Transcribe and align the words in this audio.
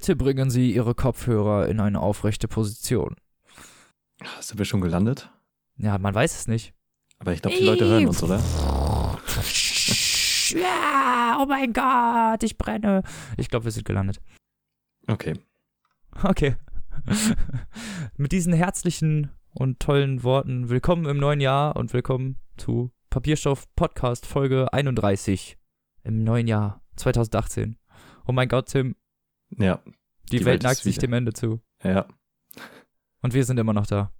Bitte 0.00 0.16
bringen 0.16 0.48
Sie 0.48 0.72
Ihre 0.72 0.94
Kopfhörer 0.94 1.68
in 1.68 1.78
eine 1.78 2.00
aufrechte 2.00 2.48
Position. 2.48 3.16
Sind 4.40 4.56
wir 4.56 4.64
schon 4.64 4.80
gelandet? 4.80 5.30
Ja, 5.76 5.98
man 5.98 6.14
weiß 6.14 6.34
es 6.40 6.48
nicht. 6.48 6.72
Aber 7.18 7.34
ich 7.34 7.42
glaube, 7.42 7.58
die 7.58 7.64
Leute 7.64 7.84
hören 7.84 8.06
uns, 8.06 8.22
oder? 8.22 8.40
Ja, 10.58 11.38
oh 11.38 11.44
mein 11.46 11.74
Gott, 11.74 12.42
ich 12.42 12.56
brenne. 12.56 13.02
Ich 13.36 13.50
glaube, 13.50 13.66
wir 13.66 13.72
sind 13.72 13.84
gelandet. 13.84 14.22
Okay. 15.06 15.34
Okay. 16.22 16.56
Mit 18.16 18.32
diesen 18.32 18.54
herzlichen 18.54 19.30
und 19.52 19.80
tollen 19.80 20.22
Worten 20.22 20.70
willkommen 20.70 21.04
im 21.04 21.18
neuen 21.18 21.42
Jahr 21.42 21.76
und 21.76 21.92
willkommen 21.92 22.38
zu 22.56 22.90
Papierstoff 23.10 23.66
Podcast 23.76 24.24
Folge 24.24 24.72
31 24.72 25.58
im 26.04 26.24
neuen 26.24 26.48
Jahr 26.48 26.80
2018. 26.96 27.76
Oh 28.26 28.32
mein 28.32 28.48
Gott, 28.48 28.70
Tim, 28.70 28.96
Ja, 29.58 29.82
die, 29.84 30.38
Die 30.38 30.44
Welt 30.44 30.46
Welt 30.46 30.62
neigt 30.62 30.80
sich 30.80 30.98
dem 30.98 31.12
Ende 31.12 31.32
zu. 31.32 31.60
ja. 31.82 32.06
Und 33.22 33.34
wir 33.34 33.44
sind 33.44 33.58
immer 33.58 33.74
noch 33.74 33.86
da. 33.86 34.12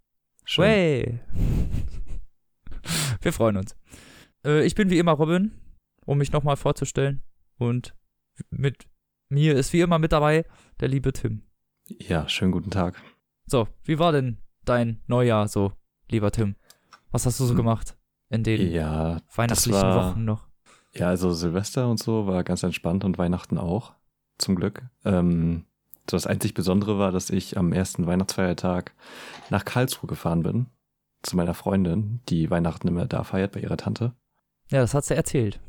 Schön. 0.45 0.65
Way. 0.65 1.21
Wir 3.23 3.33
freuen 3.33 3.57
uns. 3.57 3.77
Äh, 4.45 4.65
ich 4.65 4.75
bin 4.75 4.91
wie 4.91 4.99
immer 4.99 5.13
Robin, 5.13 5.53
um 6.07 6.19
mich 6.19 6.33
nochmal 6.33 6.57
vorzustellen. 6.57 7.23
Und 7.59 7.95
mit 8.51 8.87
mir 9.29 9.55
ist 9.57 9.73
wie 9.73 9.81
immer 9.81 9.99
mit 9.99 10.13
dabei 10.13 10.45
der 10.81 10.89
liebe 10.89 11.13
Tim. 11.13 11.43
Ja, 11.89 12.29
schönen 12.29 12.53
guten 12.53 12.71
Tag. 12.71 13.01
So, 13.47 13.69
wie 13.85 13.99
war 13.99 14.13
denn 14.13 14.39
dein 14.65 15.01
Neujahr 15.07 15.49
so, 15.49 15.73
lieber 16.11 16.31
Tim? 16.31 16.57
Was 17.11 17.27
hast 17.27 17.41
du 17.41 17.45
so 17.45 17.51
Hm. 17.51 17.57
gemacht 17.59 17.97
in 18.31 18.43
den 18.45 18.71
Ja, 18.71 19.21
weihnachtlichen 19.35 19.81
war- 19.81 20.11
Wochen 20.13 20.25
noch? 20.25 20.49
ja, 20.95 21.09
also 21.09 21.33
Silvester 21.33 21.89
und 21.91 21.99
so 21.99 22.27
war 22.27 22.45
ganz 22.45 22.63
entspannt 22.63 23.05
und 23.05 23.19
Weihnachten 23.19 23.59
auch, 23.59 23.95
zum 24.41 24.57
Glück. 24.57 24.83
Ähm, 25.05 25.65
so 26.09 26.17
das 26.17 26.27
einzig 26.27 26.55
Besondere 26.55 26.99
war, 26.99 27.13
dass 27.13 27.31
ich 27.31 27.57
am 27.57 27.73
ersten 27.73 28.07
Weihnachtsfeiertag 28.07 28.93
nach 29.51 29.65
Karlsruhe 29.65 30.09
gefahren 30.09 30.43
bin. 30.43 30.67
Zu 31.23 31.37
meiner 31.37 31.55
Freundin, 31.55 32.21
die 32.29 32.51
Weihnachten 32.51 32.89
immer 32.89 33.07
da 33.07 33.25
feiert 33.25 33.53
bei 33.53 33.61
ihrer 33.61 33.77
Tante. 33.77 34.15
Ja, 34.71 34.81
das 34.81 34.95
hat 34.95 35.05
sie 35.05 35.15
erzählt. 35.15 35.61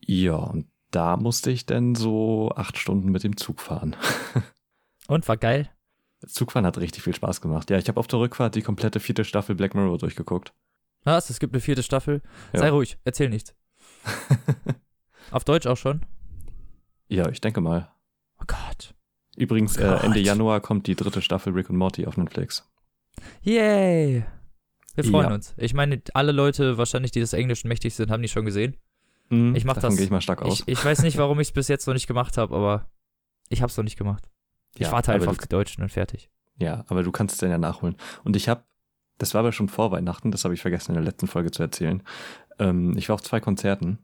Ja, 0.00 0.36
und 0.36 0.66
da 0.90 1.16
musste 1.16 1.50
ich 1.50 1.66
dann 1.66 1.94
so 1.94 2.50
acht 2.54 2.78
Stunden 2.78 3.10
mit 3.10 3.24
dem 3.24 3.36
Zug 3.36 3.60
fahren. 3.60 3.96
Und 5.08 5.26
war 5.26 5.36
geil. 5.36 5.70
Zugfahren 6.26 6.66
hat 6.66 6.78
richtig 6.78 7.02
viel 7.02 7.14
Spaß 7.14 7.40
gemacht. 7.40 7.70
Ja, 7.70 7.78
ich 7.78 7.88
habe 7.88 7.98
auf 7.98 8.06
der 8.06 8.18
Rückfahrt 8.18 8.54
die 8.54 8.62
komplette 8.62 9.00
vierte 9.00 9.24
Staffel 9.24 9.54
Black 9.54 9.74
Mirror 9.74 9.98
durchgeguckt. 9.98 10.52
Was? 11.04 11.30
Es 11.30 11.38
gibt 11.40 11.54
eine 11.54 11.60
vierte 11.60 11.82
Staffel. 11.82 12.22
Ja. 12.52 12.60
Sei 12.60 12.70
ruhig, 12.70 12.98
erzähl 13.04 13.30
nichts. 13.30 13.54
Auf 15.30 15.44
Deutsch 15.44 15.66
auch 15.66 15.76
schon? 15.76 16.02
ja, 17.08 17.28
ich 17.28 17.40
denke 17.40 17.60
mal. 17.60 17.90
Gott. 18.48 18.94
Übrigens, 19.36 19.76
äh, 19.76 19.84
Ende. 20.02 20.18
Januar 20.18 20.60
kommt 20.60 20.88
die 20.88 20.96
dritte 20.96 21.22
Staffel 21.22 21.52
Rick 21.52 21.70
und 21.70 21.76
Morty 21.76 22.06
auf 22.06 22.16
Netflix. 22.16 22.68
Yay! 23.42 24.24
Wir 24.94 25.04
freuen 25.04 25.28
Ja. 25.28 25.34
uns. 25.34 25.54
Ich 25.56 25.74
meine, 25.74 26.02
alle 26.14 26.32
Leute 26.32 26.76
wahrscheinlich, 26.76 27.12
die 27.12 27.20
des 27.20 27.32
Englischen 27.32 27.68
mächtig 27.68 27.94
sind, 27.94 28.10
haben 28.10 28.22
die 28.22 28.28
schon 28.28 28.44
gesehen. 28.44 28.76
Hm, 29.30 29.54
Ich 29.54 29.64
mach 29.64 29.74
davon 29.74 29.90
das. 29.90 29.96
gehe 29.96 30.06
ich 30.06 30.10
mal 30.10 30.20
stark 30.20 30.42
aus. 30.42 30.60
Ich, 30.60 30.68
ich 30.68 30.84
weiß 30.84 31.02
nicht, 31.02 31.18
warum 31.18 31.38
ich 31.38 31.48
es 31.48 31.52
bis 31.52 31.68
jetzt 31.68 31.86
noch 31.86 31.94
nicht 31.94 32.06
gemacht 32.08 32.36
habe, 32.36 32.54
aber 32.56 32.90
ich 33.48 33.62
habe 33.62 33.70
es 33.70 33.76
noch 33.76 33.84
nicht 33.84 33.96
gemacht. 33.98 34.28
Ich 34.74 34.80
Ja, 34.82 34.92
warte 34.92 35.12
einfach 35.12 35.28
auf 35.30 35.38
die 35.38 35.48
Deutschen 35.48 35.82
und 35.82 35.90
fertig. 35.92 36.30
Ja, 36.56 36.84
aber 36.88 37.02
du 37.04 37.12
kannst 37.12 37.34
es 37.34 37.38
dann 37.38 37.50
ja 37.50 37.58
nachholen. 37.58 37.96
Und 38.24 38.34
ich 38.34 38.48
habe, 38.48 38.64
das 39.18 39.34
war 39.34 39.40
aber 39.40 39.52
schon 39.52 39.68
vor 39.68 39.92
Weihnachten, 39.92 40.32
das 40.32 40.44
habe 40.44 40.54
ich 40.54 40.60
vergessen 40.62 40.92
in 40.92 40.94
der 40.96 41.04
letzten 41.04 41.28
Folge 41.28 41.50
zu 41.52 41.62
erzählen. 41.62 42.02
Ähm, 42.58 42.96
ich 42.96 43.08
war 43.08 43.14
auf 43.14 43.22
zwei 43.22 43.38
Konzerten, 43.40 43.98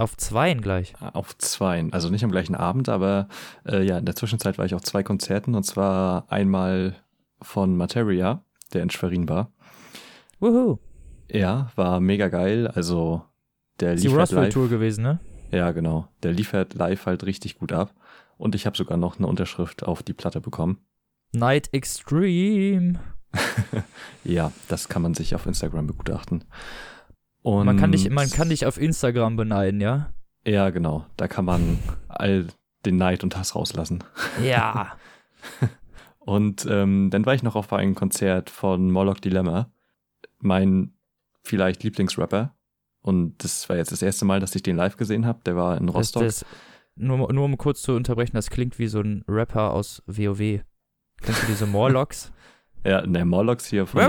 Auf 0.00 0.16
zweien 0.16 0.62
gleich. 0.62 0.94
äh, 1.02 1.10
auf 1.12 1.36
zweien, 1.36 1.92
also 1.92 2.08
nicht 2.08 2.24
am 2.24 2.30
gleichen 2.30 2.54
Abend, 2.54 2.88
aber 2.88 3.28
äh, 3.66 3.84
ja, 3.84 3.98
in 3.98 4.06
der 4.06 4.16
Zwischenzeit 4.16 4.56
war 4.56 4.64
ich 4.64 4.74
auf 4.74 4.80
zwei 4.80 5.02
Konzerten 5.02 5.54
und 5.54 5.64
zwar 5.64 6.24
einmal 6.32 6.96
von 7.42 7.76
Materia, 7.76 8.42
der 8.72 8.82
in 8.82 8.88
Schwerin 8.88 9.28
war. 9.28 9.52
Wuhu. 10.38 10.78
Ja, 11.30 11.70
war 11.76 12.00
mega 12.00 12.28
geil, 12.28 12.66
also 12.66 13.22
der 13.78 13.94
Die 13.94 14.04
liefert 14.04 14.20
Roswell 14.20 14.44
live. 14.44 14.54
Tour 14.54 14.68
gewesen, 14.70 15.02
ne? 15.02 15.20
Ja, 15.50 15.70
genau. 15.72 16.08
Der 16.22 16.32
liefert 16.32 16.72
live 16.74 17.04
halt 17.04 17.24
richtig 17.24 17.58
gut 17.58 17.72
ab. 17.72 17.92
Und 18.38 18.54
ich 18.54 18.64
habe 18.64 18.78
sogar 18.78 18.96
noch 18.96 19.18
eine 19.18 19.26
Unterschrift 19.26 19.84
auf 19.84 20.02
die 20.02 20.14
Platte 20.14 20.40
bekommen. 20.40 20.78
Night 21.32 21.68
Extreme. 21.72 23.00
Ja, 24.24 24.52
das 24.68 24.88
kann 24.88 25.02
man 25.02 25.14
sich 25.14 25.34
auf 25.34 25.46
Instagram 25.46 25.86
begutachten. 25.86 26.44
Und 27.42 27.66
Man 27.66 27.76
kann, 27.78 27.92
dich, 27.92 28.10
man 28.10 28.30
kann 28.30 28.50
dich 28.50 28.66
auf 28.66 28.78
Instagram 28.78 29.36
beneiden, 29.36 29.80
ja? 29.80 30.12
Ja, 30.46 30.70
genau. 30.70 31.06
Da 31.16 31.28
kann 31.28 31.44
man 31.44 31.78
all 32.08 32.46
den 32.84 32.96
Neid 32.96 33.22
und 33.24 33.36
Hass 33.36 33.54
rauslassen. 33.54 34.04
Ja. 34.42 34.92
Und 36.18 36.66
ähm, 36.70 37.08
dann 37.10 37.24
war 37.24 37.34
ich 37.34 37.42
noch 37.42 37.56
auf 37.56 37.72
einem 37.72 37.94
Konzert 37.94 38.50
von 38.50 38.90
Morlock 38.90 39.20
Dilemma, 39.22 39.70
mein 40.38 40.92
vielleicht 41.42 41.82
Lieblingsrapper. 41.82 42.54
Und 43.00 43.42
das 43.42 43.68
war 43.70 43.76
jetzt 43.76 43.90
das 43.90 44.02
erste 44.02 44.26
Mal, 44.26 44.38
dass 44.38 44.54
ich 44.54 44.62
den 44.62 44.76
live 44.76 44.96
gesehen 44.98 45.24
habe. 45.26 45.40
Der 45.46 45.56
war 45.56 45.78
in 45.78 45.86
Das, 45.86 45.96
Rostock. 45.96 46.22
das, 46.22 46.44
nur, 46.94 47.32
nur 47.32 47.44
um 47.44 47.56
kurz 47.56 47.80
zu 47.82 47.92
unterbrechen, 47.94 48.36
das 48.36 48.50
klingt 48.50 48.78
wie 48.78 48.86
so 48.86 49.00
ein 49.00 49.24
Rapper 49.26 49.70
aus 49.72 50.02
WoW. 50.06 50.60
Kennst 51.22 51.42
du 51.42 51.46
diese 51.46 51.66
Morlocks? 51.66 52.30
ja, 52.84 53.00
der 53.00 53.24
Morlocks 53.24 53.66
hier 53.66 53.86
von 53.86 54.00
der, 54.00 54.08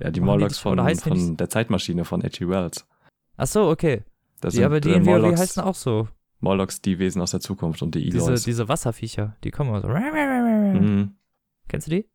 ja, 0.00 0.10
die 0.10 0.20
Morlocks 0.20 0.54
das- 0.54 0.58
von, 0.58 0.86
die 0.86 0.94
von 0.96 1.12
nicht- 1.12 1.40
der 1.40 1.48
Zeitmaschine 1.48 2.04
von 2.04 2.22
H.G. 2.22 2.48
Wells. 2.48 2.86
Ach 3.36 3.46
so, 3.46 3.68
okay. 3.68 4.02
Das 4.40 4.54
Die, 4.54 4.64
aber 4.64 4.80
die 4.80 4.90
äh, 4.90 4.96
in 4.96 5.06
WoW 5.06 5.36
heißen 5.38 5.62
auch 5.62 5.74
so. 5.74 6.08
Morlocks, 6.40 6.80
die 6.82 6.98
Wesen 6.98 7.22
aus 7.22 7.30
der 7.30 7.40
Zukunft 7.40 7.82
und 7.82 7.94
die 7.94 8.10
Diese, 8.10 8.26
Eloys. 8.26 8.42
diese 8.42 8.68
Wasserviecher, 8.68 9.36
die 9.44 9.50
kommen 9.52 9.80
so. 9.80 9.88
Mhm. 9.88 11.14
Kennst 11.68 11.86
du 11.86 11.90
die? 11.92 12.08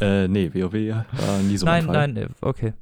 Äh, 0.00 0.28
nee, 0.28 0.52
WoW 0.52 0.72
war 0.72 1.38
nie 1.42 1.56
so 1.56 1.64
nein, 1.66 1.86
nein, 1.86 2.16
äh, 2.16 2.28
okay. 2.42 2.74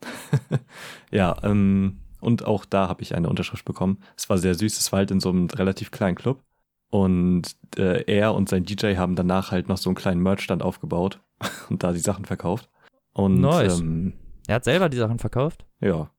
Ja, 1.10 1.36
ähm, 1.42 1.98
und 2.20 2.44
auch 2.46 2.64
da 2.64 2.88
habe 2.88 3.02
ich 3.02 3.14
eine 3.14 3.28
Unterschrift 3.28 3.64
bekommen. 3.64 3.98
Es 4.16 4.28
war 4.28 4.38
sehr 4.38 4.54
süß, 4.54 4.78
es 4.78 4.92
war 4.92 4.98
halt 4.98 5.10
in 5.10 5.20
so 5.20 5.30
einem 5.30 5.46
relativ 5.46 5.90
kleinen 5.90 6.16
Club. 6.16 6.42
Und 6.90 7.56
äh, 7.76 8.02
er 8.04 8.34
und 8.34 8.48
sein 8.48 8.64
DJ 8.64 8.96
haben 8.96 9.14
danach 9.14 9.50
halt 9.52 9.68
noch 9.68 9.76
so 9.76 9.90
einen 9.90 9.94
kleinen 9.96 10.22
Merchstand 10.22 10.62
aufgebaut 10.62 11.20
und 11.68 11.82
da 11.82 11.92
die 11.92 11.98
Sachen 11.98 12.24
verkauft. 12.24 12.68
Und 13.12 13.40
Nice. 13.40 13.80
ähm, 13.80 14.12
Er 14.46 14.56
hat 14.56 14.64
selber 14.64 14.88
die 14.88 14.96
Sachen 14.96 15.18
verkauft. 15.18 15.66
ja. 15.80 16.10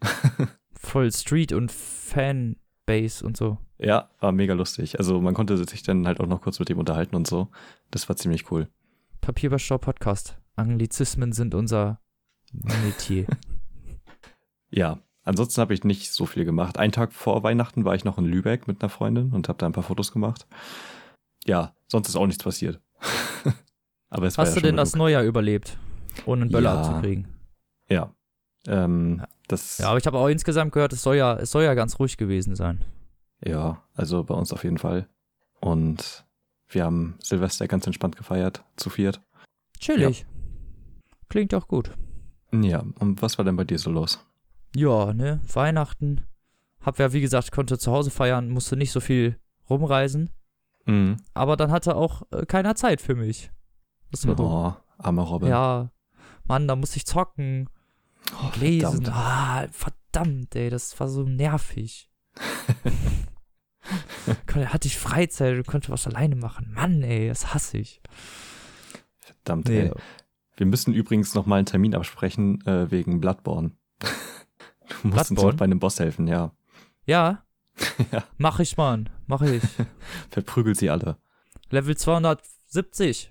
Voll 0.78 1.10
Street 1.10 1.52
und 1.52 1.72
Fanbase 1.72 3.24
und 3.26 3.36
so. 3.36 3.58
ja, 3.78 4.10
war 4.20 4.30
mega 4.32 4.54
lustig. 4.54 4.98
Also 4.98 5.20
man 5.20 5.34
konnte 5.34 5.56
sich 5.66 5.82
dann 5.82 6.06
halt 6.06 6.20
auch 6.20 6.26
noch 6.26 6.42
kurz 6.42 6.58
mit 6.60 6.70
ihm 6.70 6.78
unterhalten 6.78 7.16
und 7.16 7.26
so. 7.26 7.48
Das 7.90 8.08
war 8.08 8.16
ziemlich 8.16 8.50
cool. 8.52 8.68
Papierbeschau 9.22 9.78
Podcast. 9.78 10.38
Anglizismen 10.54 11.32
sind 11.32 11.54
unser 11.54 12.00
Metier. 12.52 13.26
Ja, 14.68 14.98
ansonsten 15.22 15.60
habe 15.60 15.74
ich 15.74 15.84
nicht 15.84 16.12
so 16.12 16.26
viel 16.26 16.44
gemacht. 16.44 16.76
Einen 16.78 16.92
Tag 16.92 17.12
vor 17.12 17.42
Weihnachten 17.44 17.84
war 17.84 17.94
ich 17.94 18.04
noch 18.04 18.18
in 18.18 18.24
Lübeck 18.24 18.66
mit 18.66 18.82
einer 18.82 18.90
Freundin 18.90 19.32
und 19.32 19.48
habe 19.48 19.58
da 19.58 19.66
ein 19.66 19.72
paar 19.72 19.84
Fotos 19.84 20.10
gemacht. 20.12 20.46
Ja, 21.44 21.74
sonst 21.86 22.08
ist 22.08 22.16
auch 22.16 22.26
nichts 22.26 22.42
passiert. 22.42 22.80
Aber 24.10 24.26
es 24.26 24.36
war 24.36 24.44
Hast 24.44 24.54
ja 24.56 24.60
du 24.60 24.66
denn 24.66 24.76
das 24.76 24.92
genug. 24.92 25.04
Neujahr 25.04 25.22
überlebt? 25.22 25.78
Ohne 26.24 26.42
einen 26.42 26.50
Böller 26.50 26.74
Ja. 26.74 26.80
abzukriegen. 26.80 27.28
Ja. 27.88 28.12
Ähm, 28.66 29.18
Ja. 29.20 29.28
Das, 29.48 29.78
Ja, 29.78 29.88
aber 29.90 29.98
ich 29.98 30.06
habe 30.06 30.18
auch 30.18 30.26
insgesamt 30.28 30.72
gehört, 30.72 30.92
es 30.92 31.02
soll 31.02 31.16
ja, 31.16 31.34
es 31.36 31.50
soll 31.52 31.62
ja 31.62 31.74
ganz 31.74 31.98
ruhig 32.00 32.16
gewesen 32.16 32.56
sein. 32.56 32.84
ja, 33.44 33.82
also 33.94 34.24
bei 34.24 34.34
uns 34.34 34.52
auf 34.52 34.64
jeden 34.64 34.78
Fall. 34.78 35.08
Und 35.60 36.24
wir 36.68 36.84
haben 36.84 37.16
Silvester 37.22 37.68
ganz 37.68 37.86
entspannt 37.86 38.16
gefeiert, 38.16 38.64
zu 38.76 38.90
viert. 38.90 39.20
Chillig. 39.78 40.26
Klingt 41.28 41.54
auch 41.54 41.68
gut. 41.68 41.90
Ja, 42.52 42.82
und 42.98 43.22
was 43.22 43.38
war 43.38 43.44
denn 43.44 43.56
bei 43.56 43.64
dir 43.64 43.78
so 43.78 43.90
los? 43.90 44.24
Ja, 44.74 45.12
ne? 45.12 45.40
Weihnachten. 45.52 46.22
Hab 46.80 46.98
ja, 46.98 47.12
wie 47.12 47.20
gesagt, 47.20 47.52
konnte 47.52 47.78
zu 47.78 47.92
Hause 47.92 48.10
feiern, 48.10 48.48
musste 48.50 48.76
nicht 48.76 48.90
so 48.92 49.00
viel 49.00 49.38
rumreisen. 49.70 50.30
Mhm. 50.86 51.16
Aber 51.34 51.56
dann 51.56 51.70
hatte 51.70 51.94
auch 51.96 52.22
äh, 52.32 52.46
keiner 52.46 52.74
Zeit 52.74 53.00
für 53.00 53.14
mich. 53.14 53.50
Das 54.10 54.26
war. 54.26 54.38
Oh, 54.40 54.74
armer 54.98 55.22
Robin. 55.22 55.48
Ja. 55.48 55.90
Mann, 56.48 56.68
da 56.68 56.76
musste 56.76 56.96
ich 56.98 57.06
zocken, 57.06 57.68
oh, 58.32 58.50
lesen. 58.58 59.04
verdammt. 59.04 59.10
Ah, 59.16 59.66
verdammt, 59.70 60.54
ey, 60.56 60.70
das 60.70 60.98
war 61.00 61.08
so 61.08 61.22
nervig. 61.24 62.10
Hatte 64.54 64.88
ich 64.88 64.98
Freizeit 64.98 65.56
und 65.56 65.66
konnte 65.66 65.90
was 65.92 66.06
alleine 66.06 66.36
machen. 66.36 66.72
Mann, 66.74 67.02
ey, 67.02 67.28
das 67.28 67.54
hasse 67.54 67.78
ich. 67.78 68.00
Verdammt, 69.18 69.68
Nee. 69.68 69.80
ey. 69.82 69.92
Wir 70.56 70.66
müssen 70.66 70.94
übrigens 70.94 71.34
noch 71.34 71.46
mal 71.46 71.56
einen 71.56 71.66
Termin 71.66 71.94
absprechen 71.94 72.66
äh, 72.66 72.90
wegen 72.90 73.20
Bloodborne. 73.20 73.72
Du 74.00 75.08
musst 75.08 75.30
uns 75.30 75.38
Bloodborne? 75.40 75.52
noch 75.52 75.58
bei 75.58 75.64
einem 75.66 75.78
Boss 75.78 76.00
helfen, 76.00 76.26
ja. 76.26 76.52
Ja, 77.04 77.44
ja. 78.12 78.24
mach 78.38 78.58
ich, 78.58 78.76
Mann. 78.76 79.10
Mach 79.26 79.42
ich. 79.42 79.62
Verprügelt 80.30 80.78
sie 80.78 80.90
alle. 80.90 81.18
Level 81.70 81.96
270. 81.96 83.30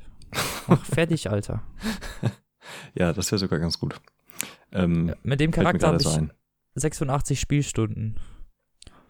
Mach 0.67 0.85
fertig, 0.85 1.29
Alter. 1.29 1.63
Ja, 2.95 3.13
das 3.13 3.31
wäre 3.31 3.39
sogar 3.39 3.59
ganz 3.59 3.79
gut. 3.79 3.99
Ähm, 4.71 5.13
Mit 5.23 5.39
dem 5.39 5.51
Charakter 5.51 5.87
habe 5.87 5.97
ich 5.97 6.03
so 6.03 6.09
ein. 6.11 6.31
86 6.75 7.39
Spielstunden. 7.39 8.19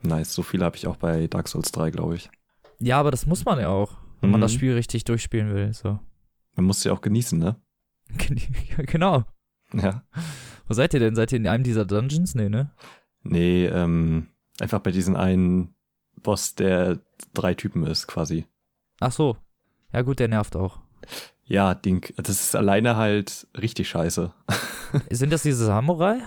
Nice, 0.03 0.33
so 0.33 0.43
viele 0.43 0.65
habe 0.65 0.75
ich 0.75 0.85
auch 0.87 0.97
bei 0.97 1.27
Dark 1.27 1.47
Souls 1.47 1.71
3, 1.71 1.89
glaube 1.91 2.15
ich. 2.15 2.29
Ja, 2.79 2.99
aber 2.99 3.09
das 3.11 3.25
muss 3.25 3.45
man 3.45 3.59
ja 3.59 3.69
auch. 3.69 3.97
wenn 4.21 4.29
man 4.31 4.39
Mhm. 4.39 4.43
das 4.43 4.53
Spiel 4.53 4.73
richtig 4.73 5.03
durchspielen 5.03 5.53
will. 5.53 5.73
So. 5.73 5.99
Man 6.55 6.65
muss 6.65 6.81
sie 6.81 6.89
auch 6.89 7.01
genießen, 7.01 7.37
ne? 7.37 7.59
genau. 8.77 9.23
Ja. 9.73 10.03
Wo 10.67 10.73
seid 10.73 10.93
ihr 10.93 10.99
denn? 10.99 11.15
Seid 11.15 11.31
ihr 11.31 11.37
in 11.37 11.47
einem 11.47 11.63
dieser 11.63 11.85
Dungeons? 11.85 12.33
Nee, 12.33 12.49
ne? 12.49 12.71
Nee, 13.23 13.65
ähm, 13.65 14.27
einfach 14.59 14.79
bei 14.79 14.91
diesem 14.91 15.15
einen 15.15 15.75
Boss, 16.23 16.55
der 16.55 16.99
drei 17.33 17.53
Typen 17.55 17.85
ist, 17.85 18.07
quasi. 18.07 18.45
Ach 18.99 19.11
so. 19.11 19.37
Ja, 19.91 20.01
gut, 20.01 20.19
der 20.19 20.27
nervt 20.27 20.55
auch. 20.55 20.79
Ja, 21.47 21.75
Ding, 21.75 22.11
das 22.17 22.29
ist 22.41 22.55
alleine 22.55 22.95
halt 22.95 23.47
richtig 23.59 23.87
scheiße. 23.89 24.33
Sind 25.11 25.31
das 25.31 25.43
diese 25.43 25.65
Samurai? 25.65 26.19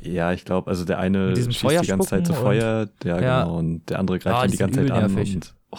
Ja, 0.00 0.32
ich 0.32 0.44
glaube, 0.44 0.68
also 0.70 0.84
der 0.84 0.98
eine 0.98 1.34
schießt 1.36 1.82
die 1.82 1.86
ganze 1.86 2.08
Zeit 2.08 2.26
zu 2.26 2.34
Feuer, 2.34 2.88
ja, 3.04 3.20
Ja. 3.20 3.42
genau, 3.44 3.58
und 3.58 3.88
der 3.88 3.98
andere 4.00 4.18
greift 4.18 4.36
Ah, 4.36 4.44
ihn 4.44 4.50
die 4.50 4.56
ganze 4.58 4.80
Zeit 4.80 4.90
an 4.90 5.14
und 5.14 5.54
oh, 5.70 5.78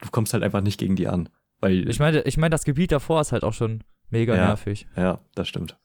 du 0.00 0.10
kommst 0.10 0.34
halt 0.34 0.42
einfach 0.42 0.60
nicht 0.60 0.78
gegen 0.78 0.96
die 0.96 1.06
an. 1.08 1.28
Weil, 1.60 1.88
Ich 1.88 1.98
meine, 2.00 2.20
ich 2.22 2.36
meine, 2.36 2.50
das 2.50 2.64
Gebiet 2.64 2.92
davor 2.92 3.20
ist 3.22 3.32
halt 3.32 3.44
auch 3.44 3.54
schon 3.54 3.82
mega 4.10 4.34
Ja. 4.36 4.48
nervig. 4.48 4.86
ja, 4.96 5.20
das 5.34 5.48
stimmt. 5.48 5.78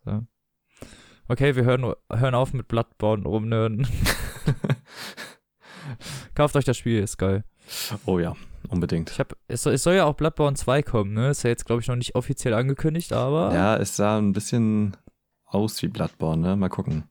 Okay, 1.28 1.56
wir 1.56 1.64
hören, 1.64 1.94
hören 2.12 2.36
auf 2.36 2.54
mit 2.54 2.68
Bloodborne 2.68 3.24
rumnörden. 3.24 3.88
Kauft 6.36 6.56
euch 6.56 6.66
das 6.66 6.78
Spiel, 6.78 7.02
ist 7.02 7.18
geil. 7.18 7.44
Oh 8.06 8.20
ja, 8.20 8.36
unbedingt. 8.70 9.12
Ich 9.12 9.20
hab, 9.20 9.36
es, 9.48 9.64
soll, 9.64 9.74
es 9.74 9.84
soll 9.84 9.96
ja 9.96 10.06
auch 10.06 10.14
Bloodborne 10.16 10.56
2 10.56 10.84
kommen, 10.84 11.14
ne? 11.14 11.30
Ist 11.30 11.44
ja 11.44 11.50
jetzt, 11.50 11.66
glaube 11.66 11.82
ich, 11.82 11.88
noch 11.88 11.96
nicht 11.96 12.16
offiziell 12.16 12.54
angekündigt, 12.54 13.14
aber. 13.14 13.54
Ja, 13.54 13.78
es 13.78 13.96
sah 13.96 14.18
ein 14.18 14.34
bisschen 14.34 14.98
aus 15.46 15.82
wie 15.82 15.88
Bloodborne, 15.88 16.42
ne? 16.42 16.56
Mal 16.56 16.70
gucken. 16.70 17.04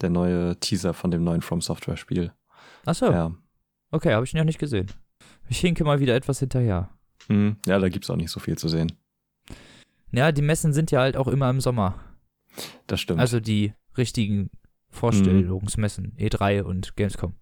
Der 0.00 0.10
neue 0.10 0.56
Teaser 0.60 0.94
von 0.94 1.10
dem 1.10 1.24
neuen 1.24 1.42
From 1.42 1.60
Software 1.60 1.96
Spiel. 1.96 2.32
Achso, 2.86 3.10
Ja. 3.10 3.32
okay, 3.90 4.14
habe 4.14 4.24
ich 4.24 4.32
noch 4.34 4.44
nicht 4.44 4.58
gesehen. 4.58 4.90
Ich 5.48 5.58
hinke 5.60 5.84
mal 5.84 6.00
wieder 6.00 6.14
etwas 6.14 6.38
hinterher. 6.38 6.90
Hm, 7.26 7.56
ja, 7.66 7.78
da 7.78 7.88
gibt's 7.88 8.08
auch 8.08 8.16
nicht 8.16 8.30
so 8.30 8.40
viel 8.40 8.56
zu 8.56 8.68
sehen. 8.68 8.92
Ja, 10.12 10.32
die 10.32 10.42
Messen 10.42 10.72
sind 10.72 10.90
ja 10.90 11.00
halt 11.00 11.16
auch 11.16 11.28
immer 11.28 11.50
im 11.50 11.60
Sommer. 11.60 11.98
Das 12.86 13.00
stimmt. 13.00 13.20
Also 13.20 13.40
die 13.40 13.74
richtigen 13.98 14.50
Vorstellungsmessen, 14.88 16.16
E3 16.18 16.62
und 16.62 16.96
Gamescom. 16.96 17.34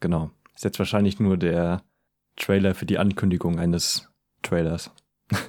genau. 0.00 0.30
Ist 0.54 0.64
jetzt 0.64 0.78
wahrscheinlich 0.78 1.20
nur 1.20 1.36
der 1.36 1.82
Trailer 2.36 2.74
für 2.74 2.86
die 2.86 2.98
Ankündigung 2.98 3.58
eines 3.58 4.08
Trailers. 4.42 4.90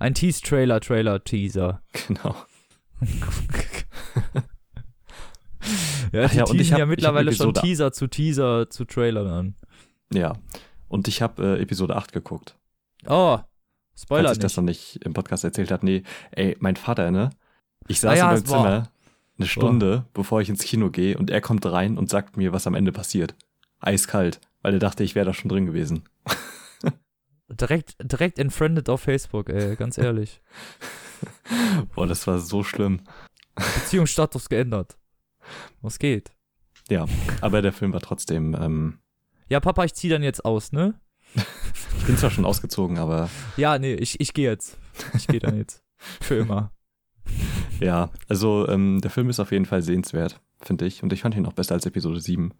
Ein 0.00 0.14
Tease-Trailer, 0.14 0.80
Trailer-Teaser. 0.80 1.82
Genau. 2.08 2.34
Ja, 6.12 6.28
die 6.28 6.36
ja, 6.36 6.44
und 6.44 6.60
ich 6.60 6.72
hab- 6.72 6.78
ja 6.78 6.86
mittlerweile 6.86 7.32
schon 7.32 7.52
Teaser 7.52 7.92
zu 7.92 8.06
Teaser 8.06 8.70
zu 8.70 8.84
Trailern 8.84 9.26
an. 9.26 9.54
Ja. 10.12 10.34
Und 10.88 11.08
ich 11.08 11.20
habe 11.22 11.56
äh, 11.58 11.62
Episode 11.62 11.96
8 11.96 12.12
geguckt. 12.12 12.56
Oh, 13.08 13.38
Spoiler 13.98 14.24
Falls 14.28 14.36
ich 14.38 14.42
das 14.42 14.52
nicht. 14.52 14.56
noch 14.58 14.64
nicht 14.64 15.00
im 15.04 15.14
Podcast 15.14 15.42
erzählt 15.42 15.70
habe. 15.72 15.84
Nee, 15.84 16.02
ey, 16.30 16.56
mein 16.60 16.76
Vater, 16.76 17.10
ne? 17.10 17.30
Ich 17.88 17.98
saß 18.00 18.12
Ah 18.12 18.16
ja, 18.16 18.28
in 18.30 18.34
meinem 18.36 18.48
war- 18.50 18.62
Zimmer 18.62 18.88
eine 19.38 19.46
Stunde, 19.48 20.04
bevor 20.14 20.40
ich 20.40 20.48
ins 20.48 20.62
Kino 20.62 20.90
gehe 20.90 21.18
und 21.18 21.30
er 21.30 21.40
kommt 21.40 21.66
rein 21.66 21.98
und 21.98 22.08
sagt 22.08 22.36
mir, 22.36 22.52
was 22.52 22.66
am 22.66 22.74
Ende 22.74 22.92
passiert. 22.92 23.34
Eiskalt, 23.80 24.40
weil 24.66 24.74
er 24.74 24.80
dachte, 24.80 25.04
ich 25.04 25.14
wäre 25.14 25.26
da 25.26 25.32
schon 25.32 25.48
drin 25.48 25.66
gewesen. 25.66 26.02
Direkt, 27.48 27.94
direkt 28.02 28.40
entfriended 28.40 28.88
auf 28.88 29.02
Facebook, 29.02 29.48
ey, 29.48 29.76
ganz 29.76 29.96
ehrlich. 29.96 30.42
Boah, 31.94 32.08
das 32.08 32.26
war 32.26 32.40
so 32.40 32.64
schlimm. 32.64 33.02
Beziehungsstatus 33.54 34.48
geändert. 34.48 34.98
Was 35.82 36.00
geht? 36.00 36.32
Aber 37.40 37.62
der 37.62 37.72
Film 37.72 37.92
war 37.92 38.00
trotzdem, 38.00 38.56
ähm, 38.60 38.98
Ja, 39.48 39.60
Papa, 39.60 39.84
ich 39.84 39.94
zieh 39.94 40.08
dann 40.08 40.24
jetzt 40.24 40.44
aus, 40.44 40.72
ne? 40.72 40.98
ich 41.36 42.04
bin 42.04 42.16
zwar 42.16 42.32
schon 42.32 42.44
ausgezogen, 42.44 42.98
aber 42.98 43.30
Ja, 43.56 43.78
nee, 43.78 43.94
ich, 43.94 44.18
ich 44.18 44.34
gehe 44.34 44.50
jetzt. 44.50 44.76
Ich 45.14 45.28
gehe 45.28 45.38
dann 45.38 45.56
jetzt. 45.56 45.84
Für 46.20 46.34
immer. 46.34 46.72
ja, 47.78 48.10
also 48.26 48.66
ähm, 48.66 49.00
der 49.00 49.12
Film 49.12 49.30
ist 49.30 49.38
auf 49.38 49.52
jeden 49.52 49.66
Fall 49.66 49.82
sehenswert, 49.82 50.40
finde 50.60 50.86
ich. 50.86 51.02
Und 51.02 51.12
ich 51.12 51.22
fand 51.22 51.34
ihn 51.36 51.46
auch 51.46 51.52
besser 51.52 51.74
als 51.74 51.86
Episode 51.86 52.20
7. 52.20 52.52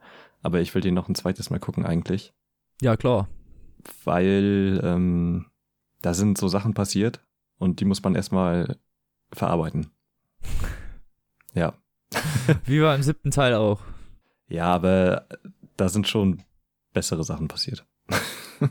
Aber 0.42 0.60
ich 0.60 0.74
will 0.74 0.82
den 0.82 0.94
noch 0.94 1.08
ein 1.08 1.14
zweites 1.14 1.50
Mal 1.50 1.58
gucken 1.60 1.84
eigentlich. 1.86 2.32
Ja, 2.82 2.96
klar. 2.96 3.28
weil 4.04 4.80
ähm, 4.84 5.46
da 6.02 6.12
sind 6.14 6.36
so 6.38 6.48
Sachen 6.48 6.74
passiert 6.74 7.20
und 7.58 7.80
die 7.80 7.84
muss 7.84 8.02
man 8.02 8.14
erstmal 8.14 8.76
verarbeiten. 9.32 9.90
Ja. 11.54 11.72
Wie 12.66 12.82
war 12.82 12.94
im 12.94 13.02
siebten 13.02 13.30
Teil 13.30 13.54
auch. 13.54 13.80
Ja, 14.46 14.66
aber 14.74 15.26
da 15.78 15.88
sind 15.88 16.06
schon 16.06 16.42
bessere 16.92 17.24
Sachen 17.24 17.48
passiert. 17.48 17.86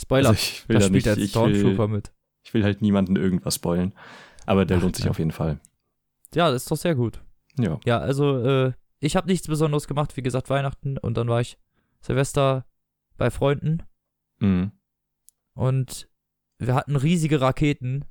Spoiler, 0.00 0.30
Also 0.30 0.40
ich 0.40 0.66
will 0.66 0.74
da 0.74 0.80
da 0.80 0.86
spielt 0.86 0.92
nicht, 0.94 1.06
der 1.06 1.18
ich 1.18 1.34
will, 1.34 1.88
mit. 1.88 2.10
ich 2.42 2.54
will 2.54 2.64
halt 2.64 2.80
niemanden 2.80 3.16
irgendwas 3.16 3.56
spoilen. 3.56 3.92
Aber 4.46 4.64
der 4.64 4.78
Ach, 4.78 4.82
lohnt 4.82 4.96
sich 4.96 5.04
ja. 5.04 5.10
auf 5.10 5.18
jeden 5.18 5.30
Fall. 5.30 5.60
Ja, 6.34 6.50
das 6.50 6.62
ist 6.62 6.70
doch 6.70 6.78
sehr 6.78 6.94
gut. 6.94 7.20
Ja. 7.62 7.80
Ja, 7.84 7.98
also, 7.98 8.44
äh, 8.44 8.72
ich 9.00 9.16
habe 9.16 9.28
nichts 9.28 9.46
Besonderes 9.46 9.86
gemacht, 9.88 10.16
wie 10.16 10.22
gesagt, 10.22 10.50
Weihnachten 10.50 10.98
und 10.98 11.16
dann 11.16 11.28
war 11.28 11.40
ich 11.40 11.58
Silvester 12.00 12.66
bei 13.16 13.30
Freunden 13.30 13.82
Mhm. 14.40 14.72
und 15.54 16.08
wir 16.58 16.74
hatten 16.74 16.96
riesige 16.96 17.40
Raketen 17.40 18.04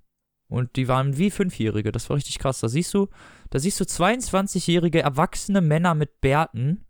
und 0.48 0.76
die 0.76 0.88
waren 0.88 1.18
wie 1.18 1.30
Fünfjährige. 1.32 1.92
Das 1.92 2.10
war 2.10 2.18
richtig 2.18 2.40
krass. 2.40 2.60
Da 2.60 2.68
siehst 2.70 2.94
du, 2.94 3.08
da 3.52 3.60
siehst 3.60 3.80
du 3.80 3.84
22-jährige 3.84 5.02
erwachsene 5.02 5.62
Männer 5.62 5.94
mit 5.96 6.22
Bärten, 6.22 6.86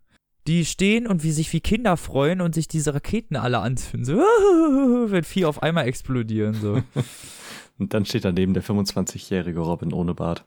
die 0.46 0.64
stehen 0.64 1.06
und 1.06 1.22
wie 1.22 1.32
sich 1.32 1.52
wie 1.52 1.60
Kinder 1.60 1.96
freuen 1.98 2.40
und 2.40 2.54
sich 2.54 2.66
diese 2.68 2.94
Raketen 2.94 3.36
alle 3.36 3.58
anzünden. 3.60 4.04
So, 4.06 4.14
wenn 5.10 5.24
vier 5.24 5.48
auf 5.50 5.62
einmal 5.62 5.86
explodieren. 5.86 6.54
So. 6.54 6.82
Und 7.78 7.94
dann 7.94 8.04
steht 8.04 8.26
daneben 8.26 8.52
der 8.52 8.62
25-jährige 8.62 9.60
Robin 9.60 9.94
ohne 9.94 10.12
Bart. 10.14 10.46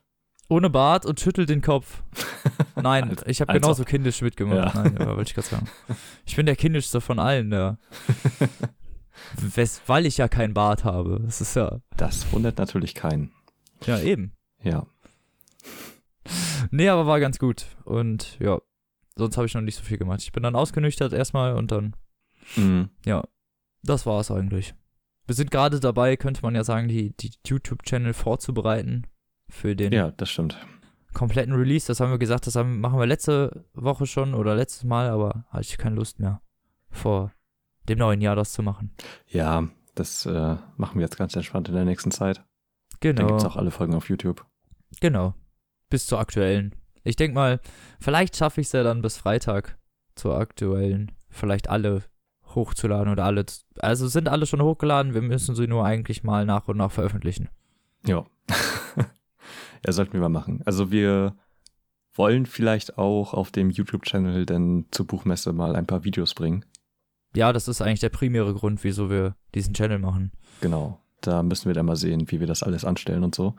Ohne 0.49 0.69
Bart 0.69 1.05
und 1.05 1.19
schüttelt 1.19 1.49
den 1.49 1.61
Kopf. 1.61 2.03
Nein, 2.75 3.15
ich 3.25 3.41
habe 3.41 3.53
genauso 3.53 3.83
kindisch 3.85 4.21
mitgemacht. 4.21 4.75
Ja. 4.75 4.83
Nein, 4.83 4.99
wollte 5.07 5.29
ich 5.29 5.33
gerade 5.33 5.47
sagen. 5.47 5.69
Ich 6.25 6.35
bin 6.35 6.45
der 6.45 6.55
kindischste 6.55 7.01
von 7.01 7.17
allen, 7.19 7.51
ja. 7.51 7.77
Wes 9.37 9.81
weil 9.87 10.05
ich 10.05 10.17
ja 10.17 10.27
keinen 10.27 10.53
Bart 10.53 10.83
habe. 10.83 11.21
Das 11.25 11.41
ist 11.41 11.55
ja. 11.55 11.79
Das 11.97 12.31
wundert 12.31 12.57
natürlich 12.57 12.93
keinen. 12.93 13.31
Ja, 13.85 13.99
eben. 13.99 14.33
Ja. 14.61 14.85
Nee, 16.71 16.89
aber 16.89 17.07
war 17.07 17.19
ganz 17.19 17.39
gut. 17.39 17.65
Und 17.85 18.37
ja, 18.39 18.59
sonst 19.15 19.37
habe 19.37 19.47
ich 19.47 19.53
noch 19.53 19.61
nicht 19.61 19.75
so 19.75 19.83
viel 19.83 19.97
gemacht. 19.97 20.21
Ich 20.21 20.31
bin 20.31 20.43
dann 20.43 20.55
ausgenüchtert 20.55 21.13
erstmal 21.13 21.53
und 21.55 21.71
dann, 21.71 21.95
Mhm. 22.57 22.89
ja, 23.05 23.23
das 23.83 24.05
war 24.05 24.19
es 24.19 24.29
eigentlich. 24.29 24.75
Wir 25.25 25.35
sind 25.35 25.51
gerade 25.51 25.79
dabei, 25.79 26.17
könnte 26.17 26.41
man 26.41 26.55
ja 26.55 26.63
sagen, 26.65 26.89
die, 26.89 27.15
die 27.15 27.31
YouTube-Channel 27.45 28.13
vorzubereiten 28.13 29.03
für 29.53 29.75
den 29.75 29.93
Ja, 29.93 30.11
das 30.11 30.29
stimmt. 30.29 30.57
kompletten 31.13 31.53
Release. 31.53 31.87
Das 31.87 31.99
haben 31.99 32.11
wir 32.11 32.17
gesagt, 32.17 32.47
das 32.47 32.55
haben, 32.55 32.79
machen 32.81 32.99
wir 32.99 33.05
letzte 33.05 33.65
Woche 33.73 34.05
schon 34.07 34.33
oder 34.33 34.55
letztes 34.55 34.83
Mal, 34.83 35.09
aber 35.09 35.45
hatte 35.49 35.61
ich 35.61 35.77
keine 35.77 35.95
Lust 35.95 36.19
mehr, 36.19 36.41
vor 36.89 37.31
dem 37.87 37.99
neuen 37.99 38.21
Jahr 38.21 38.35
das 38.35 38.51
zu 38.53 38.63
machen. 38.63 38.91
Ja, 39.27 39.67
das 39.95 40.25
äh, 40.25 40.55
machen 40.77 40.95
wir 40.95 41.01
jetzt 41.01 41.17
ganz 41.17 41.35
entspannt 41.35 41.67
in 41.69 41.75
der 41.75 41.85
nächsten 41.85 42.11
Zeit. 42.11 42.37
Dann 42.37 43.15
Genau. 43.15 43.27
gibt's 43.27 43.45
auch 43.45 43.57
alle 43.57 43.71
Folgen 43.71 43.93
auf 43.95 44.09
YouTube. 44.09 44.45
Genau. 45.01 45.33
Bis 45.89 46.07
zur 46.07 46.19
aktuellen. 46.19 46.73
Ich 47.03 47.17
denke 47.17 47.35
mal, 47.35 47.59
vielleicht 47.99 48.37
schaffe 48.37 48.61
ich 48.61 48.67
es 48.67 48.73
ja 48.73 48.81
dann 48.83 49.01
bis 49.01 49.17
Freitag 49.17 49.77
zur 50.15 50.37
aktuellen. 50.37 51.11
Vielleicht 51.29 51.69
alle 51.69 52.03
hochzuladen 52.55 53.11
oder 53.11 53.25
alle. 53.25 53.45
Also 53.79 54.07
sind 54.07 54.29
alle 54.29 54.45
schon 54.45 54.61
hochgeladen, 54.61 55.13
wir 55.13 55.21
müssen 55.21 55.53
sie 55.55 55.67
nur 55.67 55.85
eigentlich 55.85 56.23
mal 56.23 56.45
nach 56.45 56.67
und 56.69 56.77
nach 56.77 56.91
veröffentlichen. 56.91 57.49
Ja. 58.07 58.25
Ja, 59.85 59.91
sollten 59.91 60.13
wir 60.13 60.21
mal 60.21 60.29
machen. 60.29 60.61
Also 60.65 60.91
wir 60.91 61.35
wollen 62.15 62.45
vielleicht 62.45 62.97
auch 62.97 63.33
auf 63.33 63.51
dem 63.51 63.69
YouTube-Channel 63.69 64.45
denn 64.45 64.85
zur 64.91 65.07
Buchmesse 65.07 65.51
mal 65.53 65.75
ein 65.75 65.87
paar 65.87 66.03
Videos 66.03 66.33
bringen. 66.33 66.65
Ja, 67.35 67.51
das 67.51 67.67
ist 67.67 67.81
eigentlich 67.81 67.99
der 68.01 68.09
primäre 68.09 68.53
Grund, 68.53 68.83
wieso 68.83 69.09
wir 69.09 69.35
diesen 69.55 69.73
Channel 69.73 69.99
machen. 69.99 70.31
Genau. 70.61 70.99
Da 71.21 71.41
müssen 71.41 71.65
wir 71.67 71.73
dann 71.73 71.87
mal 71.87 71.95
sehen, 71.95 72.29
wie 72.31 72.39
wir 72.39 72.47
das 72.47 72.61
alles 72.63 72.85
anstellen 72.85 73.23
und 73.23 73.33
so. 73.33 73.55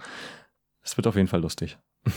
Es 0.83 0.97
wird 0.97 1.07
auf 1.07 1.17
jeden 1.17 1.29
Fall 1.29 1.41
lustig. 1.41 1.79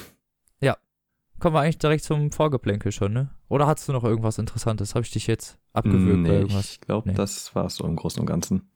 Kommen 1.40 1.54
wir 1.54 1.62
eigentlich 1.62 1.78
direkt 1.78 2.04
zum 2.04 2.32
Vorgeplänkel 2.32 2.92
schon, 2.92 3.14
ne? 3.14 3.30
Oder 3.48 3.68
hast 3.68 3.88
du 3.88 3.94
noch 3.94 4.04
irgendwas 4.04 4.40
Interessantes? 4.40 4.96
Habe 4.96 5.06
ich 5.06 5.12
dich 5.12 5.28
jetzt 5.28 5.60
abgewürgt 5.72 6.22
nee, 6.22 6.30
irgendwas? 6.30 6.72
ich 6.72 6.82
glaube, 6.82 7.10
Nee. 7.10 7.16
das 7.16 7.54
war 7.54 7.66
es 7.66 7.76
so 7.76 7.86
im 7.86 7.96
Großen 7.96 8.20
und 8.20 8.26
Ganzen. 8.26 8.72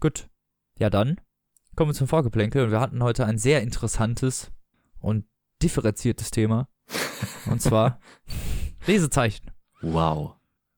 Gut. 0.00 0.28
Ja, 0.78 0.88
dann 0.88 1.20
kommen 1.74 1.90
wir 1.90 1.94
zum 1.94 2.08
Vorgeplänkel. 2.08 2.64
Und 2.64 2.70
wir 2.70 2.80
hatten 2.80 3.02
heute 3.02 3.26
ein 3.26 3.36
sehr 3.36 3.62
interessantes 3.62 4.50
und 5.00 5.24
differenziertes 5.62 6.30
Thema. 6.30 6.68
Und 7.50 7.62
zwar 7.62 8.00
Lesezeichen. 8.86 9.50
Wow. 9.82 10.34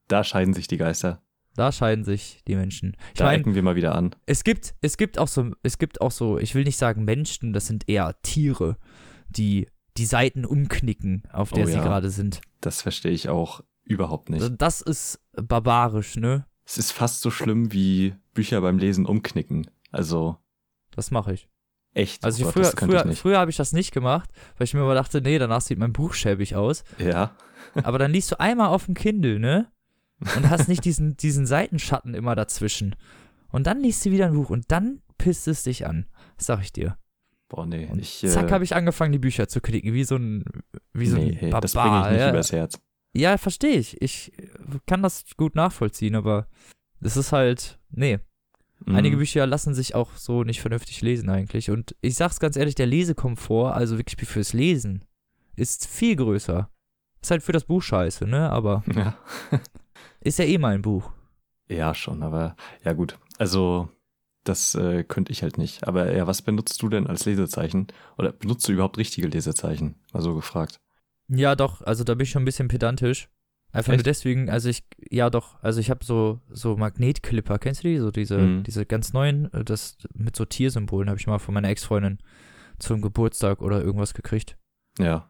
Da 0.07 0.23
scheiden 0.23 0.53
sich 0.53 0.67
die 0.67 0.77
Geister. 0.77 1.21
Da 1.55 1.71
scheiden 1.71 2.03
sich 2.05 2.41
die 2.47 2.55
Menschen. 2.55 2.95
Ich 3.13 3.19
Da 3.19 3.33
ecken 3.33 3.53
wir 3.55 3.63
mal 3.63 3.75
wieder 3.75 3.95
an. 3.95 4.15
es 4.25 4.43
gibt, 4.43 4.75
es 4.81 4.97
gibt 4.97 5.19
auch 5.19 5.27
so, 5.27 5.51
es 5.63 5.77
gibt 5.77 5.99
auch 6.01 6.11
so, 6.11 6.37
ich 6.37 6.55
will 6.55 6.63
nicht 6.63 6.77
sagen 6.77 7.03
Menschen, 7.03 7.51
das 7.53 7.67
sind 7.67 7.89
eher 7.89 8.15
Tiere, 8.21 8.77
die 9.29 9.67
die 9.97 10.05
Seiten 10.05 10.45
umknicken, 10.45 11.23
auf 11.33 11.51
der 11.51 11.63
Oh 11.63 11.67
sie 11.67 11.73
ja. 11.73 11.83
gerade 11.83 12.09
sind. 12.09 12.39
Das 12.61 12.81
verstehe 12.81 13.11
ich 13.11 13.27
auch 13.27 13.61
überhaupt 13.83 14.29
nicht. 14.29 14.41
Also 14.41 14.55
Das 14.55 14.81
ist 14.81 15.19
barbarisch, 15.33 16.15
ne? 16.15 16.45
es 16.65 16.77
ist 16.77 16.91
fast 16.91 17.21
so 17.21 17.31
schlimm 17.31 17.73
wie 17.73 18.13
Bücher 18.33 18.61
beim 18.61 18.77
Lesen 18.77 19.05
umknicken. 19.05 19.69
Also 19.91 20.37
Das 20.91 21.11
mache 21.11 21.33
ich. 21.33 21.49
Echt. 21.99 22.23
Also 22.23 22.43
oh 22.43 22.51
Gott, 22.51 22.53
früher, 22.53 23.01
früher, 23.03 23.15
früher 23.15 23.39
habe 23.39 23.51
ich 23.51 23.57
das 23.57 23.73
nicht 23.73 23.91
gemacht, 23.91 24.29
weil 24.57 24.65
ich 24.65 24.73
mir 24.73 24.81
immer 24.81 24.95
dachte, 24.95 25.21
nee, 25.21 25.37
danach 25.37 25.61
sieht 25.61 25.79
mein 25.79 25.93
Buch 25.93 26.13
schäbig 26.13 26.55
aus. 26.55 26.83
Ja, 26.97 27.35
Aber 27.83 27.99
dann 27.99 28.11
liest 28.11 28.31
du 28.31 28.39
einmal 28.39 28.67
auf 28.67 28.85
dem 28.85 28.95
Kindle, 28.95 29.39
ne? 29.39 29.67
Und 30.35 30.49
hast 30.49 30.67
nicht 30.67 30.85
diesen, 30.85 31.17
diesen 31.17 31.45
Seitenschatten 31.45 32.13
immer 32.13 32.35
dazwischen. 32.35 32.95
Und 33.51 33.67
dann 33.67 33.81
liest 33.81 34.05
du 34.05 34.11
wieder 34.11 34.27
ein 34.27 34.33
Buch 34.33 34.49
und 34.49 34.71
dann 34.71 35.01
pisst 35.17 35.47
es 35.47 35.63
dich 35.63 35.85
an. 35.85 36.05
Das 36.37 36.47
sag 36.47 36.61
ich 36.61 36.71
dir. 36.71 36.97
boah, 37.47 37.65
nee. 37.65 37.87
Und 37.91 37.99
ich, 37.99 38.19
zack, 38.25 38.49
äh, 38.49 38.51
habe 38.51 38.63
ich 38.63 38.75
angefangen, 38.75 39.11
die 39.11 39.19
Bücher 39.19 39.47
zu 39.47 39.61
knicken, 39.61 39.93
wie 39.93 40.03
so 40.03 40.15
ein, 40.15 40.43
wie 40.93 41.07
so 41.07 41.17
nee, 41.17 41.29
ein 41.29 41.33
hey, 41.33 41.49
Barbar. 41.49 41.61
das 41.61 41.73
bringe 41.73 42.01
ich 42.01 42.11
nicht 42.11 42.19
ja. 42.19 42.29
übers 42.29 42.51
Herz. 42.51 42.79
Ja, 43.13 43.37
verstehe 43.37 43.77
ich. 43.77 44.01
Ich 44.01 44.31
kann 44.85 45.01
das 45.01 45.25
gut 45.35 45.55
nachvollziehen, 45.55 46.15
aber 46.15 46.47
es 47.01 47.17
ist 47.17 47.31
halt, 47.31 47.79
nee. 47.89 48.19
Mhm. 48.85 48.95
Einige 48.95 49.17
Bücher 49.17 49.45
lassen 49.45 49.73
sich 49.73 49.95
auch 49.95 50.15
so 50.15 50.43
nicht 50.43 50.61
vernünftig 50.61 51.01
lesen 51.01 51.29
eigentlich. 51.29 51.69
Und 51.69 51.95
ich 52.01 52.15
sag's 52.15 52.39
ganz 52.39 52.55
ehrlich, 52.55 52.75
der 52.75 52.85
Lesekomfort, 52.87 53.73
also 53.73 53.97
wirklich 53.97 54.17
fürs 54.27 54.53
Lesen, 54.53 55.03
ist 55.55 55.87
viel 55.87 56.15
größer. 56.15 56.69
Ist 57.21 57.31
halt 57.31 57.43
für 57.43 57.51
das 57.51 57.65
Buch 57.65 57.81
scheiße, 57.81 58.25
ne? 58.25 58.49
Aber 58.49 58.83
Ja. 58.95 59.17
ist 60.21 60.39
ja 60.39 60.45
eh 60.45 60.57
mal 60.57 60.73
ein 60.75 60.81
Buch. 60.81 61.11
ja, 61.67 61.93
schon, 61.93 62.23
aber 62.23 62.55
ja 62.83 62.93
gut. 62.93 63.17
Also 63.37 63.89
das 64.45 64.73
äh, 64.75 65.03
könnte 65.03 65.31
ich 65.33 65.43
halt 65.43 65.57
nicht. 65.57 65.85
Aber 65.85 66.15
ja, 66.15 66.25
was 66.25 66.41
benutzt 66.41 66.81
du 66.81 66.87
denn 66.89 67.07
als 67.07 67.25
Lesezeichen? 67.25 67.87
Oder 68.17 68.31
benutzt 68.31 68.67
du 68.67 68.71
überhaupt 68.71 68.97
richtige 68.97 69.27
Lesezeichen? 69.27 69.95
Mal 70.13 70.21
so 70.23 70.33
gefragt. 70.33 70.79
Ja, 71.27 71.55
doch, 71.55 71.81
also 71.81 72.03
da 72.05 72.15
bin 72.15 72.23
ich 72.23 72.31
schon 72.31 72.41
ein 72.43 72.45
bisschen 72.45 72.69
pedantisch. 72.69 73.29
Einfach 73.71 73.89
nur 73.89 73.97
Echt? 73.97 74.05
deswegen, 74.07 74.49
also 74.49 74.67
ich, 74.69 74.83
ja 75.11 75.29
doch, 75.29 75.61
also 75.61 75.79
ich 75.79 75.89
habe 75.91 76.03
so, 76.03 76.39
so 76.49 76.75
Magnetklipper, 76.75 77.59
kennst 77.59 77.83
du 77.83 77.87
die? 77.89 77.97
So 77.99 78.09
diese, 78.09 78.37
Mhm. 78.39 78.63
diese 78.63 78.85
ganz 78.85 79.13
neuen, 79.13 79.53
äh, 79.53 79.63
das 79.63 79.97
mit 80.15 80.35
so 80.35 80.45
Tiersymbolen 80.45 81.07
habe 81.09 81.19
ich 81.19 81.27
mal 81.27 81.37
von 81.39 81.53
meiner 81.53 81.69
Ex-Freundin 81.69 82.17
zum 82.79 83.01
Geburtstag 83.01 83.61
oder 83.61 83.81
irgendwas 83.83 84.13
gekriegt. 84.15 84.57
Ja. 84.97 85.29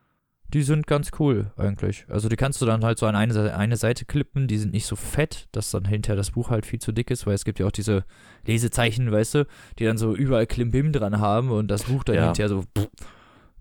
Die 0.53 0.63
sind 0.63 0.87
ganz 0.87 1.11
cool 1.19 1.51
eigentlich. 1.57 2.05
Also 2.07 2.27
die 2.29 2.35
kannst 2.35 2.59
du 2.61 2.65
dann 2.65 2.83
halt 2.83 2.97
so 2.97 3.05
an 3.05 3.15
eine, 3.15 3.33
Seite- 3.33 3.55
eine 3.57 3.77
Seite 3.77 4.05
klippen, 4.05 4.47
die 4.47 4.57
sind 4.57 4.71
nicht 4.73 4.87
so 4.87 4.95
fett, 4.95 5.47
dass 5.51 5.69
dann 5.71 5.85
hinterher 5.85 6.15
das 6.15 6.31
Buch 6.31 6.49
halt 6.49 6.65
viel 6.65 6.79
zu 6.79 6.91
dick 6.91 7.11
ist, 7.11 7.27
weil 7.27 7.35
es 7.35 7.45
gibt 7.45 7.59
ja 7.59 7.67
auch 7.67 7.71
diese 7.71 8.03
Lesezeichen, 8.47 9.11
weißt 9.11 9.35
du, 9.35 9.47
die 9.77 9.85
dann 9.85 9.97
so 9.99 10.15
überall 10.15 10.47
Klimbim 10.47 10.91
dran 10.91 11.19
haben 11.19 11.51
und 11.51 11.67
das 11.67 11.83
Buch 11.83 12.03
dann 12.03 12.15
Ja. 12.15 12.25
hinterher 12.25 12.49
so 12.49 12.63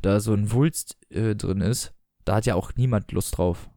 da 0.03 0.21
so 0.21 0.33
ein 0.33 0.51
Wulst 0.53 0.97
äh, 1.11 1.35
drin 1.35 1.61
ist. 1.61 1.93
Da 2.25 2.37
hat 2.37 2.47
ja 2.47 2.55
auch 2.55 2.73
niemand 2.77 3.11
Lust 3.13 3.37
drauf. 3.37 3.69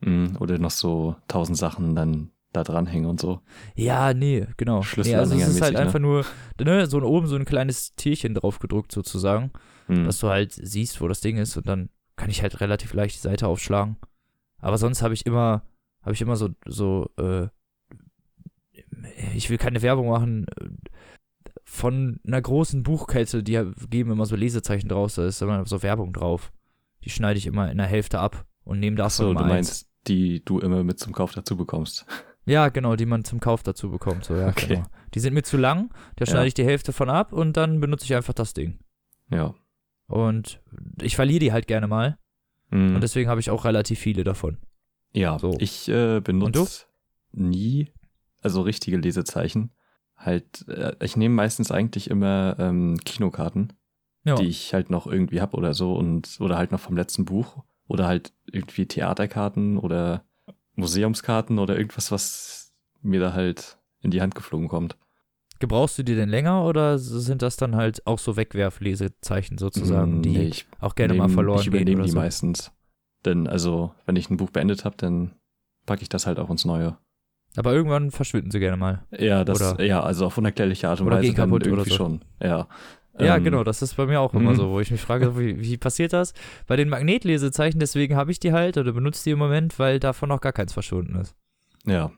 Mhm. 0.00 0.36
Oder 0.40 0.58
noch 0.58 0.70
so 0.70 1.16
tausend 1.26 1.58
Sachen 1.58 1.94
dann 1.94 2.30
da 2.52 2.64
dranhängen 2.64 3.08
und 3.08 3.20
so. 3.20 3.40
Ja, 3.74 4.14
nee, 4.14 4.46
genau. 4.56 4.82
Nee, 4.96 5.14
also 5.14 5.34
es 5.34 5.48
ist 5.48 5.60
halt 5.60 5.74
ne? 5.74 5.80
einfach 5.80 5.98
nur, 5.98 6.24
ne, 6.58 6.86
so 6.86 6.98
oben 7.02 7.26
so 7.26 7.36
ein 7.36 7.44
kleines 7.44 7.94
Tierchen 7.94 8.34
drauf 8.34 8.58
gedruckt 8.58 8.92
sozusagen, 8.92 9.50
Mhm. 9.88 10.04
dass 10.04 10.18
du 10.20 10.28
halt 10.28 10.52
siehst, 10.52 11.00
wo 11.00 11.08
das 11.08 11.20
Ding 11.20 11.36
ist 11.36 11.56
und 11.56 11.66
dann 11.68 11.90
kann 12.16 12.30
ich 12.30 12.42
halt 12.42 12.60
relativ 12.60 12.94
leicht 12.94 13.16
die 13.16 13.20
Seite 13.20 13.46
aufschlagen. 13.46 13.96
Aber 14.60 14.78
sonst 14.78 15.02
habe 15.02 15.14
ich 15.14 15.26
immer, 15.26 15.62
habe 16.02 16.12
ich 16.14 16.20
immer 16.22 16.36
so, 16.36 16.48
so, 16.66 17.10
äh, 17.18 17.48
ich 19.34 19.50
will 19.50 19.58
keine 19.58 19.82
Werbung 19.82 20.08
machen, 20.08 20.46
äh, 20.58 20.68
von 21.64 22.18
einer 22.26 22.40
großen 22.40 22.82
Buchkette, 22.82 23.42
die 23.42 23.62
geben 23.90 24.10
immer 24.10 24.26
so 24.26 24.36
Lesezeichen 24.36 24.88
draus, 24.88 25.16
da 25.16 25.26
ist 25.26 25.42
immer 25.42 25.66
so 25.66 25.82
Werbung 25.82 26.12
drauf. 26.12 26.50
Die 27.04 27.10
schneide 27.10 27.38
ich 27.38 27.46
immer 27.46 27.70
in 27.70 27.76
der 27.78 27.86
Hälfte 27.86 28.18
ab 28.20 28.46
und 28.68 28.78
nehme 28.80 28.96
davon 28.96 29.06
Achso, 29.06 29.32
mal 29.32 29.40
du 29.40 29.44
eins. 29.44 29.52
meinst, 29.52 29.90
die 30.06 30.44
du 30.44 30.58
immer 30.60 30.84
mit 30.84 30.98
zum 31.00 31.12
Kauf 31.12 31.32
dazu 31.32 31.56
bekommst. 31.56 32.06
Ja, 32.46 32.70
genau, 32.70 32.96
die 32.96 33.04
man 33.04 33.24
zum 33.26 33.40
Kauf 33.40 33.62
dazu 33.62 33.90
bekommt. 33.90 34.24
So, 34.24 34.34
ja, 34.34 34.48
Okay. 34.48 34.76
genau. 34.76 34.86
Die 35.12 35.20
sind 35.20 35.34
mir 35.34 35.42
zu 35.42 35.58
lang, 35.58 35.90
da 36.16 36.24
schneide 36.24 36.44
Ja. 36.44 36.46
ich 36.46 36.54
die 36.54 36.64
Hälfte 36.64 36.94
von 36.94 37.10
ab 37.10 37.34
und 37.34 37.58
dann 37.58 37.78
benutze 37.78 38.06
ich 38.06 38.14
einfach 38.14 38.32
das 38.32 38.54
Ding. 38.54 38.78
Ja. 39.30 39.54
Und 40.06 40.58
ich 41.02 41.14
verliere 41.14 41.40
die 41.40 41.52
halt 41.52 41.66
gerne 41.66 41.86
mal 41.88 42.16
Mhm. 42.70 42.94
und 42.94 43.00
deswegen 43.02 43.28
habe 43.28 43.38
ich 43.40 43.50
auch 43.50 43.66
relativ 43.66 43.98
viele 43.98 44.24
davon. 44.24 44.56
Ja, 45.12 45.38
So. 45.38 45.56
ich 45.58 45.90
äh, 45.90 46.20
benutze 46.20 46.86
nie, 47.32 47.92
also 48.40 48.62
richtige 48.62 48.96
Lesezeichen. 48.96 49.72
Halt, 50.16 50.66
äh, 50.68 50.96
ich 51.04 51.18
nehme 51.18 51.34
meistens 51.34 51.70
eigentlich 51.70 52.08
immer 52.08 52.56
ähm, 52.58 52.96
Kinokarten, 53.04 53.74
Ja, 54.24 54.36
die 54.36 54.46
ich 54.46 54.72
halt 54.72 54.88
noch 54.88 55.06
irgendwie 55.06 55.42
hab 55.42 55.52
oder 55.52 55.74
so 55.74 55.92
und 55.94 56.38
oder 56.40 56.56
halt 56.56 56.72
noch 56.72 56.80
vom 56.80 56.96
letzten 56.96 57.26
Buch 57.26 57.62
oder 57.88 58.06
halt 58.06 58.32
irgendwie 58.50 58.86
Theaterkarten 58.86 59.76
oder 59.78 60.24
Museumskarten 60.76 61.58
oder 61.58 61.76
irgendwas, 61.76 62.12
was 62.12 62.72
mir 63.02 63.18
da 63.20 63.32
halt 63.32 63.78
in 64.00 64.10
die 64.10 64.20
Hand 64.22 64.34
geflogen 64.36 64.68
kommt. 64.68 64.96
gebrauchst 65.60 65.98
du 65.98 66.04
die 66.04 66.14
denn 66.14 66.28
länger 66.28 66.64
oder 66.64 66.98
sind 67.00 67.42
das 67.42 67.56
dann 67.56 67.74
halt 67.74 68.06
auch 68.06 68.20
so 68.20 68.36
Wegwerflesezeichen 68.36 69.58
sozusagen, 69.58 70.18
Mm, 70.20 70.22
die 70.22 70.30
nee, 70.30 70.48
ich 70.48 70.66
auch 70.78 70.94
gerne 70.94 71.14
mal 71.14 71.26
nehm- 71.26 71.34
verloren 71.34 71.58
Ich 71.60 71.64
gehen 71.64 71.74
übernehme 71.74 71.96
oder 71.96 72.04
die 72.04 72.10
so? 72.12 72.18
meistens. 72.18 72.70
Denn 73.24 73.48
also, 73.48 73.92
wenn 74.06 74.14
ich 74.14 74.30
ein 74.30 74.36
Buch 74.36 74.50
beendet 74.50 74.84
habe, 74.84 74.96
dann 74.96 75.32
packe 75.84 76.02
ich 76.02 76.08
das 76.08 76.26
halt 76.28 76.38
auch 76.38 76.48
ins 76.50 76.64
Neue. 76.64 76.96
Aber 77.56 77.72
irgendwann 77.72 78.12
verschwinden 78.12 78.52
sie 78.52 78.60
gerne 78.60 78.76
mal. 78.76 79.04
Ja, 79.10 79.42
das, 79.42 79.60
Oder- 79.60 79.82
ja, 79.84 80.00
also 80.00 80.26
auf 80.26 80.38
unerklärliche 80.38 80.88
Art 80.90 81.00
und 81.00 81.10
Weise 81.10 81.34
dann 81.34 81.50
irgendwie 81.50 81.90
so. 81.90 81.96
schon. 81.96 82.20
Ja. 82.40 82.68
Ja, 83.20 83.36
Ähm, 83.36 83.44
genau, 83.44 83.64
das 83.64 83.82
ist 83.82 83.96
bei 83.96 84.06
mir 84.06 84.20
auch 84.20 84.34
immer 84.34 84.52
mhm. 84.52 84.56
so, 84.56 84.70
wo 84.70 84.80
ich 84.80 84.90
mich 84.90 85.00
frage, 85.00 85.38
wie, 85.38 85.60
wie 85.60 85.76
passiert 85.76 86.12
das? 86.12 86.34
Bei 86.66 86.76
den 86.76 86.88
Magnetlesezeichen, 86.88 87.80
deswegen 87.80 88.16
habe 88.16 88.30
ich 88.30 88.40
die 88.40 88.52
halt 88.52 88.76
oder 88.76 88.92
benutze 88.92 89.24
die 89.24 89.30
im 89.30 89.38
Moment, 89.38 89.78
weil 89.78 90.00
davon 90.00 90.28
noch 90.28 90.40
gar 90.40 90.52
keins 90.52 90.72
verschwunden 90.72 91.16
ist. 91.16 91.34
Ja, 91.84 92.12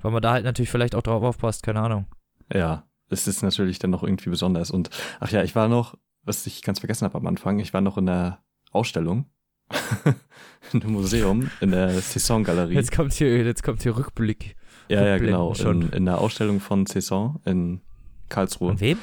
Weil 0.00 0.12
man 0.12 0.22
da 0.22 0.32
halt 0.32 0.44
natürlich 0.44 0.70
vielleicht 0.70 0.94
auch 0.94 1.02
drauf 1.02 1.22
aufpasst, 1.22 1.62
keine 1.62 1.80
Ahnung. 1.80 2.06
ja. 2.52 2.84
Es 3.08 3.28
ist 3.28 3.42
natürlich 3.42 3.78
dann 3.78 3.90
noch 3.90 4.02
irgendwie 4.02 4.30
besonders. 4.30 4.72
Und 4.72 4.90
ach 5.20 5.30
ja, 5.30 5.44
ich 5.44 5.54
war 5.54 5.68
noch, 5.68 5.96
was 6.24 6.44
ich 6.46 6.62
ganz 6.62 6.80
vergessen 6.80 7.04
habe 7.04 7.16
am 7.16 7.26
Anfang, 7.28 7.60
ich 7.60 7.72
war 7.72 7.80
noch 7.80 7.98
in 7.98 8.06
der 8.06 8.42
Ausstellung. 8.72 9.26
in 10.72 10.82
einem 10.82 10.92
Museum, 10.92 11.50
in 11.60 11.70
der 11.70 11.90
Saison-Galerie. 12.00 12.74
Jetzt 12.74 12.92
kommt 12.92 13.12
hier, 13.12 13.44
jetzt 13.44 13.62
kommt 13.62 13.82
hier 13.82 13.96
Rückblick. 13.96 14.56
Ja, 14.88 15.04
ja, 15.04 15.12
Rückblenden 15.14 15.26
genau. 15.26 15.54
schon. 15.54 15.82
In, 15.82 15.88
in 15.90 16.04
der 16.04 16.18
Ausstellung 16.18 16.60
von 16.60 16.86
Saison 16.86 17.40
in 17.44 17.80
Karlsruhe. 18.28 18.70
Von 18.70 18.80
wem? 18.80 18.98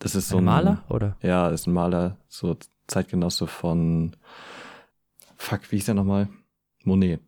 Das 0.00 0.14
ist 0.14 0.28
so 0.30 0.38
Ein 0.38 0.42
ein 0.42 0.44
Maler 0.46 0.84
oder? 0.88 1.16
Ja, 1.22 1.48
ist 1.48 1.66
ein 1.66 1.72
Maler, 1.72 2.16
so 2.26 2.56
Zeitgenosse 2.88 3.46
von 3.46 4.16
Fuck, 5.36 5.70
wie 5.70 5.76
hieß 5.76 5.86
der 5.86 5.94
nochmal? 5.94 6.28
Monet. 6.84 7.20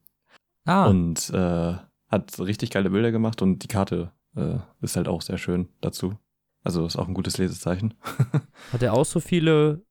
Ah, 0.64 0.86
Und 0.86 1.30
äh, 1.30 1.74
hat 2.08 2.38
richtig 2.40 2.70
geile 2.70 2.90
Bilder 2.90 3.12
gemacht 3.12 3.42
und 3.42 3.62
die 3.62 3.68
Karte 3.68 4.12
äh, 4.36 4.58
ist 4.80 4.96
halt 4.96 5.06
auch 5.08 5.22
sehr 5.22 5.38
schön 5.38 5.68
dazu. 5.80 6.16
Also 6.64 6.86
ist 6.86 6.96
auch 6.96 7.08
ein 7.08 7.14
gutes 7.14 7.38
Lesezeichen. 7.38 7.94
hat 8.72 8.82
er 8.82 8.94
auch 8.94 9.04
so 9.04 9.20
viele 9.20 9.82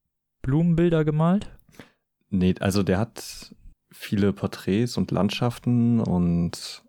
Blumenbilder 0.42 1.06
gemalt? 1.06 1.52
Nee, 2.30 2.56
also 2.60 2.82
der 2.84 2.98
hat 2.98 3.54
viele 3.92 4.34
Porträts 4.34 4.98
und 4.98 5.12
Landschaften 5.12 6.00
und 6.00 6.84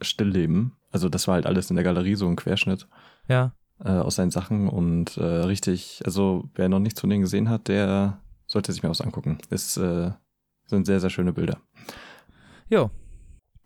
Stillleben. 0.00 0.76
Also 0.90 1.08
das 1.08 1.28
war 1.28 1.34
halt 1.36 1.46
alles 1.46 1.70
in 1.70 1.76
der 1.76 1.84
Galerie, 1.84 2.16
so 2.16 2.26
ein 2.28 2.36
Querschnitt 2.36 2.88
Ja. 3.28 3.52
Äh, 3.84 3.90
aus 3.90 4.16
seinen 4.16 4.30
Sachen 4.30 4.68
und 4.68 5.16
äh, 5.16 5.24
richtig, 5.24 6.02
also 6.04 6.48
wer 6.54 6.68
noch 6.68 6.80
nichts 6.80 7.00
von 7.00 7.10
denen 7.10 7.22
gesehen 7.22 7.48
hat, 7.48 7.68
der 7.68 8.20
sollte 8.46 8.72
sich 8.72 8.82
mal 8.82 8.88
was 8.90 9.00
angucken. 9.00 9.38
Es 9.50 9.76
äh, 9.76 10.10
sind 10.66 10.86
sehr, 10.86 11.00
sehr 11.00 11.10
schöne 11.10 11.32
Bilder. 11.32 11.58
Jo. 12.68 12.90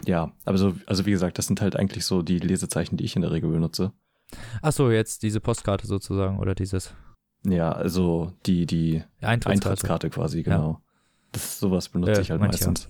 Ja, 0.04 0.32
aber 0.44 0.58
so, 0.58 0.74
also 0.86 1.06
wie 1.06 1.12
gesagt, 1.12 1.38
das 1.38 1.46
sind 1.46 1.60
halt 1.60 1.76
eigentlich 1.76 2.04
so 2.04 2.22
die 2.22 2.38
Lesezeichen, 2.38 2.96
die 2.96 3.04
ich 3.04 3.14
in 3.16 3.22
der 3.22 3.30
Regel 3.30 3.50
benutze. 3.50 3.92
Ach 4.60 4.72
so, 4.72 4.90
jetzt 4.90 5.22
diese 5.22 5.40
Postkarte 5.40 5.86
sozusagen 5.86 6.38
oder 6.38 6.54
dieses 6.54 6.92
Ja, 7.46 7.70
also 7.72 8.32
die, 8.46 8.66
die 8.66 9.02
Eintrittskarte. 9.20 9.50
Eintrittskarte 9.50 10.10
quasi, 10.10 10.42
genau. 10.42 10.80
Das 11.30 11.58
sowas 11.60 11.88
benutze 11.88 12.12
Äh, 12.12 12.20
ich 12.22 12.30
halt 12.30 12.40
ja. 12.40 12.46
meistens. 12.46 12.88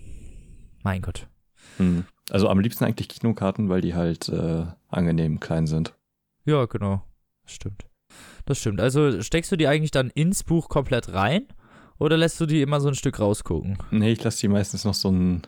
Mein 0.83 1.02
Gott. 1.02 1.29
Hm. 1.76 2.05
Also 2.31 2.49
am 2.49 2.61
liebsten 2.61 2.85
eigentlich 2.85 3.09
Kinokarten, 3.09 3.69
weil 3.69 3.81
die 3.83 3.95
halt 3.95 4.29
äh, 4.29 4.64
angenehm 4.88 5.38
klein 5.41 5.67
sind. 5.67 5.95
Ja, 6.45 6.64
genau. 6.67 7.02
Das 7.45 7.53
stimmt. 7.55 7.87
Das 8.45 8.59
stimmt. 8.59 8.81
Also 8.81 9.23
steckst 9.23 9.51
du 9.53 9.57
die 9.57 9.67
eigentlich 9.69 9.91
dann 9.91 10.11
ins 10.11 10.43
Buch 10.45 10.69
komplett 10.69 11.13
rein 11.13 11.47
oder 11.99 12.17
lässt 12.17 12.41
du 12.41 12.47
die 12.47 12.61
immer 12.63 12.81
so 12.81 12.89
ein 12.89 12.95
Stück 12.95 13.19
rausgucken? 13.21 13.79
Nee, 13.91 14.13
ich 14.13 14.23
lasse 14.25 14.41
die 14.41 14.49
meistens 14.49 14.85
noch 14.85 14.95
so 14.95 15.09
einen 15.09 15.43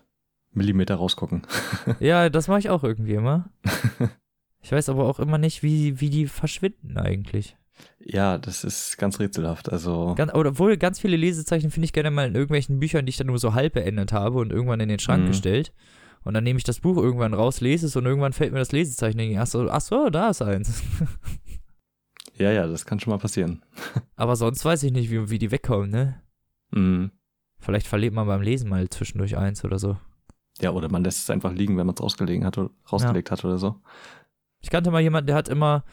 Millimeter 0.52 0.94
rausgucken. 0.96 1.46
ja, 2.00 2.28
das 2.30 2.48
mache 2.48 2.60
ich 2.60 2.70
auch 2.70 2.84
irgendwie 2.84 3.14
immer. 3.14 3.50
Ich 4.62 4.72
weiß 4.72 4.88
aber 4.88 5.04
auch 5.04 5.18
immer 5.18 5.36
nicht, 5.38 5.62
wie, 5.62 6.00
wie 6.00 6.10
die 6.10 6.26
verschwinden 6.26 6.96
eigentlich. 6.96 7.56
Ja, 7.98 8.38
das 8.38 8.62
ist 8.62 8.98
ganz 8.98 9.18
rätselhaft. 9.18 9.70
Also, 9.70 10.14
Ganz, 10.16 10.32
oder 10.32 10.50
obwohl 10.50 10.76
ganz 10.76 11.00
viele 11.00 11.16
Lesezeichen 11.16 11.70
finde 11.72 11.86
ich 11.86 11.92
gerne 11.92 12.12
mal 12.12 12.28
in 12.28 12.34
irgendwelchen 12.34 12.78
Büchern, 12.78 13.04
die 13.04 13.10
ich 13.10 13.16
dann 13.16 13.26
nur 13.26 13.38
so 13.38 13.52
halb 13.54 13.72
beendet 13.74 14.12
habe 14.12 14.38
und 14.38 14.52
irgendwann 14.52 14.78
in 14.80 14.88
den 14.88 15.00
Schrank 15.00 15.24
Mhm. 15.24 15.28
gestellt. 15.28 15.72
Und 16.22 16.32
dann 16.34 16.44
nehme 16.44 16.56
ich 16.56 16.64
das 16.64 16.80
Buch 16.80 16.96
irgendwann 16.96 17.34
raus, 17.34 17.60
lese 17.60 17.86
es 17.86 17.96
und 17.96 18.06
irgendwann 18.06 18.32
fällt 18.32 18.52
mir 18.52 18.60
das 18.60 18.72
Lesezeichen. 18.72 19.44
So, 19.44 19.68
ach 19.68 19.80
so, 19.80 20.08
da 20.08 20.30
ist 20.30 20.40
eins. 20.40 20.82
ja, 22.36 22.50
ja, 22.50 22.66
das 22.66 22.84
kann 22.86 23.00
schon 23.00 23.10
mal 23.12 23.18
passieren. 23.18 23.62
aber 24.16 24.36
sonst 24.36 24.64
weiß 24.64 24.82
ich 24.82 24.92
nicht, 24.92 25.10
wie, 25.10 25.30
wie 25.30 25.38
die 25.38 25.50
wegkommen, 25.50 25.90
ne? 25.90 26.20
Mhm. 26.72 27.10
Vielleicht 27.58 27.86
verliert 27.86 28.12
man 28.14 28.26
beim 28.26 28.42
Lesen 28.42 28.68
mal 28.68 28.88
zwischendurch 28.90 29.36
eins 29.36 29.64
oder 29.64 29.78
so. 29.78 29.96
Ja, 30.60 30.70
oder 30.70 30.90
man 30.90 31.02
lässt 31.04 31.20
es 31.20 31.30
einfach 31.30 31.52
liegen, 31.52 31.76
wenn 31.76 31.86
man 31.86 31.94
es 31.94 32.02
rausgelegen 32.02 32.44
hat, 32.44 32.58
oder- 32.58 32.70
rausgelegt 32.92 33.30
hat 33.30 33.44
oder 33.44 33.58
so. 33.58 33.80
Ich 34.60 34.70
kannte 34.70 34.90
mal 34.90 35.00
jemanden, 35.00 35.26
der 35.28 35.36
hat 35.36 35.48
immer 35.48 35.84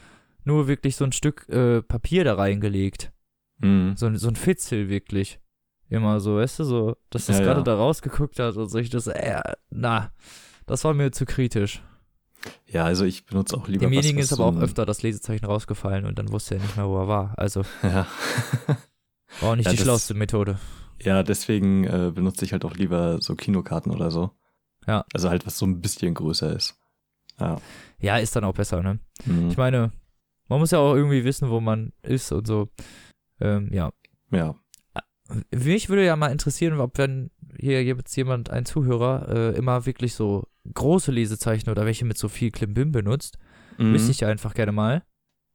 nur 0.44 0.66
wirklich 0.68 0.96
so 0.96 1.04
ein 1.04 1.12
Stück 1.12 1.48
äh, 1.48 1.82
Papier 1.82 2.24
da 2.24 2.34
reingelegt. 2.34 3.12
Mhm. 3.58 3.94
So, 3.96 4.06
ein- 4.06 4.16
so 4.16 4.28
ein 4.28 4.36
Fitzel 4.36 4.88
wirklich. 4.88 5.40
Immer 5.88 6.20
so, 6.20 6.36
weißt 6.36 6.60
du, 6.60 6.64
so, 6.64 6.96
dass 7.10 7.26
das 7.26 7.38
Ja, 7.38 7.44
gerade 7.44 7.60
ja. 7.60 7.64
da 7.64 7.74
rausgeguckt 7.76 8.38
hat 8.38 8.56
und 8.56 8.68
so. 8.68 8.78
Ich 8.78 8.88
das, 8.90 9.06
äh, 9.08 9.40
na, 9.70 10.10
das 10.66 10.84
war 10.84 10.94
mir 10.94 11.12
zu 11.12 11.26
kritisch. 11.26 11.82
Ja, 12.66 12.84
also 12.84 13.04
ich 13.04 13.24
benutze 13.26 13.56
auch 13.56 13.68
lieber 13.68 13.80
Demjenigen 13.86 14.18
was, 14.18 14.24
ist 14.26 14.32
was 14.32 14.40
aber 14.40 14.52
so 14.52 14.58
auch 14.58 14.62
öfter 14.62 14.86
das 14.86 15.02
Lesezeichen 15.02 15.44
rausgefallen 15.46 16.04
und 16.06 16.18
dann 16.18 16.30
wusste 16.32 16.56
er 16.56 16.60
nicht 16.62 16.76
mehr, 16.76 16.88
wo 16.88 16.98
er 16.98 17.08
war. 17.08 17.34
Also 17.38 17.62
Ja. 17.82 18.06
war 19.40 19.50
auch 19.52 19.56
nicht 19.56 19.66
Ja, 19.66 19.70
die 19.72 19.76
das- 19.78 19.84
schlauste 19.84 20.14
Methode. 20.14 20.58
ja, 21.02 21.22
deswegen 21.22 21.84
äh, 21.84 22.10
benutze 22.14 22.44
ich 22.44 22.52
halt 22.52 22.64
auch 22.64 22.74
lieber 22.74 23.20
so 23.20 23.34
Kinokarten 23.34 23.92
oder 23.92 24.10
so. 24.10 24.30
Ja. 24.86 25.04
Also 25.12 25.30
halt, 25.30 25.46
was 25.46 25.58
so 25.58 25.66
ein 25.66 25.80
bisschen 25.80 26.14
größer 26.14 26.54
ist. 26.54 26.76
Ja. 27.38 27.60
Ja, 28.00 28.16
ist 28.18 28.34
dann 28.36 28.44
auch 28.44 28.54
besser, 28.54 28.82
ne? 28.82 28.98
Mhm. 29.24 29.48
Ich 29.50 29.56
meine, 29.56 29.92
man 30.48 30.58
muss 30.58 30.70
ja 30.72 30.78
auch 30.78 30.94
irgendwie 30.94 31.24
wissen, 31.24 31.50
wo 31.50 31.60
man 31.60 31.92
ist 32.02 32.32
und 32.32 32.46
so. 32.46 32.68
Ähm, 33.40 33.70
ja. 33.72 33.92
ja. 34.30 34.54
Mich 35.50 35.88
würde 35.88 36.04
ja 36.04 36.14
mal 36.16 36.30
interessieren, 36.32 36.78
ob 36.80 36.98
wenn 36.98 37.30
hier 37.58 37.82
jetzt 37.84 38.14
jemand, 38.16 38.50
ein 38.50 38.66
Zuhörer, 38.66 39.28
äh, 39.28 39.56
immer 39.56 39.86
wirklich 39.86 40.14
so 40.14 40.46
große 40.72 41.10
Lesezeichen 41.12 41.70
oder 41.70 41.84
welche 41.86 42.04
mit 42.04 42.18
so 42.18 42.28
viel 42.28 42.50
Klimbim 42.50 42.92
benutzt, 42.92 43.38
Mhm. 43.78 43.94
wüsste 43.94 44.10
ich 44.10 44.20
ja 44.20 44.28
einfach 44.28 44.54
gerne 44.54 44.72
mal, 44.72 45.02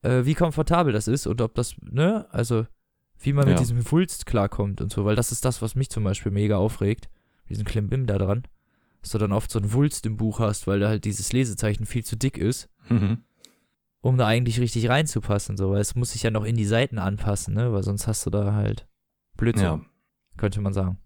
äh, 0.01 0.25
wie 0.25 0.33
komfortabel 0.33 0.91
das 0.93 1.07
ist 1.07 1.27
und 1.27 1.39
ob 1.41 1.53
das, 1.55 1.75
ne, 1.81 2.27
also 2.31 2.65
wie 3.19 3.33
man 3.33 3.45
mit 3.45 3.53
Ja. 3.55 3.59
diesem 3.59 3.89
Wulst 3.91 4.25
klarkommt 4.25 4.81
und 4.81 4.91
so, 4.91 5.05
weil 5.05 5.15
das 5.15 5.31
ist 5.31 5.45
das, 5.45 5.61
was 5.61 5.75
mich 5.75 5.89
zum 5.89 6.03
Beispiel 6.03 6.31
mega 6.31 6.57
aufregt, 6.57 7.09
diesen 7.49 7.65
Klimbim 7.65 8.05
da 8.05 8.17
dran, 8.17 8.43
dass 9.01 9.11
du 9.11 9.17
dann 9.17 9.31
oft 9.31 9.49
so 9.51 9.59
einen 9.59 9.71
Wulst 9.73 10.05
im 10.05 10.17
Buch 10.17 10.39
hast, 10.39 10.67
weil 10.67 10.79
da 10.79 10.89
halt 10.89 11.05
dieses 11.05 11.31
Lesezeichen 11.33 11.85
viel 11.85 12.03
zu 12.03 12.15
dick 12.17 12.37
ist, 12.37 12.69
Mhm. 12.89 13.23
um 14.01 14.17
da 14.17 14.27
eigentlich 14.27 14.59
richtig 14.59 14.89
reinzupassen, 14.89 15.57
so, 15.57 15.71
weil 15.71 15.81
es 15.81 15.95
muss 15.95 16.11
sich 16.11 16.23
ja 16.23 16.31
noch 16.31 16.43
in 16.43 16.55
die 16.57 16.65
Seiten 16.65 16.97
anpassen, 16.99 17.53
ne, 17.53 17.71
weil 17.71 17.83
sonst 17.83 18.07
hast 18.07 18.25
du 18.25 18.29
da 18.29 18.53
halt 18.53 18.87
Blödsinn, 19.37 19.63
Ja. 19.65 19.81
könnte 20.37 20.61
man 20.61 20.73
sagen. 20.73 20.97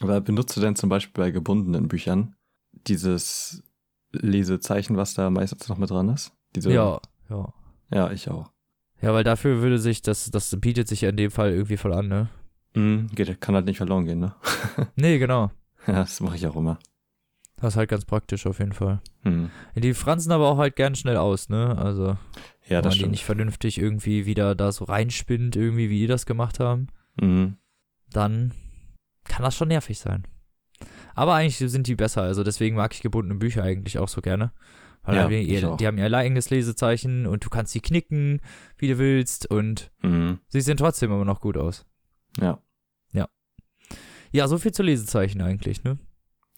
Aber 0.00 0.20
benutzt 0.20 0.56
du 0.56 0.60
denn 0.60 0.76
zum 0.76 0.88
Beispiel 0.90 1.24
bei 1.24 1.30
gebundenen 1.30 1.88
Büchern 1.88 2.34
dieses 2.72 3.62
Lesezeichen, 4.12 4.96
was 4.96 5.14
da 5.14 5.30
meistens 5.30 5.68
noch 5.68 5.78
mit 5.78 5.90
dran 5.90 6.08
ist? 6.08 6.32
Diese, 6.54 6.72
Ja, 6.72 7.00
ja. 7.28 7.52
Ja, 7.90 8.10
ich 8.10 8.30
auch. 8.30 8.50
Ja, 9.00 9.12
weil 9.14 9.24
dafür 9.24 9.60
würde 9.62 9.78
sich, 9.78 10.02
das, 10.02 10.30
das 10.30 10.54
bietet 10.60 10.88
sich 10.88 11.02
ja 11.02 11.08
in 11.10 11.16
dem 11.16 11.30
Fall 11.30 11.52
irgendwie 11.52 11.76
voll 11.76 11.92
an, 11.94 12.08
ne? 12.08 12.28
Mhm. 12.74 13.08
Geht, 13.14 13.40
kann 13.40 13.54
halt 13.54 13.64
nicht 13.66 13.78
verloren 13.78 14.04
gehen, 14.04 14.18
ne? 14.18 14.34
Nee, 14.96 15.18
genau. 15.18 15.50
ja, 15.86 15.94
das 15.94 16.20
mache 16.20 16.36
ich 16.36 16.46
auch 16.46 16.56
immer. 16.56 16.78
Das 17.56 17.74
ist 17.74 17.76
halt 17.76 17.88
ganz 17.90 18.04
praktisch 18.04 18.46
auf 18.46 18.58
jeden 18.60 18.72
Fall. 18.72 19.00
Mhm. 19.24 19.50
Die 19.74 19.94
fransen 19.94 20.30
aber 20.32 20.48
auch 20.48 20.58
halt 20.58 20.76
gern 20.76 20.94
schnell 20.94 21.16
aus, 21.16 21.48
ne? 21.48 21.76
Also, 21.78 22.04
Ja, 22.04 22.18
wenn 22.68 22.76
man 22.76 22.82
das 22.84 22.92
die 22.94 22.98
stimmt. 23.00 23.10
nicht 23.12 23.24
vernünftig 23.24 23.78
irgendwie 23.78 24.26
wieder 24.26 24.54
da 24.54 24.70
so 24.72 24.84
reinspinnt, 24.84 25.56
irgendwie, 25.56 25.90
wie 25.90 25.98
die 26.00 26.06
das 26.06 26.26
gemacht 26.26 26.60
haben, 26.60 26.88
Mhm. 27.20 27.56
dann 28.10 28.52
kann 29.24 29.42
das 29.42 29.54
schon 29.56 29.68
nervig 29.68 29.98
sein. 29.98 30.24
Aber 31.18 31.34
eigentlich 31.34 31.56
sind 31.58 31.86
die 31.86 31.96
besser, 31.96 32.22
also 32.22 32.44
deswegen 32.44 32.76
mag 32.76 32.94
ich 32.94 33.00
gebundene 33.02 33.38
Bücher 33.38 33.62
eigentlich 33.64 33.98
auch 33.98 34.08
so 34.08 34.20
gerne. 34.20 34.52
Weil 35.02 35.16
Ja, 35.16 35.28
ihr, 35.28 35.76
die 35.76 35.86
haben 35.86 35.98
ihr 35.98 36.12
eigenes 36.12 36.50
Lesezeichen 36.50 37.26
und 37.26 37.44
du 37.44 37.48
kannst 37.50 37.72
sie 37.72 37.80
knicken, 37.80 38.40
wie 38.76 38.88
du 38.88 38.98
willst 38.98 39.50
und 39.50 39.90
Mhm. 40.02 40.38
sie 40.48 40.60
sehen 40.60 40.76
trotzdem 40.76 41.10
immer 41.10 41.24
noch 41.24 41.40
gut 41.40 41.56
aus. 41.56 41.86
Ja. 42.40 42.60
Ja, 44.30 44.46
so 44.46 44.58
viel 44.58 44.72
zu 44.72 44.82
Lesezeichen 44.82 45.40
eigentlich, 45.40 45.84
ne? 45.84 45.98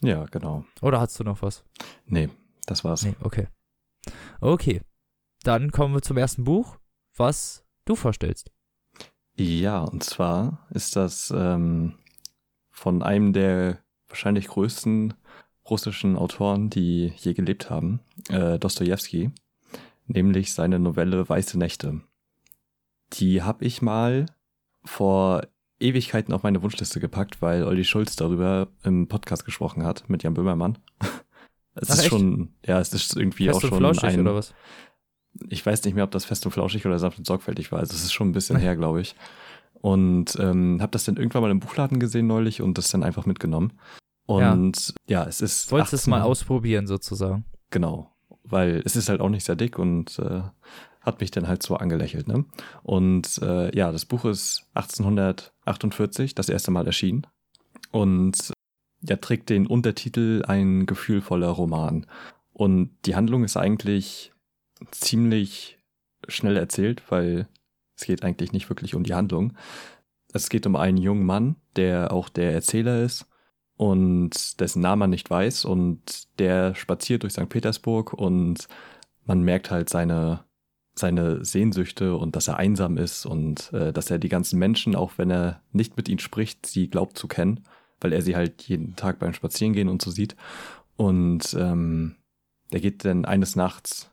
Ja, 0.03 0.25
genau. 0.25 0.65
Oder 0.83 1.01
hast 1.01 1.21
du 1.21 1.23
noch 1.25 1.41
was? 1.41 1.65
Nee, 2.05 2.29
das 2.67 2.83
war's. 2.83 3.05
Nee, 3.05 3.15
okay. 3.23 3.47
Okay. 4.41 4.81
Dann 5.45 5.71
kommen 5.71 5.95
wir 5.95 6.03
zum 6.03 6.17
ersten 6.17 6.43
Buch, 6.43 6.79
was 7.17 7.65
du 7.85 7.95
vorstellst. 7.95 8.51
Ja, 9.37 9.85
und 9.85 10.03
zwar 10.03 10.67
ist 10.71 10.97
das 10.97 11.33
ähm, 11.35 11.95
von 12.73 13.05
einem 13.05 13.33
der 13.33 13.79
wahrscheinlich 14.11 14.49
größten 14.49 15.15
russischen 15.69 16.17
Autoren, 16.17 16.69
die 16.69 17.13
je 17.17 17.33
gelebt 17.33 17.71
haben, 17.71 18.01
äh, 18.29 18.59
Dostoevsky, 18.59 19.31
nämlich 20.07 20.53
seine 20.53 20.79
Novelle 20.79 21.29
Weiße 21.29 21.59
Nächte. 21.59 22.01
Die 23.15 23.43
habe 23.43 23.65
ich 23.65 23.83
mal 23.83 24.27
vor 24.85 25.43
Ewigkeiten 25.79 26.35
auf 26.35 26.43
meine 26.43 26.63
Wunschliste 26.63 27.01
gepackt, 27.01 27.41
weil 27.41 27.65
Olli 27.65 27.85
Schulz 27.85 28.17
darüber 28.17 28.69
im 28.83 29.09
Podcast 29.09 29.45
gesprochen 29.45 29.85
hat 29.85 30.09
mit 30.09 30.23
Jan 30.23 30.35
Böhmermann. 30.35 30.79
Es 31.77 31.89
Ach, 31.89 31.95
ist 31.95 32.01
echt? 32.01 32.09
schon, 32.11 32.53
ja, 32.67 32.81
es 32.81 32.93
ist 32.93 33.17
irgendwie 33.17 33.45
Fest 33.45 33.59
auch 33.59 33.63
und 33.63 33.69
schon 33.69 33.79
flauschig 33.79 34.11
ein, 34.11 34.21
oder 34.21 34.35
was? 34.35 34.53
ich 35.49 35.65
weiß 35.65 35.85
nicht 35.85 35.95
mehr, 35.95 36.05
ob 36.05 36.11
das 36.11 36.25
fest 36.25 36.45
und 36.45 36.53
flauschig 36.53 36.87
oder 36.87 36.99
sanft 36.99 37.19
und 37.19 37.27
sorgfältig 37.27 37.73
war. 37.73 37.81
Also 37.81 37.95
es 37.95 38.05
ist 38.05 38.13
schon 38.13 38.31
ein 38.31 38.33
bisschen 38.33 38.57
her, 38.59 38.77
glaube 38.77 39.01
ich. 39.01 39.15
Und 39.81 40.37
ähm, 40.39 40.79
habe 40.81 40.93
das 40.93 41.05
dann 41.05 41.17
irgendwann 41.17 41.43
mal 41.43 41.51
im 41.51 41.61
Buchladen 41.61 42.01
gesehen 42.01 42.27
neulich 42.27 42.61
und 42.61 42.77
das 42.77 42.91
dann 42.91 43.03
einfach 43.03 43.27
mitgenommen. 43.27 43.73
Und 44.27 44.95
ja, 45.09 45.25
es 45.25 45.41
ist. 45.41 45.73
Wolltest 45.73 45.95
es 45.95 46.07
mal 46.07 46.19
18 46.19 46.31
ausprobieren 46.31 46.87
sozusagen. 46.87 47.45
Genau, 47.71 48.11
weil 48.45 48.83
es 48.85 48.97
ist 48.97 49.09
halt 49.09 49.21
auch 49.21 49.29
nicht 49.29 49.45
sehr 49.45 49.57
dick 49.57 49.79
und 49.79 50.19
äh, 50.19 50.43
hat 51.01 51.21
mich 51.21 51.31
dann 51.31 51.49
halt 51.49 51.63
so 51.63 51.77
angelächelt. 51.77 52.29
Ne? 52.29 52.45
Und 52.83 53.39
äh, 53.43 53.75
ja, 53.77 53.91
das 53.91 54.05
Buch 54.05 54.25
ist 54.27 54.69
1848 54.75 56.35
das 56.35 56.49
erste 56.49 56.71
Mal 56.71 56.87
erschienen 56.87 57.27
und 57.91 58.53
ja, 59.03 59.17
trägt 59.17 59.49
den 59.49 59.67
Untertitel 59.67 60.43
Ein 60.47 60.87
gefühlvoller 60.87 61.49
Roman. 61.49 62.07
Und 62.53 62.91
die 63.07 63.17
Handlung 63.17 63.45
ist 63.45 63.57
eigentlich 63.57 64.33
ziemlich 64.91 65.79
schnell 66.29 66.57
erzählt, 66.57 67.03
weil 67.09 67.49
es 68.01 68.07
geht 68.07 68.25
eigentlich 68.25 68.53
nicht 68.53 68.69
wirklich 68.69 68.95
um 68.95 69.05
die 69.05 69.15
Handlung. 69.15 69.53
Es 70.33 70.49
geht 70.49 70.67
um 70.67 70.77
einen 70.77 70.97
jungen 70.97 71.27
Mann, 71.27 71.57
der 71.77 72.13
auch 72.13 72.29
der 72.29 72.53
Erzähler 72.53 73.03
ist 73.03 73.27
und 73.77 74.61
dessen 74.61 74.81
Namen 74.81 75.01
man 75.01 75.11
nicht 75.11 75.29
weiß 75.29 75.65
und 75.65 76.39
der 76.39 76.75
spaziert 76.75 77.23
durch 77.23 77.35
St. 77.35 77.49
Petersburg 77.49 78.13
und 78.13 78.69
man 79.25 79.43
merkt 79.43 79.71
halt 79.71 79.91
seine 79.91 80.45
seine 80.95 81.45
Sehnsüchte 81.45 82.17
und 82.17 82.37
dass 82.37 82.49
er 82.49 82.57
einsam 82.57 82.97
ist 82.99 83.25
und 83.25 83.73
äh, 83.73 83.93
dass 83.93 84.11
er 84.11 84.19
die 84.19 84.29
ganzen 84.29 84.59
Menschen, 84.59 84.97
auch 84.97 85.13
wenn 85.17 85.31
er 85.31 85.63
nicht 85.73 85.97
mit 85.97 86.09
ihnen 86.09 86.19
spricht, 86.19 86.67
sie 86.67 86.91
glaubt 86.91 87.17
zu 87.17 87.27
kennen, 87.27 87.61
weil 88.01 88.13
er 88.13 88.21
sie 88.23 88.37
halt 88.37 88.63
jeden 88.63 88.97
Tag 88.97 89.19
beim 89.19 89.33
Spazierengehen 89.33 89.89
und 89.89 90.03
so 90.03 90.11
sieht. 90.11 90.37
Und 90.97 91.57
ähm, 91.59 92.17
er 92.71 92.81
geht 92.81 93.05
dann 93.05 93.25
eines 93.25 93.57
Nachts 93.57 94.11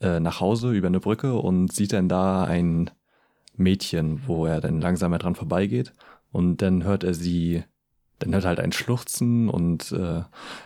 äh, 0.00 0.18
nach 0.18 0.40
Hause 0.40 0.72
über 0.72 0.86
eine 0.86 1.00
Brücke 1.00 1.34
und 1.34 1.72
sieht 1.72 1.92
dann 1.92 2.08
da 2.08 2.44
ein 2.44 2.90
Mädchen, 3.60 4.26
wo 4.26 4.46
er 4.46 4.60
dann 4.60 4.80
langsamer 4.80 5.18
dran 5.18 5.34
vorbeigeht. 5.34 5.92
Und 6.32 6.62
dann 6.62 6.84
hört 6.84 7.04
er 7.04 7.14
sie, 7.14 7.64
dann 8.18 8.32
hört 8.34 8.44
er 8.44 8.48
halt 8.48 8.60
ein 8.60 8.72
Schluchzen 8.72 9.48
und 9.48 9.92
äh, 9.92 10.22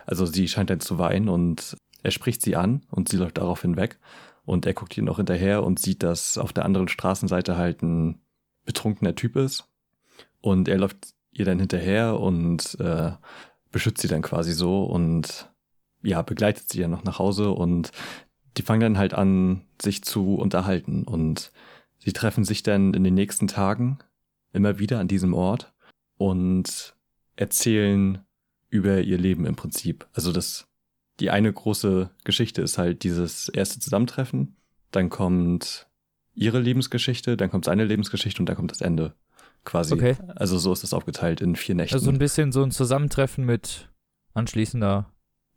also 0.06 0.26
sie 0.26 0.48
scheint 0.48 0.70
dann 0.70 0.80
zu 0.80 0.98
weinen 0.98 1.28
und 1.28 1.76
er 2.02 2.10
spricht 2.10 2.42
sie 2.42 2.56
an 2.56 2.82
und 2.90 3.08
sie 3.08 3.16
läuft 3.16 3.38
darauf 3.38 3.62
hinweg 3.62 3.98
und 4.44 4.66
er 4.66 4.74
guckt 4.74 4.96
ihr 4.96 5.02
noch 5.02 5.16
hinterher 5.16 5.62
und 5.62 5.78
sieht, 5.78 6.02
dass 6.02 6.38
auf 6.38 6.52
der 6.52 6.64
anderen 6.64 6.88
Straßenseite 6.88 7.56
halt 7.56 7.82
ein 7.82 8.20
betrunkener 8.64 9.14
Typ 9.14 9.36
ist. 9.36 9.64
Und 10.40 10.68
er 10.68 10.78
läuft 10.78 11.14
ihr 11.32 11.44
dann 11.44 11.58
hinterher 11.58 12.20
und 12.20 12.78
äh, 12.80 13.12
beschützt 13.72 14.02
sie 14.02 14.08
dann 14.08 14.22
quasi 14.22 14.52
so 14.52 14.84
und 14.84 15.50
ja, 16.02 16.20
begleitet 16.22 16.68
sie 16.68 16.80
ja 16.80 16.88
noch 16.88 17.04
nach 17.04 17.18
Hause. 17.18 17.50
Und 17.50 17.90
die 18.56 18.62
fangen 18.62 18.80
dann 18.80 18.98
halt 18.98 19.14
an, 19.14 19.62
sich 19.80 20.04
zu 20.04 20.34
unterhalten. 20.34 21.04
Und 21.04 21.50
sie 22.04 22.12
treffen 22.12 22.44
sich 22.44 22.62
dann 22.62 22.94
in 22.94 23.02
den 23.02 23.14
nächsten 23.14 23.48
Tagen 23.48 23.98
immer 24.52 24.78
wieder 24.78 25.00
an 25.00 25.08
diesem 25.08 25.34
Ort 25.34 25.72
und 26.16 26.94
erzählen 27.36 28.24
über 28.68 29.00
ihr 29.00 29.18
Leben 29.18 29.46
im 29.46 29.56
Prinzip. 29.56 30.06
Also 30.12 30.32
das, 30.32 30.66
die 31.18 31.30
eine 31.30 31.52
große 31.52 32.10
Geschichte 32.24 32.62
ist 32.62 32.78
halt 32.78 33.02
dieses 33.02 33.48
erste 33.48 33.80
Zusammentreffen, 33.80 34.56
dann 34.90 35.10
kommt 35.10 35.88
ihre 36.34 36.60
Lebensgeschichte, 36.60 37.36
dann 37.36 37.50
kommt 37.50 37.64
seine 37.64 37.84
Lebensgeschichte 37.84 38.40
und 38.40 38.46
dann 38.46 38.56
kommt 38.56 38.70
das 38.70 38.80
Ende. 38.80 39.14
Quasi. 39.64 39.94
Okay. 39.94 40.16
Also 40.36 40.58
so 40.58 40.74
ist 40.74 40.82
das 40.82 40.92
aufgeteilt 40.92 41.40
in 41.40 41.56
vier 41.56 41.74
Nächten. 41.74 41.94
Also 41.94 42.04
so 42.04 42.10
ein 42.10 42.18
bisschen 42.18 42.52
so 42.52 42.62
ein 42.62 42.70
Zusammentreffen 42.70 43.46
mit 43.46 43.88
anschließender 44.34 45.10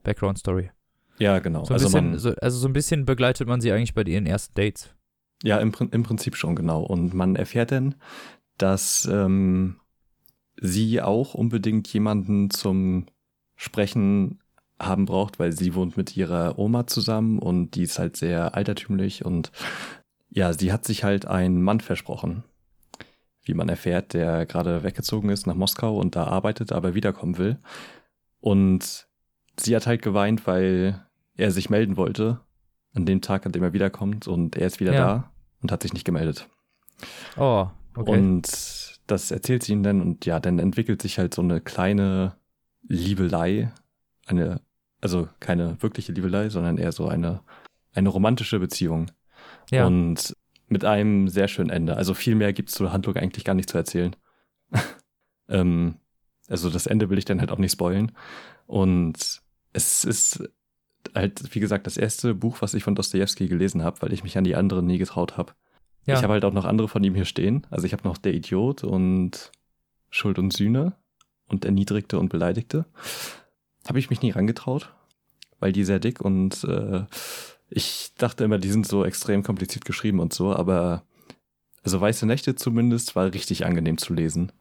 Background-Story. 0.03 0.71
ja, 1.19 1.39
genau. 1.39 1.65
So 1.65 1.73
also 1.73 1.87
bisschen, 1.87 2.11
man, 2.11 2.19
so, 2.19 2.29
also 2.35 2.57
so 2.57 2.67
ein 2.69 2.73
bisschen 2.73 3.05
begleitet 3.05 3.49
man 3.49 3.59
sie 3.59 3.71
eigentlich 3.71 3.93
bei 3.93 4.03
ihren 4.03 4.25
ersten 4.25 4.53
Dates. 4.53 4.95
Ja, 5.43 5.59
im, 5.59 5.71
im 5.91 6.03
Prinzip 6.03 6.35
schon, 6.35 6.55
genau. 6.55 6.83
Und 6.83 7.13
man 7.13 7.35
erfährt 7.35 7.71
dann, 7.71 7.95
dass 8.57 9.07
ähm, 9.11 9.79
sie 10.59 11.01
auch 11.01 11.33
unbedingt 11.33 11.87
jemanden 11.93 12.49
zum 12.49 13.05
Sprechen 13.55 14.39
haben 14.79 15.05
braucht, 15.05 15.39
weil 15.39 15.51
sie 15.51 15.73
wohnt 15.73 15.97
mit 15.97 16.15
ihrer 16.15 16.59
Oma 16.59 16.87
zusammen 16.87 17.39
und 17.39 17.71
die 17.71 17.83
ist 17.83 17.97
halt 17.99 18.15
sehr 18.15 18.55
altertümlich 18.55 19.25
und 19.25 19.51
ja, 20.29 20.53
sie 20.53 20.71
hat 20.71 20.85
sich 20.85 21.03
halt 21.03 21.25
einen 21.25 21.61
Mann 21.63 21.79
versprochen, 21.79 22.43
wie 23.43 23.55
man 23.55 23.69
erfährt, 23.69 24.13
der 24.13 24.45
gerade 24.45 24.83
weggezogen 24.83 25.29
ist 25.29 25.47
nach 25.47 25.55
Moskau 25.55 25.97
und 25.97 26.15
da 26.15 26.25
arbeitet, 26.25 26.71
aber 26.71 26.93
wiederkommen 26.93 27.37
will. 27.37 27.57
Und 28.39 29.07
sie 29.59 29.75
hat 29.75 29.87
halt 29.87 30.01
geweint, 30.03 30.45
weil 30.45 31.03
er 31.35 31.51
sich 31.51 31.69
melden 31.69 31.97
wollte, 31.97 32.39
an 32.97 33.05
dem 33.05 33.21
Tag, 33.21 33.45
an 33.45 33.51
dem 33.51 33.63
er 33.63 33.73
wiederkommt 33.73 34.27
und 34.27 34.55
er 34.57 34.67
ist 34.67 34.79
wieder 34.79 34.93
Ja. 34.93 35.05
da 35.07 35.31
und 35.61 35.71
hat 35.71 35.83
sich 35.83 35.93
nicht 35.93 36.05
gemeldet. 36.05 36.49
Oh, 37.37 37.67
okay. 37.95 38.11
Und 38.11 38.99
das 39.07 39.31
erzählt 39.31 39.63
sie 39.63 39.73
ihm 39.73 39.83
dann 39.83 40.01
und 40.01 40.25
ja, 40.25 40.39
dann 40.39 40.59
entwickelt 40.59 41.01
sich 41.01 41.17
halt 41.19 41.33
so 41.33 41.41
eine 41.41 41.61
kleine 41.61 42.35
Liebelei, 42.87 43.71
eine, 44.25 44.61
also 44.99 45.29
keine 45.39 45.81
wirkliche 45.81 46.11
Liebelei, 46.11 46.49
sondern 46.49 46.77
eher 46.77 46.91
so 46.91 47.07
eine, 47.07 47.41
eine 47.93 48.09
romantische 48.09 48.59
Beziehung. 48.59 49.11
ja. 49.71 49.85
Und 49.85 50.33
mit 50.69 50.83
einem 50.83 51.29
sehr 51.29 51.47
schönen 51.47 51.69
Ende. 51.69 51.95
Also 51.95 52.13
viel 52.13 52.35
mehr 52.35 52.51
gibt's 52.51 52.73
zur 52.73 52.91
Handlung 52.91 53.15
eigentlich 53.15 53.45
gar 53.45 53.53
nicht 53.53 53.69
zu 53.69 53.77
erzählen. 53.77 54.13
ähm, 55.47 55.95
also 56.49 56.69
das 56.69 56.87
Ende 56.87 57.09
will 57.09 57.17
ich 57.17 57.23
dann 57.23 57.39
halt 57.39 57.51
auch 57.51 57.57
nicht 57.57 57.71
spoilen. 57.71 58.11
Und 58.65 59.41
es 59.71 60.03
ist 60.03 60.43
halt, 61.15 61.53
wie 61.55 61.59
gesagt, 61.59 61.87
das 61.87 61.97
erste 61.97 62.33
Buch, 62.33 62.57
was 62.61 62.73
ich 62.73 62.83
von 62.83 62.95
Dostoevsky 62.95 63.47
gelesen 63.47 63.83
habe, 63.83 64.01
weil 64.01 64.13
ich 64.13 64.23
mich 64.23 64.37
an 64.37 64.43
die 64.43 64.55
anderen 64.55 64.85
nie 64.85 64.97
getraut 64.97 65.37
habe. 65.37 65.53
ja. 66.05 66.15
Ich 66.15 66.23
habe 66.23 66.33
halt 66.33 66.45
auch 66.45 66.53
noch 66.53 66.65
andere 66.65 66.87
von 66.87 67.03
ihm 67.03 67.15
hier 67.15 67.25
stehen. 67.25 67.65
Also 67.69 67.85
ich 67.85 67.93
habe 67.93 68.03
noch 68.07 68.17
Der 68.17 68.33
Idiot 68.33 68.83
und 68.83 69.51
Schuld 70.09 70.39
und 70.39 70.53
Sühne 70.53 70.93
und 71.47 71.65
Erniedrigte 71.65 72.17
und 72.19 72.29
Beleidigte. 72.29 72.85
Habe 73.87 73.99
ich 73.99 74.09
mich 74.09 74.21
nie 74.21 74.31
rangetraut, 74.31 74.93
weil 75.59 75.71
die 75.71 75.83
sehr 75.83 75.99
dick 75.99 76.21
und 76.21 76.63
äh, 76.63 77.03
ich 77.69 78.13
dachte 78.17 78.43
immer, 78.45 78.57
die 78.57 78.69
sind 78.71 78.87
so 78.87 79.03
extrem 79.05 79.43
kompliziert 79.43 79.85
geschrieben 79.85 80.19
und 80.19 80.33
so, 80.33 80.53
aber 80.55 81.03
also 81.83 81.99
Weiße 82.01 82.25
Nächte 82.25 82.55
zumindest 82.55 83.15
war 83.15 83.33
richtig 83.33 83.65
angenehm 83.65 83.97
zu 83.97 84.13
lesen. 84.13 84.51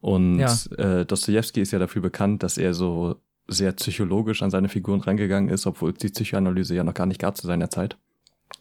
Und 0.00 0.38
Ja. 0.38 0.54
äh, 0.76 1.06
Dostoevsky 1.06 1.60
ist 1.62 1.70
ja 1.72 1.78
dafür 1.78 2.02
bekannt, 2.02 2.42
dass 2.42 2.58
er 2.58 2.74
so 2.74 3.16
sehr 3.46 3.72
psychologisch 3.72 4.42
an 4.42 4.50
seine 4.50 4.68
Figuren 4.68 5.00
rangegangen 5.00 5.50
ist, 5.50 5.66
obwohl 5.66 5.90
es 5.92 5.98
die 5.98 6.08
Psychoanalyse 6.08 6.74
ja 6.74 6.84
noch 6.84 6.94
gar 6.94 7.06
nicht 7.06 7.20
gab 7.20 7.36
zu 7.36 7.46
seiner 7.46 7.70
Zeit. 7.70 7.98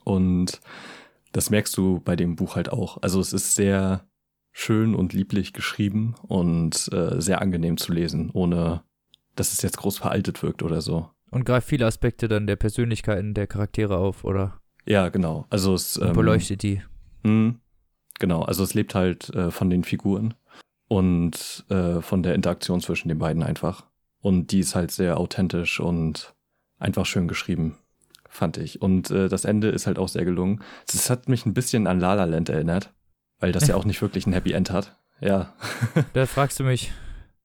Und 0.03 0.59
das 1.31 1.49
merkst 1.49 1.75
du 1.77 1.99
bei 1.99 2.15
dem 2.15 2.35
Buch 2.35 2.55
halt 2.55 2.71
auch. 2.71 3.01
Also 3.01 3.19
es 3.19 3.33
ist 3.33 3.55
sehr 3.55 4.05
schön 4.51 4.93
und 4.93 5.13
lieblich 5.13 5.53
geschrieben 5.53 6.15
und 6.27 6.89
äh, 6.93 7.19
sehr 7.19 7.41
angenehm 7.41 7.77
zu 7.77 7.91
lesen, 7.91 8.29
ohne 8.33 8.83
dass 9.35 9.51
es 9.51 9.61
jetzt 9.61 9.77
groß 9.77 9.97
veraltet 9.97 10.43
wirkt 10.43 10.61
oder 10.61 10.81
so. 10.81 11.09
Und 11.31 11.45
greift 11.45 11.67
viele 11.67 11.87
Aspekte 11.87 12.27
dann 12.27 12.45
der 12.45 12.55
Persönlichkeiten 12.55 13.33
der 13.33 13.47
Charaktere 13.47 13.97
auf 13.97 14.23
oder 14.23 14.61
Ja, 14.85 15.09
genau. 15.09 15.47
Also 15.49 15.73
es 15.73 15.97
und 15.97 16.09
ähm, 16.09 16.13
beleuchtet 16.13 16.61
die. 16.61 16.81
mh, 17.23 17.55
genau. 18.19 18.43
Also 18.43 18.63
es 18.63 18.75
lebt 18.75 18.93
halt 18.93 19.29
äh, 19.29 19.49
von 19.49 19.71
den 19.71 19.83
Figuren 19.83 20.35
und 20.87 21.65
äh, 21.69 22.01
von 22.01 22.21
der 22.21 22.35
Interaktion 22.35 22.81
zwischen 22.81 23.07
den 23.07 23.17
beiden 23.17 23.41
einfach. 23.41 23.87
Und 24.23 24.51
die 24.53 24.61
ist 24.61 24.73
halt 24.73 24.89
sehr 24.91 25.17
authentisch 25.17 25.81
und 25.81 26.33
einfach 26.79 27.05
schön 27.05 27.27
geschrieben, 27.27 27.77
fand 28.29 28.55
ich. 28.57 28.81
Und 28.81 29.11
äh, 29.11 29.27
das 29.27 29.43
Ende 29.43 29.67
ist 29.67 29.85
halt 29.85 29.99
auch 29.99 30.07
sehr 30.07 30.23
gelungen. 30.23 30.63
Es 30.87 31.09
hat 31.09 31.27
mich 31.27 31.45
ein 31.45 31.53
bisschen 31.53 31.87
an 31.87 31.99
La 31.99 32.13
La 32.13 32.23
Land 32.23 32.47
erinnert, 32.47 32.93
weil 33.39 33.51
das 33.51 33.67
ja 33.67 33.75
auch 33.75 33.83
nicht 33.83 34.01
wirklich 34.01 34.25
ein 34.25 34.31
Happy 34.31 34.53
End 34.53 34.71
hat. 34.71 34.97
Ja, 35.19 35.53
Da 36.13 36.25
fragst 36.25 36.57
du 36.61 36.63
mich 36.63 36.93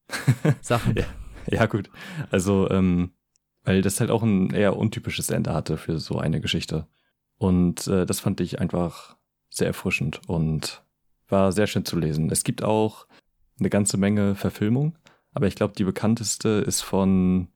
Sachen. 0.61 0.95
Ja. 0.97 1.05
Ja, 1.51 1.67
gut. 1.67 1.91
Also, 2.31 2.71
ähm, 2.71 3.11
weil 3.65 3.83
das 3.83 3.99
halt 3.99 4.13
auch 4.13 4.23
ein 4.23 4.51
eher 4.51 4.77
untypisches 4.77 5.31
Ende 5.31 5.53
hatte 5.53 5.79
für 5.79 5.99
so 5.99 6.19
eine 6.21 6.41
Geschichte. 6.41 6.87
Und 7.39 7.89
äh, 7.89 8.07
das 8.07 8.21
fand 8.21 8.41
ich 8.41 8.61
einfach 8.61 9.17
sehr 9.51 9.67
erfrischend 9.67 10.21
und 10.29 10.85
war 11.27 11.51
sehr 11.51 11.67
schön 11.67 11.85
zu 11.85 11.99
lesen. 11.99 12.31
Es 12.31 12.45
gibt 12.45 12.63
auch 12.63 13.09
eine 13.59 13.69
ganze 13.69 13.97
Menge 13.97 14.37
Verfilmung, 14.37 14.97
aber 15.39 15.47
ich 15.47 15.55
glaube, 15.55 15.75
die 15.79 15.85
bekannteste 15.85 16.49
ist 16.49 16.81
von 16.81 17.47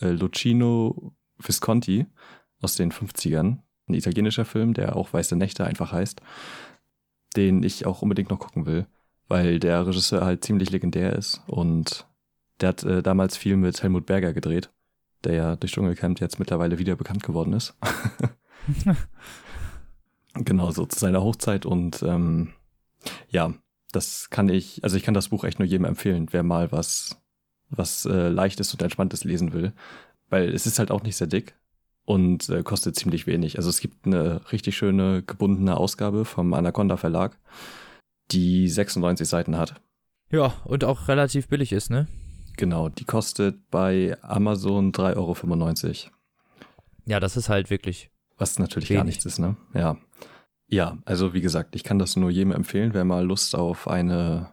äh, 0.00 0.10
Lucino 0.10 1.12
Visconti 1.38 2.06
aus 2.60 2.76
den 2.76 2.92
50ern. 2.92 3.58
Ein 3.88 3.94
italienischer 3.94 4.44
Film, 4.44 4.74
der 4.74 4.94
auch 4.94 5.12
Weiße 5.12 5.34
Nächte 5.34 5.64
einfach 5.64 5.90
heißt, 5.90 6.20
den 7.34 7.64
ich 7.64 7.84
auch 7.84 8.00
unbedingt 8.00 8.30
noch 8.30 8.38
gucken 8.38 8.64
will, 8.64 8.86
weil 9.26 9.58
der 9.58 9.84
Regisseur 9.84 10.24
halt 10.24 10.44
ziemlich 10.44 10.70
legendär 10.70 11.16
ist 11.16 11.42
und 11.48 12.06
der 12.60 12.68
hat 12.68 12.84
äh, 12.84 13.02
damals 13.02 13.36
viel 13.36 13.56
mit 13.56 13.82
Helmut 13.82 14.06
Berger 14.06 14.32
gedreht, 14.32 14.70
der 15.24 15.34
ja 15.34 15.56
durch 15.56 15.72
Dschungelcamp 15.72 16.20
jetzt 16.20 16.38
mittlerweile 16.38 16.78
wieder 16.78 16.94
bekannt 16.94 17.24
geworden 17.24 17.54
ist. 17.54 17.74
genau, 20.34 20.70
so 20.70 20.86
zu 20.86 20.96
seiner 20.96 21.24
Hochzeit 21.24 21.66
und 21.66 22.04
ähm, 22.04 22.52
ja, 23.30 23.52
das 23.90 24.30
kann 24.30 24.48
ich, 24.48 24.84
also 24.84 24.96
ich 24.96 25.02
kann 25.02 25.14
das 25.14 25.30
Buch 25.30 25.42
echt 25.42 25.58
nur 25.58 25.66
jedem 25.66 25.86
empfehlen, 25.86 26.28
wer 26.30 26.44
mal 26.44 26.70
was, 26.70 27.21
was 27.74 28.04
äh, 28.04 28.28
leichtes 28.28 28.72
und 28.72 28.82
entspanntes 28.82 29.24
lesen 29.24 29.52
will, 29.52 29.72
weil 30.28 30.52
es 30.54 30.66
ist 30.66 30.78
halt 30.78 30.90
auch 30.90 31.02
nicht 31.02 31.16
sehr 31.16 31.26
dick 31.26 31.54
und 32.04 32.48
äh, 32.48 32.62
kostet 32.62 32.96
ziemlich 32.96 33.26
wenig. 33.26 33.56
Also 33.56 33.70
es 33.70 33.80
gibt 33.80 34.06
eine 34.06 34.40
richtig 34.52 34.76
schöne 34.76 35.22
gebundene 35.22 35.76
Ausgabe 35.76 36.24
vom 36.24 36.52
Anaconda 36.54 36.96
Verlag, 36.96 37.38
die 38.30 38.68
96 38.68 39.28
Seiten 39.28 39.56
hat. 39.56 39.80
Ja, 40.30 40.54
und 40.64 40.84
auch 40.84 41.08
relativ 41.08 41.48
billig 41.48 41.72
ist, 41.72 41.90
ne? 41.90 42.08
Genau, 42.56 42.88
die 42.88 43.04
kostet 43.04 43.70
bei 43.70 44.16
Amazon 44.22 44.92
3,95 44.92 45.16
Euro. 45.16 46.10
Ja, 47.06 47.20
das 47.20 47.36
ist 47.36 47.48
halt 47.48 47.70
wirklich. 47.70 48.10
Was 48.38 48.58
natürlich 48.58 48.88
gar 48.88 48.96
Wenig. 49.00 49.16
nichts 49.16 49.26
ist, 49.26 49.38
ne? 49.38 49.56
Ja. 49.74 49.96
Ja, 50.68 50.96
also 51.04 51.34
wie 51.34 51.42
gesagt, 51.42 51.76
ich 51.76 51.84
kann 51.84 51.98
das 51.98 52.16
nur 52.16 52.30
jedem 52.30 52.52
empfehlen, 52.52 52.94
wer 52.94 53.04
mal 53.04 53.26
Lust 53.26 53.54
auf 53.54 53.88
eine 53.88 54.50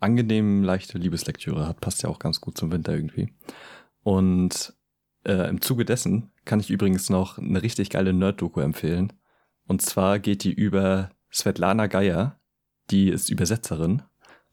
angenehm 0.00 0.64
leichte 0.64 0.98
Liebeslektüre 0.98 1.66
hat. 1.66 1.80
Passt 1.80 2.02
ja 2.02 2.08
auch 2.08 2.18
ganz 2.18 2.40
gut 2.40 2.58
zum 2.58 2.72
Winter 2.72 2.92
irgendwie. 2.94 3.32
Und 4.02 4.74
äh, 5.24 5.48
im 5.48 5.60
Zuge 5.60 5.84
dessen 5.84 6.32
kann 6.44 6.60
ich 6.60 6.70
übrigens 6.70 7.10
noch 7.10 7.38
eine 7.38 7.62
richtig 7.62 7.90
geile 7.90 8.12
Nerd-Doku 8.12 8.60
empfehlen. 8.60 9.12
Und 9.66 9.82
zwar 9.82 10.18
geht 10.18 10.42
die 10.44 10.52
über 10.52 11.10
Svetlana 11.32 11.86
Geier, 11.86 12.40
die 12.90 13.08
ist 13.08 13.30
Übersetzerin 13.30 14.02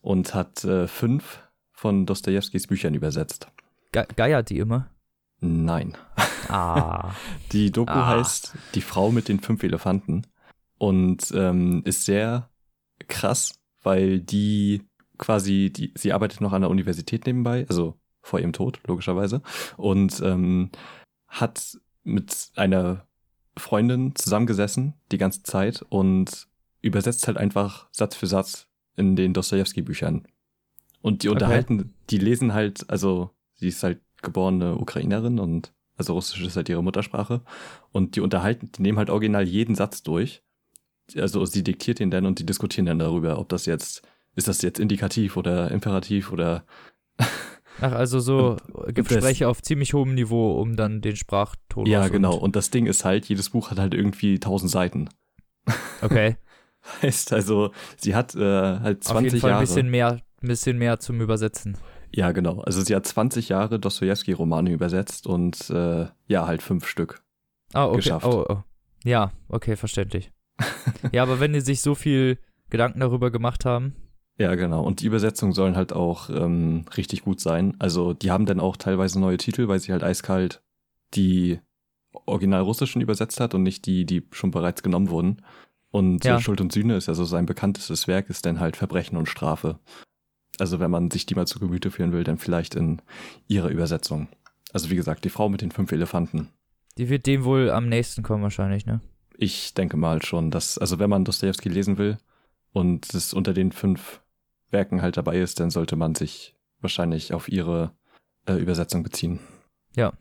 und 0.02 0.34
hat 0.36 0.64
äh, 0.64 0.88
fünf 0.88 1.42
von 1.72 2.06
Dostojewskis 2.06 2.68
Büchern 2.68 2.94
übersetzt. 2.94 3.48
Ge 3.92 4.06
geiert 4.16 4.50
die 4.50 4.60
immer. 4.60 4.90
Nein. 5.40 5.96
Ah. 6.50 7.12
Die 7.52 7.72
Doku 7.72 7.92
Ah. 7.92 8.08
heißt 8.08 8.54
Die 8.76 8.82
Frau 8.82 9.12
mit 9.12 9.28
den 9.28 9.40
fünf 9.40 9.64
Elefanten 9.64 10.26
und 10.78 11.32
ähm, 11.36 11.82
ist 11.86 12.06
sehr 12.06 12.50
krass, 13.08 13.60
weil 13.84 14.20
die 14.20 14.82
quasi, 15.18 15.72
die, 15.76 15.92
sie 15.96 16.14
arbeitet 16.14 16.42
noch 16.42 16.54
an 16.54 16.62
der 16.62 16.70
Universität 16.70 17.26
nebenbei, 17.26 17.66
also 17.70 17.96
vor 18.22 18.40
ihrem 18.40 18.54
Tod, 18.54 18.80
logischerweise, 18.88 19.42
und 19.78 20.22
ähm, 20.22 20.70
hat 21.28 21.78
mit 22.04 22.52
einer 22.56 23.06
Freundin 23.58 24.16
zusammengesessen 24.16 24.94
die 25.12 25.18
ganze 25.18 25.44
Zeit 25.44 25.84
und 25.90 26.48
übersetzt 26.82 27.28
halt 27.28 27.38
einfach 27.38 27.88
Satz 27.92 28.16
für 28.16 28.28
Satz 28.28 28.68
in 28.96 29.16
den 29.16 29.34
Dostoevsky-Büchern. 29.34 30.28
Und 31.02 31.24
die 31.24 31.30
Okay. 31.30 31.34
unterhalten, 31.36 31.94
die 32.10 32.18
lesen 32.18 32.54
halt, 32.54 32.90
also 32.90 33.32
sie 33.56 33.70
ist 33.70 33.84
halt 33.84 34.00
geborene 34.22 34.76
Ukrainerin 34.76 35.40
und 35.40 35.74
also 35.96 36.14
Russisch 36.14 36.44
ist 36.44 36.56
halt 36.56 36.70
ihre 36.70 36.84
Muttersprache. 36.84 37.42
Und 37.92 38.16
die 38.16 38.22
unterhalten, 38.22 38.72
die 38.72 38.82
nehmen 38.82 38.98
halt 39.00 39.10
original 39.10 39.48
jeden 39.48 39.76
Satz 39.76 40.04
durch. 40.04 40.44
Also 41.16 41.46
sie 41.46 41.64
diktiert 41.64 42.00
ihn 42.00 42.12
dann 42.12 42.26
und 42.26 42.40
die 42.40 42.46
diskutieren 42.46 42.86
dann 42.86 43.00
darüber, 43.00 43.40
ob 43.40 43.50
das 43.50 43.66
jetzt, 43.66 44.02
ist 44.38 44.48
das 44.48 44.62
jetzt 44.62 44.80
indikativ 44.80 45.36
oder 45.36 45.70
imperativ 45.72 46.32
oder 46.32 46.64
Ach, 47.80 47.92
also 47.92 48.20
so 48.20 48.58
Und- 48.74 48.96
Gespräche 48.96 49.48
auf 49.48 49.62
ziemlich 49.62 49.94
hohem 49.94 50.16
Niveau, 50.16 50.60
um 50.60 50.76
dann 50.76 51.02
den 51.02 51.16
Sprachton. 51.16 51.86
Ja, 51.86 52.08
genau. 52.08 52.36
Und 52.36 52.56
das 52.56 52.72
Ding 52.72 52.86
ist 52.88 53.06
halt, 53.06 53.26
jedes 53.26 53.50
Buch 53.52 53.70
hat 53.70 53.78
halt 53.80 53.94
irgendwie 53.94 54.40
tausend 54.40 54.72
Seiten. 54.72 55.10
Okay. 56.02 56.38
Heißt 57.02 57.34
also, 57.34 57.72
sie 57.98 58.16
hat 58.16 58.34
äh, 58.36 58.40
halt 58.80 59.04
20 59.04 59.10
Auf 59.10 59.24
jeden 59.24 59.40
Fall 59.42 59.50
Jahre. 59.50 59.62
ein 59.62 59.66
bisschen 59.68 59.90
mehr, 59.90 60.12
ein 60.42 60.48
bisschen 60.48 60.78
mehr 60.78 61.00
zum 61.00 61.20
Übersetzen. 61.20 61.78
Ja, 62.14 62.32
genau. 62.32 62.62
Also 62.62 62.82
sie 62.82 62.96
hat 62.96 63.06
20 63.06 63.50
Jahre 63.50 63.80
Dostoevsky-Romane 63.80 64.72
übersetzt 64.72 65.28
und 65.28 65.70
äh, 65.70 66.06
ja, 66.28 66.48
halt 66.48 66.62
fünf 66.62 66.88
Stück. 66.88 67.22
Ah, 67.74 67.86
okay. 67.88 67.98
Geschafft. 67.98 68.26
Oh, 68.26 68.46
oh. 68.48 68.64
Ja, 69.04 69.32
okay, 69.50 69.76
verständlich. 69.76 70.32
ja, 71.12 71.24
aber 71.24 71.40
wenn 71.40 71.52
die 71.54 71.62
sich 71.62 71.82
so 71.82 71.96
viel 71.96 72.38
Gedanken 72.70 73.00
darüber 73.02 73.32
gemacht 73.32 73.66
haben, 73.66 73.96
Ja, 74.38 74.54
genau. 74.56 74.84
Und 74.84 75.02
die 75.02 75.08
Übersetzungen 75.08 75.54
sollen 75.54 75.76
halt 75.76 75.94
auch 75.94 76.30
ähm, 76.30 76.86
richtig 76.96 77.24
gut 77.24 77.40
sein. 77.40 77.76
Also 77.80 78.14
die 78.14 78.30
haben 78.32 78.46
dann 78.46 78.60
auch 78.60 78.78
teilweise 78.78 79.20
neue 79.20 79.38
Titel, 79.38 79.68
weil 79.68 79.80
sie 79.80 79.92
halt 79.92 80.04
eiskalt 80.04 80.62
die 81.16 81.60
original 82.26 82.62
russischen 82.62 83.02
übersetzt 83.02 83.40
hat 83.40 83.54
und 83.56 83.64
nicht 83.64 83.86
die, 83.86 84.06
die 84.06 84.28
schon 84.32 84.52
bereits 84.52 84.84
genommen 84.84 85.10
wurden. 85.10 85.42
Und 85.90 86.24
Ja. 86.26 86.40
Schuld 86.40 86.62
und 86.62 86.72
Sühne 86.72 86.98
ist 86.98 87.10
also 87.10 87.26
sein 87.26 87.46
bekanntestes 87.46 88.08
Werk, 88.08 88.30
ist 88.30 88.46
dann 88.46 88.60
halt 88.60 88.76
Verbrechen 88.76 89.18
und 89.18 89.28
Strafe. 89.28 89.80
Also 90.60 90.80
wenn 90.80 90.92
man 90.92 91.10
sich 91.12 91.26
die 91.26 91.36
mal 91.36 91.48
zu 91.48 91.60
Gemüte 91.60 91.92
führen 91.92 92.12
will, 92.12 92.24
dann 92.24 92.38
vielleicht 92.38 92.76
in 92.76 93.02
ihrer 93.48 93.70
Übersetzung. 93.70 94.28
Also 94.74 94.90
wie 94.90 94.96
gesagt, 94.96 95.24
die 95.26 95.30
Frau 95.30 95.50
mit 95.50 95.62
den 95.62 95.72
fünf 95.72 95.92
Elefanten. 95.92 96.50
die 96.98 97.10
wird 97.10 97.26
dem 97.28 97.44
wohl 97.44 97.70
am 97.70 97.90
nächsten 97.90 98.24
kommen 98.24 98.44
wahrscheinlich, 98.44 98.86
ne? 98.86 99.02
Ich 99.38 99.74
denke 99.76 99.98
mal 99.98 100.24
schon, 100.24 100.50
dass, 100.50 100.78
also 100.80 100.98
wenn 101.00 101.12
man 101.12 101.24
Dostoevsky 101.26 101.70
lesen 101.70 102.00
will 102.00 102.18
und 102.74 103.14
es 103.14 103.34
unter 103.34 103.54
den 103.54 103.72
fünf 103.72 104.20
Werken 104.70 105.02
halt 105.02 105.18
dabei 105.18 105.40
ist, 105.40 105.60
dann 105.60 105.70
sollte 105.70 105.96
man 105.96 106.16
sich 106.16 106.56
wahrscheinlich 106.82 107.34
auf 107.34 107.50
ihre 107.50 107.92
äh, 108.48 108.54
Übersetzung 108.54 109.04
beziehen. 109.04 109.40
Ja. 109.96 110.14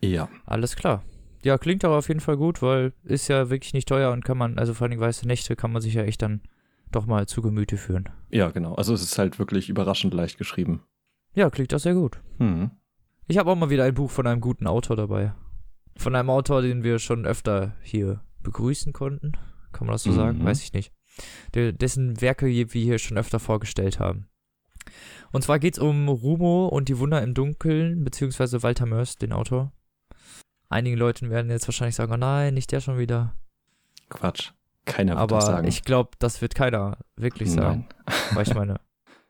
Ja. 0.00 0.28
Alles 0.46 0.76
klar. 0.76 1.02
ja, 1.44 1.58
klingt 1.58 1.84
aber 1.84 1.98
auf 1.98 2.08
jeden 2.08 2.20
Fall 2.20 2.36
gut, 2.36 2.62
weil 2.62 2.92
ist 3.04 3.28
ja 3.28 3.50
wirklich 3.50 3.74
nicht 3.74 3.88
teuer 3.88 4.12
und 4.12 4.24
kann 4.24 4.38
man, 4.38 4.58
also 4.58 4.74
vor 4.74 4.88
allem 4.88 4.98
weiße 5.00 5.26
Nächte 5.26 5.56
kann 5.56 5.72
man 5.72 5.82
sich 5.82 5.94
ja 5.94 6.02
echt 6.02 6.22
dann 6.22 6.42
doch 6.90 7.06
mal 7.06 7.26
zu 7.26 7.42
Gemüte 7.42 7.76
führen. 7.76 8.08
Ja, 8.30 8.50
genau. 8.50 8.74
Also 8.74 8.94
es 8.94 9.02
ist 9.02 9.18
halt 9.18 9.38
wirklich 9.38 9.68
überraschend 9.68 10.12
leicht 10.14 10.38
geschrieben. 10.38 10.82
Ja, 11.34 11.50
klingt 11.50 11.72
auch 11.74 11.78
sehr 11.78 11.94
gut. 11.94 12.20
Hm. 12.38 12.70
Ich 13.28 13.38
habe 13.38 13.50
auch 13.50 13.56
mal 13.56 13.70
wieder 13.70 13.84
ein 13.84 13.94
Buch 13.94 14.10
von 14.10 14.26
einem 14.26 14.40
guten 14.40 14.66
Autor 14.66 14.96
dabei. 14.96 15.34
Von 15.96 16.16
einem 16.16 16.30
Autor, 16.30 16.62
den 16.62 16.82
wir 16.82 16.98
schon 16.98 17.26
öfter 17.26 17.76
hier 17.82 18.22
begrüßen 18.42 18.92
konnten. 18.92 19.32
Kann 19.72 19.86
man 19.86 19.94
das 19.94 20.02
so 20.02 20.12
sagen? 20.12 20.38
Mhm. 20.38 20.44
Weiß 20.44 20.62
ich 20.62 20.72
nicht. 20.72 20.92
Der, 21.54 21.72
dessen 21.72 22.20
Werke 22.20 22.46
wir 22.46 22.66
hier 22.66 22.98
schon 22.98 23.18
öfter 23.18 23.40
vorgestellt 23.40 23.98
haben. 23.98 24.28
Und 25.32 25.42
zwar 25.42 25.58
geht 25.58 25.74
es 25.74 25.78
um 25.78 26.08
Rumo 26.08 26.66
und 26.66 26.88
die 26.88 26.98
Wunder 26.98 27.22
im 27.22 27.34
Dunkeln, 27.34 28.04
beziehungsweise 28.04 28.62
Walter 28.62 28.86
Mörs, 28.86 29.16
den 29.16 29.32
Autor. 29.32 29.72
Einigen 30.68 30.96
Leuten 30.96 31.30
werden 31.30 31.50
jetzt 31.50 31.68
wahrscheinlich 31.68 31.96
sagen, 31.96 32.12
oh 32.12 32.16
nein, 32.16 32.54
nicht 32.54 32.72
der 32.72 32.80
schon 32.80 32.98
wieder. 32.98 33.34
Quatsch. 34.08 34.52
Keiner 34.86 35.18
wird 35.18 35.30
das 35.30 35.44
Aber 35.44 35.54
sagen. 35.56 35.68
ich 35.68 35.82
glaube, 35.82 36.10
das 36.18 36.40
wird 36.40 36.54
keiner 36.54 36.98
wirklich 37.16 37.50
sagen. 37.50 37.88
Nein. 38.06 38.16
Weil 38.34 38.46
ich 38.46 38.54
meine, 38.54 38.80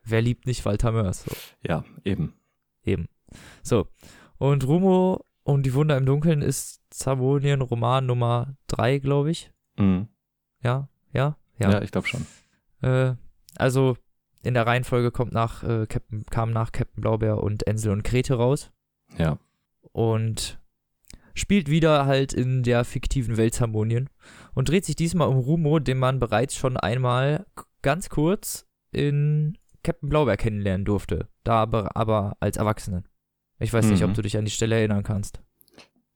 wer 0.04 0.22
liebt 0.22 0.46
nicht 0.46 0.64
Walter 0.64 0.92
Mörs? 0.92 1.24
So. 1.24 1.32
Ja, 1.66 1.84
eben. 2.04 2.34
Eben. 2.84 3.08
So. 3.62 3.88
Und 4.38 4.66
Rumo 4.66 5.24
und 5.42 5.64
die 5.64 5.74
Wunder 5.74 5.96
im 5.96 6.06
Dunkeln 6.06 6.42
ist 6.42 6.80
Savonien 6.92 7.60
Roman 7.60 8.06
Nummer 8.06 8.54
3, 8.68 8.98
glaube 8.98 9.30
ich. 9.30 9.50
Mhm. 9.76 10.08
Ja, 10.62 10.88
ja, 11.12 11.36
Ja, 11.60 11.70
ja. 11.72 11.82
ich 11.82 11.90
glaube 11.92 12.08
schon. 12.08 12.26
Äh, 12.82 13.14
also 13.56 13.96
in 14.42 14.54
der 14.54 14.66
Reihenfolge 14.66 15.10
kommt 15.10 15.32
nach, 15.32 15.62
äh, 15.62 15.86
Captain, 15.86 16.24
kam 16.30 16.50
nach 16.50 16.72
Captain 16.72 17.00
Blaubeer 17.02 17.42
und 17.42 17.66
Ensel 17.66 17.92
und 17.92 18.04
Grete 18.04 18.34
raus. 18.34 18.70
Ja. 19.18 19.38
Und 19.92 20.58
spielt 21.34 21.68
wieder 21.70 22.06
halt 22.06 22.32
in 22.32 22.62
der 22.62 22.84
fiktiven 22.84 23.36
Welt 23.36 23.60
Harmonien 23.60 24.08
und 24.54 24.68
dreht 24.68 24.84
sich 24.84 24.96
diesmal 24.96 25.28
um 25.28 25.36
Rumo, 25.38 25.78
den 25.78 25.98
man 25.98 26.18
bereits 26.20 26.56
schon 26.56 26.76
einmal 26.76 27.46
ganz 27.82 28.08
kurz 28.08 28.66
in 28.92 29.56
Captain 29.82 30.08
Blaubeer 30.08 30.36
kennenlernen 30.36 30.84
durfte. 30.84 31.28
Da 31.44 31.62
aber, 31.62 31.96
aber 31.96 32.36
als 32.40 32.56
Erwachsenen. 32.56 33.06
Ich 33.58 33.72
weiß 33.72 33.86
nicht, 33.86 34.00
Mhm. 34.02 34.10
ob 34.10 34.14
du 34.14 34.22
dich 34.22 34.36
an 34.36 34.44
die 34.44 34.50
Stelle 34.50 34.76
erinnern 34.76 35.02
kannst. 35.02 35.40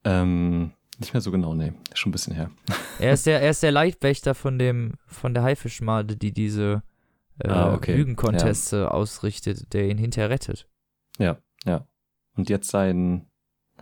Ähm, 0.05 0.73
nicht 1.01 1.13
mehr 1.15 1.21
so 1.21 1.31
genau, 1.31 1.55
nee. 1.55 1.73
Ist 1.91 1.99
schon 1.99 2.11
ein 2.11 2.13
bisschen 2.13 2.35
her. 2.35 2.51
Er 2.99 3.13
ist 3.13 3.27
der, 3.27 3.41
er 3.43 3.51
ist 3.51 3.63
der 3.63 3.73
Leitwächter 3.73 4.35
von 4.35 4.59
dem, 4.59 4.93
von 5.07 5.35
der 5.35 5.43
Haifischmade, 5.43 6.17
die 6.17 6.33
diese 6.33 6.83
äh, 7.39 7.49
Ah, 7.49 7.75
okay. 7.75 7.97
Lügenconteste 7.97 8.93
ausrichtet, 8.93 9.73
der 9.73 9.89
ihn 9.89 9.99
hinterher 9.99 10.31
rettet. 10.31 10.69
Ja, 11.19 11.39
ja. 11.65 11.87
Und 12.37 12.49
jetzt 12.49 12.71
sein 12.71 13.27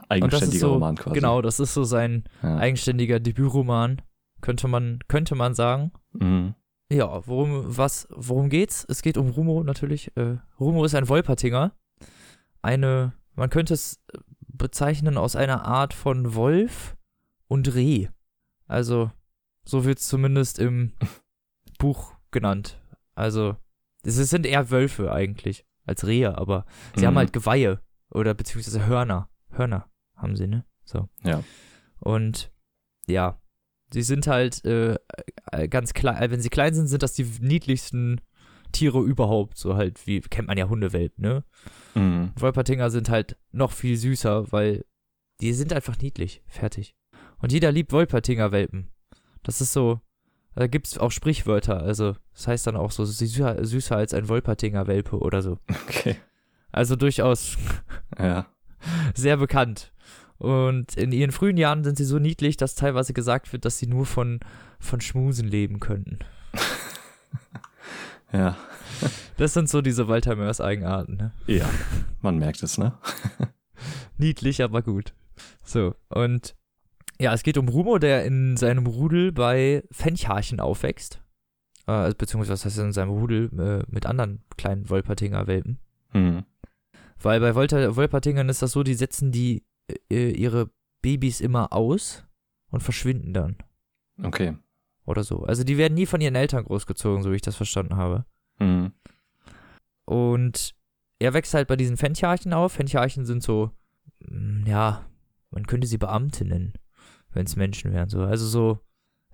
eigenständiger 0.08 0.58
so, 0.60 0.72
Roman 0.74 0.96
quasi. 0.96 1.14
genau, 1.14 1.42
das 1.42 1.60
ist 1.60 1.74
so 1.74 1.84
sein 1.84 2.24
Ja. 2.42 2.56
eigenständiger 2.56 3.20
Debütroman, 3.20 4.00
könnte 4.40 4.68
man, 4.68 4.98
könnte 5.08 5.34
man 5.34 5.54
sagen. 5.54 5.92
Mhm. 6.12 6.54
Ja, 6.90 7.26
worum, 7.26 7.64
was, 7.76 8.06
worum 8.10 8.48
geht's? 8.50 8.84
Es 8.88 9.00
geht 9.02 9.16
um 9.16 9.28
Rumo 9.30 9.62
natürlich. 9.62 10.14
Äh, 10.16 10.36
Rumo 10.60 10.84
ist 10.84 10.94
ein 10.94 11.08
Wolpertinger. 11.08 11.72
Eine, 12.60 13.12
man 13.34 13.48
könnte 13.50 13.74
es 13.74 14.02
bezeichnen 14.48 15.16
aus 15.16 15.34
einer 15.36 15.64
Art 15.64 15.94
von 15.94 16.34
Wolf 16.34 16.96
und 17.52 17.74
Reh. 17.74 18.08
Also, 18.66 19.10
so 19.64 19.84
wird 19.84 19.98
es 19.98 20.08
zumindest 20.08 20.58
im 20.58 20.92
Buch 21.78 22.14
genannt. 22.30 22.80
Also, 23.14 23.56
es 24.04 24.16
sind 24.16 24.46
eher 24.46 24.70
Wölfe 24.70 25.12
eigentlich 25.12 25.66
als 25.84 26.06
Rehe, 26.06 26.36
aber 26.38 26.64
sie 26.96 27.06
haben 27.06 27.14
Mhm. 27.14 27.18
halt 27.18 27.32
Geweihe 27.32 27.80
oder 28.10 28.34
beziehungsweise 28.34 28.86
Hörner. 28.86 29.28
Hörner 29.50 29.90
haben 30.16 30.36
sie, 30.36 30.46
ne? 30.46 30.64
So. 30.84 31.08
Ja. 31.24 31.42
Und 31.98 32.52
ja, 33.06 33.40
sie 33.92 34.02
sind 34.02 34.26
halt 34.26 34.64
äh, 34.64 34.96
äh, 35.52 35.68
ganz 35.68 35.92
klein, 35.92 36.22
äh, 36.22 36.30
wenn 36.30 36.40
sie 36.40 36.48
klein 36.50 36.74
sind, 36.74 36.86
sind 36.88 37.02
das 37.02 37.12
die 37.14 37.24
niedlichsten 37.40 38.20
Tiere 38.72 39.00
überhaupt. 39.00 39.58
So 39.58 39.76
halt, 39.76 40.06
wie 40.06 40.20
kennt 40.20 40.48
man 40.48 40.56
ja 40.58 40.68
Hundewelpen, 40.68 41.22
ne? 41.22 41.44
Mhm. 41.94 42.32
Wolpertinger 42.38 42.90
sind 42.90 43.08
halt 43.10 43.36
noch 43.50 43.72
viel 43.72 43.96
süßer, 43.96 44.50
weil 44.52 44.84
die 45.40 45.52
sind 45.52 45.72
einfach 45.72 45.98
niedlich. 45.98 46.42
Fertig. 46.46 46.94
Und 47.42 47.52
jeder 47.52 47.70
liebt 47.72 47.92
Wolpertinger-Welpen. 47.92 48.88
Das 49.42 49.60
ist 49.60 49.72
so, 49.72 50.00
da 50.54 50.66
gibt's 50.68 50.96
auch 50.96 51.10
Sprichwörter. 51.10 51.82
Also, 51.82 52.16
das 52.32 52.46
heißt 52.46 52.66
dann 52.66 52.76
auch 52.76 52.90
so 52.92 53.04
süßer, 53.04 53.64
süßer 53.64 53.96
als 53.96 54.14
ein 54.14 54.28
Wolpertinger-Welpe 54.28 55.18
oder 55.18 55.42
so. 55.42 55.58
Okay. 55.88 56.16
Also 56.70 56.96
durchaus 56.96 57.58
Ja. 58.18 58.46
sehr 59.14 59.36
bekannt. 59.36 59.92
Und 60.38 60.96
in 60.96 61.12
ihren 61.12 61.30
frühen 61.32 61.56
Jahren 61.56 61.84
sind 61.84 61.98
sie 61.98 62.04
so 62.04 62.18
niedlich, 62.18 62.56
dass 62.56 62.74
teilweise 62.74 63.12
gesagt 63.12 63.52
wird, 63.52 63.64
dass 63.64 63.78
sie 63.78 63.86
nur 63.86 64.06
von, 64.06 64.40
von 64.80 65.00
Schmusen 65.00 65.46
leben 65.48 65.80
könnten. 65.80 66.20
Ja. 68.32 68.56
Das 69.36 69.54
sind 69.54 69.68
so 69.68 69.82
diese 69.82 70.06
Walter 70.08 70.36
Mörs 70.36 70.60
Eigenarten. 70.60 71.16
Ne? 71.16 71.32
Ja. 71.46 71.68
Man 72.20 72.38
merkt 72.38 72.62
es, 72.62 72.78
ne? 72.78 72.92
Niedlich, 74.16 74.62
aber 74.62 74.82
gut. 74.82 75.14
So, 75.64 75.94
und 76.08 76.54
ja, 77.22 77.32
es 77.32 77.42
geht 77.42 77.56
um 77.56 77.68
Rumo, 77.68 77.98
der 77.98 78.24
in 78.24 78.56
seinem 78.56 78.86
Rudel 78.86 79.32
bei 79.32 79.84
Fenchharchen 79.90 80.60
aufwächst. 80.60 81.22
Äh, 81.86 81.92
also 81.92 82.16
beziehungsweise 82.16 82.52
was 82.52 82.64
heißt 82.64 82.78
in 82.78 82.92
seinem 82.92 83.10
Rudel 83.10 83.50
äh, 83.58 83.84
mit 83.90 84.06
anderen 84.06 84.42
kleinen 84.56 84.88
Wolpertinger-Welpen. 84.90 85.78
Mhm. 86.12 86.44
Weil 87.20 87.40
bei 87.40 87.54
Wolter, 87.54 87.96
Wolpertingern 87.96 88.48
ist 88.48 88.62
das 88.62 88.72
so, 88.72 88.82
die 88.82 88.94
setzen 88.94 89.30
die 89.30 89.64
äh, 90.10 90.30
ihre 90.30 90.70
Babys 91.02 91.40
immer 91.40 91.72
aus 91.72 92.24
und 92.70 92.82
verschwinden 92.82 93.32
dann. 93.32 93.56
Okay. 94.22 94.56
Oder 95.04 95.24
so. 95.24 95.44
Also 95.44 95.64
die 95.64 95.78
werden 95.78 95.94
nie 95.94 96.06
von 96.06 96.20
ihren 96.20 96.34
Eltern 96.34 96.64
großgezogen, 96.64 97.22
so 97.22 97.30
wie 97.30 97.36
ich 97.36 97.42
das 97.42 97.56
verstanden 97.56 97.96
habe. 97.96 98.24
Mhm. 98.58 98.92
Und 100.04 100.74
er 101.18 101.34
wächst 101.34 101.54
halt 101.54 101.68
bei 101.68 101.76
diesen 101.76 101.96
Fenchharchen 101.96 102.52
auf. 102.52 102.72
Fenchharchen 102.72 103.24
sind 103.24 103.42
so, 103.42 103.70
mm, 104.20 104.66
ja, 104.66 105.04
man 105.50 105.66
könnte 105.66 105.86
sie 105.86 105.98
Beamte 105.98 106.44
nennen, 106.44 106.72
wenn 107.32 107.46
es 107.46 107.56
Menschen 107.56 107.92
wären. 107.92 108.08
So. 108.08 108.22
Also 108.22 108.46
so, 108.46 108.78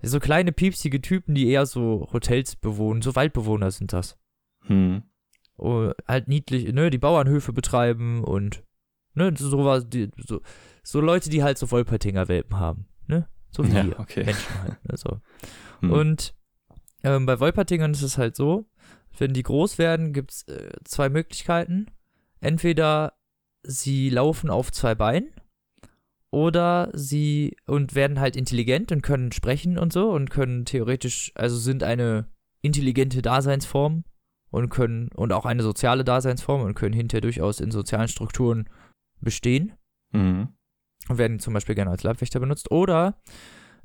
so 0.01 0.19
kleine 0.19 0.51
piepsige 0.51 1.01
Typen, 1.01 1.35
die 1.35 1.47
eher 1.49 1.65
so 1.65 2.07
Hotels 2.13 2.55
bewohnen. 2.55 3.01
So 3.01 3.15
Waldbewohner 3.15 3.71
sind 3.71 3.93
das. 3.93 4.17
Mhm. 4.67 5.03
Oh, 5.57 5.91
halt 6.07 6.27
niedlich, 6.27 6.71
ne, 6.73 6.89
die 6.89 6.97
Bauernhöfe 6.97 7.51
betreiben 7.51 8.23
und, 8.23 8.63
ne, 9.13 9.33
so, 9.35 9.65
was, 9.65 9.89
die, 9.89 10.09
so, 10.25 10.41
so 10.83 11.01
Leute, 11.01 11.29
die 11.29 11.43
halt 11.43 11.57
so 11.57 11.69
Wolpertinger-Welpen 11.69 12.57
haben, 12.57 12.87
ne? 13.07 13.27
So 13.51 13.65
wie 13.65 13.73
Ja, 13.73 13.85
wir. 13.85 13.99
okay. 13.99 14.23
Menschen 14.23 14.61
halt, 14.61 14.85
ne, 14.85 14.95
so. 14.95 15.19
Mhm. 15.81 15.91
Und 15.99 16.35
ähm, 17.03 17.25
bei 17.25 17.39
Wolpertingern 17.41 17.91
ist 17.91 18.03
es 18.03 18.17
halt 18.17 18.37
so, 18.37 18.69
wenn 19.17 19.33
die 19.33 19.43
groß 19.43 19.77
werden, 19.77 20.13
gibt 20.13 20.31
es 20.31 20.43
äh, 20.43 20.71
zwei 20.85 21.09
Möglichkeiten. 21.09 21.87
Entweder 22.39 23.13
sie 23.63 24.09
laufen 24.09 24.49
auf 24.49 24.71
zwei 24.71 24.95
Beinen 24.95 25.29
oder 26.31 26.89
sie 26.93 27.55
und 27.65 27.95
werden 27.95 28.19
halt 28.19 28.35
intelligent 28.35 28.91
und 28.91 29.01
können 29.01 29.31
sprechen 29.31 29.77
und 29.77 29.91
so 29.93 30.11
und 30.11 30.29
können 30.29 30.65
theoretisch, 30.65 31.31
also 31.35 31.57
sind 31.57 31.83
eine 31.83 32.27
intelligente 32.61 33.21
Daseinsform 33.21 34.03
und 34.51 34.69
können 34.69 35.09
und 35.15 35.33
auch 35.33 35.45
eine 35.45 35.63
soziale 35.63 36.03
Daseinsform 36.03 36.61
und 36.61 36.75
können 36.75 36.93
hinterher 36.93 37.21
durchaus 37.21 37.59
in 37.59 37.71
sozialen 37.71 38.07
Strukturen 38.07 38.69
bestehen 39.21 39.73
Mhm. 40.11 40.49
und 41.07 41.17
werden 41.17 41.39
zum 41.39 41.53
Beispiel 41.53 41.75
gerne 41.75 41.91
als 41.91 42.03
Leibwächter 42.03 42.39
benutzt. 42.39 42.71
Oder 42.71 43.21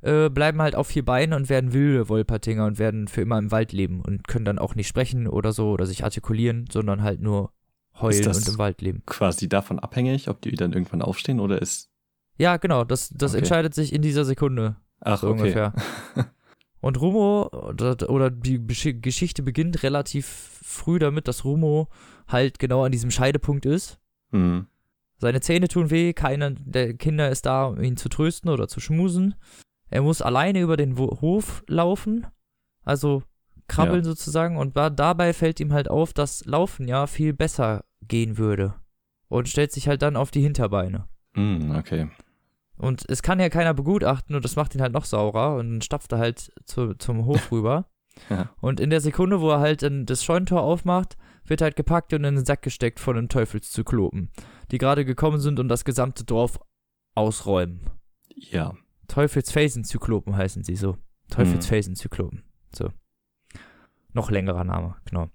äh, 0.00 0.28
bleiben 0.30 0.61
halt 0.62 0.74
auf 0.74 0.87
vier 0.88 1.04
Beinen 1.04 1.35
und 1.35 1.48
werden 1.48 1.72
wilde 1.72 2.09
Wolpertinger 2.09 2.64
und 2.66 2.78
werden 2.78 3.09
für 3.09 3.20
immer 3.22 3.38
im 3.38 3.50
Wald 3.50 3.72
leben 3.72 4.00
und 4.00 4.26
können 4.28 4.44
dann 4.44 4.59
auch 4.59 4.74
nicht 4.74 4.88
sprechen 4.88 5.26
oder 5.28 5.52
so 5.52 5.70
oder 5.70 5.87
sich 5.87 6.04
artikulieren, 6.04 6.66
sondern 6.70 7.02
halt 7.02 7.20
nur 7.20 7.52
heulen 8.00 8.26
und 8.26 8.48
im 8.48 8.59
Wald 8.59 8.80
leben. 8.83 9.02
Quasi 9.07 9.48
davon 9.48 9.78
abhängig, 9.78 10.28
ob 10.28 10.40
die 10.42 10.52
dann 10.52 10.72
irgendwann 10.72 11.02
aufstehen 11.02 11.40
oder 11.40 11.61
ist. 11.62 11.90
Ja, 12.38 12.57
genau, 12.57 12.85
das, 12.85 13.11
das 13.11 13.33
Okay. 13.33 13.38
entscheidet 13.38 13.75
sich 13.75 13.92
in 13.92 14.03
dieser 14.03 14.25
Sekunde 14.25 14.77
Ach, 15.01 15.18
so 15.18 15.29
okay. 15.29 15.40
ungefähr. 15.40 15.73
Und 16.81 17.01
Rumo, 17.01 17.49
oder, 17.49 18.11
oder 18.11 18.31
die 18.31 18.61
Geschichte 18.66 19.42
beginnt 19.42 19.83
relativ 19.83 20.27
früh 20.62 20.99
damit, 20.99 21.29
dass 21.29 21.44
Rumo 21.44 21.88
halt 22.29 22.59
genau 22.59 22.85
an 22.85 22.92
diesem 22.92 23.11
Scheidepunkt 23.11 23.64
ist. 23.64 23.99
Mhm. 24.33 24.66
Seine 25.16 25.40
Zähne 25.40 25.68
tun 25.68 25.90
weh, 25.90 26.12
keiner 26.12 26.51
der 26.51 26.94
Kinder 26.94 27.31
ist 27.31 27.47
da, 27.47 27.66
um 27.66 27.81
ihn 27.83 27.97
zu 27.97 28.11
trösten 28.11 28.51
oder 28.51 28.68
zu 28.68 28.81
schmusen. 28.81 29.35
Er 29.88 30.03
muss 30.03 30.20
alleine 30.20 30.61
über 30.61 30.77
den 30.77 30.99
Hof 30.99 31.62
laufen, 31.68 32.27
also 32.83 33.23
krabbeln 33.68 34.05
sozusagen, 34.05 34.59
und 34.59 34.77
da, 34.77 34.90
dabei 34.90 35.33
fällt 35.33 35.61
ihm 35.61 35.73
halt 35.73 35.88
auf, 35.88 36.12
dass 36.12 36.44
Laufen 36.44 36.87
ja 36.87 37.07
viel 37.07 37.33
besser 37.33 37.85
gehen 38.03 38.37
würde. 38.37 38.75
Und 39.29 39.49
stellt 39.49 39.73
sich 39.73 39.88
halt 39.88 40.03
dann 40.03 40.16
auf 40.16 40.31
die 40.31 40.42
Hinterbeine. 40.42 41.09
Mhm, 41.35 41.75
okay. 41.77 42.09
Und 42.76 43.04
es 43.08 43.22
kann 43.22 43.40
ja 43.40 43.48
keiner 43.48 43.74
begutachten 43.74 44.34
und 44.34 44.44
das 44.44 44.56
macht 44.56 44.74
ihn 44.74 44.80
halt 44.80 44.92
noch 44.92 45.04
saurer 45.04 45.56
und 45.56 45.70
dann 45.70 45.82
stapft 45.82 46.12
er 46.12 46.18
halt 46.18 46.52
zu, 46.64 46.94
zum 46.94 47.26
Hof 47.26 47.50
rüber. 47.52 47.88
Ja. 48.30 48.50
Und 48.60 48.78
in 48.78 48.90
der 48.90 49.00
Sekunde, 49.00 49.40
wo 49.40 49.50
er 49.50 49.58
halt 49.58 49.84
das 50.08 50.22
Scheunentor 50.22 50.62
aufmacht, 50.62 51.16
wird 51.46 51.60
halt 51.60 51.74
gepackt 51.74 52.12
und 52.12 52.22
in 52.22 52.37
den 52.37 52.44
Sack 52.44 52.62
gesteckt 52.62 53.00
von 53.00 53.16
den 53.16 53.28
Teufelszyklopen, 53.28 54.30
die 54.70 54.78
gerade 54.78 55.04
gekommen 55.04 55.40
sind 55.40 55.58
und 55.58 55.66
das 55.66 55.84
gesamte 55.84 56.22
Dorf 56.22 56.60
ausräumen. 57.16 57.90
Ja. 58.28 58.74
Teufelsfelsenzyklopen 59.08 60.37
heißen 60.37 60.62
sie 60.62 60.76
so. 60.76 60.96
Teufelsfelsenzyklopen. 61.30 62.44
So. 62.72 62.90
Noch 64.12 64.30
längerer 64.30 64.62
Name, 64.62 64.94
genau. 65.04 65.28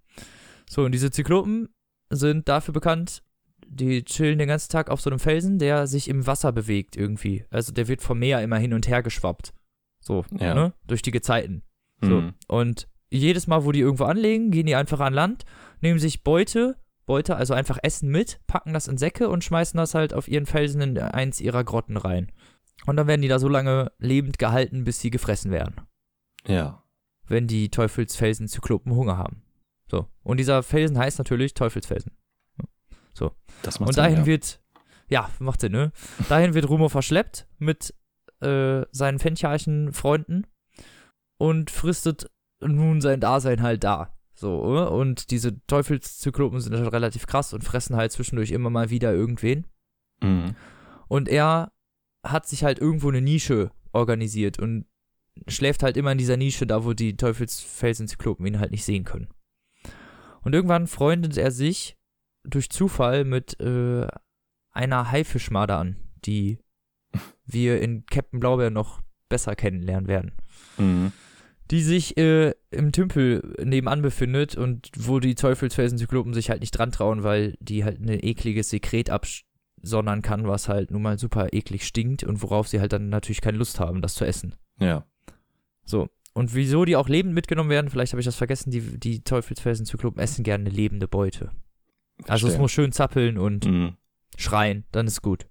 So, 0.69 0.83
und 0.83 0.93
diese 0.93 1.11
Zyklopen 1.11 1.67
sind 2.09 2.47
dafür 2.47 2.73
bekannt, 2.73 3.23
die 3.71 4.03
chillen 4.03 4.39
den 4.39 4.47
ganzen 4.47 4.71
Tag 4.71 4.89
auf 4.89 4.99
so 5.01 5.09
einem 5.09 5.19
Felsen, 5.19 5.59
der 5.59 5.87
sich 5.87 6.07
im 6.07 6.25
Wasser 6.27 6.51
bewegt 6.51 6.97
irgendwie. 6.97 7.45
Also 7.49 7.71
der 7.71 7.87
wird 7.87 8.01
vom 8.01 8.19
Meer 8.19 8.41
immer 8.43 8.57
hin 8.57 8.73
und 8.73 8.87
her 8.87 9.03
geschwappt. 9.03 9.53
So, 9.99 10.25
Ja. 10.37 10.53
ne? 10.53 10.73
Durch 10.87 11.01
die 11.01 11.11
Gezeiten. 11.11 11.63
So. 12.01 12.21
Mhm. 12.21 12.33
Und 12.47 12.87
jedes 13.09 13.47
Mal, 13.47 13.65
wo 13.65 13.71
die 13.71 13.79
irgendwo 13.81 14.05
anlegen, 14.05 14.51
gehen 14.51 14.65
die 14.65 14.75
einfach 14.75 14.99
an 14.99 15.13
Land, 15.13 15.45
nehmen 15.81 15.99
sich 15.99 16.23
Beute, 16.23 16.77
Beute, 17.05 17.35
also 17.35 17.53
einfach 17.53 17.77
Essen 17.81 18.09
mit, 18.09 18.39
packen 18.47 18.73
das 18.73 18.87
in 18.87 18.97
Säcke 18.97 19.29
und 19.29 19.43
schmeißen 19.43 19.77
das 19.77 19.95
halt 19.95 20.13
auf 20.13 20.27
ihren 20.27 20.45
Felsen 20.45 20.81
in 20.81 20.97
eins 20.97 21.41
ihrer 21.41 21.63
Grotten 21.63 21.97
rein. 21.97 22.31
Und 22.85 22.95
dann 22.97 23.07
werden 23.07 23.21
die 23.21 23.27
da 23.27 23.39
so 23.39 23.47
lange 23.49 23.91
lebend 23.97 24.39
gehalten, 24.39 24.83
bis 24.83 24.99
sie 24.99 25.09
gefressen 25.09 25.51
werden. 25.51 25.81
Ja. 26.47 26.83
Wenn 27.27 27.47
die 27.47 27.69
Teufelsfelsen-Zyklopen 27.69 28.95
Hunger 28.95 29.17
haben. 29.17 29.43
So. 29.89 30.07
Und 30.23 30.37
dieser 30.37 30.63
Felsen 30.63 30.97
heißt 30.97 31.17
natürlich 31.17 31.53
Teufelsfelsen. 31.53 32.11
Das 33.61 33.79
macht 33.79 33.89
Und 33.89 33.93
Sinn, 33.95 34.03
dahin 34.03 34.19
ja. 34.19 34.25
wird, 34.25 34.61
ja, 35.07 35.29
macht 35.39 35.61
Sinn, 35.61 35.71
ne? 35.71 35.91
Dahin 36.27 36.53
wird 36.53 36.69
Rumo 36.69 36.89
verschleppt 36.89 37.47
mit 37.57 37.93
äh, 38.41 38.83
seinen 38.91 39.19
Fencharchen-Freunden 39.19 40.47
und 41.37 41.71
fristet 41.71 42.29
nun 42.61 43.01
sein 43.01 43.19
Dasein 43.19 43.61
halt 43.61 43.83
da. 43.83 44.13
So, 44.33 44.77
äh? 44.77 44.87
und 44.87 45.31
diese 45.31 45.65
Teufelszyklopen 45.67 46.61
sind 46.61 46.75
halt 46.75 46.93
relativ 46.93 47.27
krass 47.27 47.53
und 47.53 47.63
fressen 47.63 47.95
halt 47.95 48.11
zwischendurch 48.11 48.51
immer 48.51 48.69
mal 48.69 48.89
wieder 48.89 49.13
irgendwen. 49.13 49.67
Mhm. 50.21 50.55
Und 51.07 51.27
er 51.27 51.71
hat 52.23 52.47
sich 52.47 52.63
halt 52.63 52.79
irgendwo 52.79 53.09
eine 53.09 53.21
Nische 53.21 53.71
organisiert 53.91 54.59
und 54.59 54.85
schläft 55.47 55.83
halt 55.83 55.97
immer 55.97 56.11
in 56.11 56.17
dieser 56.17 56.37
Nische, 56.37 56.67
da 56.67 56.85
wo 56.85 56.93
die 56.93 57.17
Teufelsfelsenzyklopen 57.17 58.45
ihn 58.45 58.59
halt 58.59 58.71
nicht 58.71 58.85
sehen 58.85 59.03
können. 59.03 59.27
Und 60.41 60.53
irgendwann 60.53 60.87
freundet 60.87 61.37
er 61.37 61.51
sich 61.51 61.98
durch 62.49 62.69
Zufall 62.69 63.23
mit 63.23 63.59
äh, 63.59 64.07
einer 64.71 65.11
Haifischmarder 65.11 65.77
an, 65.77 65.97
die 66.25 66.59
wir 67.45 67.81
in 67.81 68.05
Captain 68.05 68.39
Blaubeer 68.39 68.69
noch 68.69 69.01
besser 69.29 69.55
kennenlernen 69.55 70.07
werden. 70.07 70.31
Mhm. 70.77 71.11
Die 71.71 71.81
sich 71.83 72.17
äh, 72.17 72.53
im 72.71 72.91
Tümpel 72.91 73.55
nebenan 73.63 74.01
befindet 74.01 74.55
und 74.55 74.89
wo 74.97 75.19
die 75.19 75.35
Teufelsfelsenzyklopen 75.35 76.33
sich 76.33 76.49
halt 76.49 76.61
nicht 76.61 76.71
dran 76.71 76.91
trauen, 76.91 77.23
weil 77.23 77.55
die 77.59 77.83
halt 77.83 77.99
ein 77.99 78.09
ekliges 78.09 78.71
Sekret 78.71 79.11
absondern 79.11 80.23
kann, 80.23 80.47
was 80.47 80.67
halt 80.67 80.89
nun 80.89 81.03
mal 81.03 81.19
super 81.19 81.53
eklig 81.53 81.85
stinkt 81.85 82.23
und 82.23 82.41
worauf 82.41 82.67
sie 82.67 82.79
halt 82.79 82.91
dann 82.91 83.09
natürlich 83.09 83.41
keine 83.41 83.59
Lust 83.59 83.79
haben, 83.79 84.01
das 84.01 84.15
zu 84.15 84.25
essen. 84.25 84.55
Ja. 84.79 85.05
So. 85.85 86.09
Und 86.33 86.55
wieso 86.55 86.85
die 86.85 86.95
auch 86.95 87.09
lebend 87.09 87.33
mitgenommen 87.33 87.69
werden, 87.69 87.89
vielleicht 87.89 88.13
habe 88.13 88.21
ich 88.21 88.25
das 88.25 88.35
vergessen, 88.35 88.71
die, 88.71 88.99
die 88.99 89.23
Teufelsfelsenzyklopen 89.23 90.21
essen 90.21 90.43
gerne 90.43 90.65
eine 90.65 90.75
lebende 90.75 91.07
Beute. 91.07 91.51
Also 92.27 92.47
es 92.47 92.57
muss 92.57 92.71
schön 92.71 92.91
zappeln 92.91 93.37
und 93.37 93.65
Mhm. 93.65 93.97
schreien, 94.37 94.85
dann 94.91 95.07
ist 95.07 95.21
gut. 95.21 95.47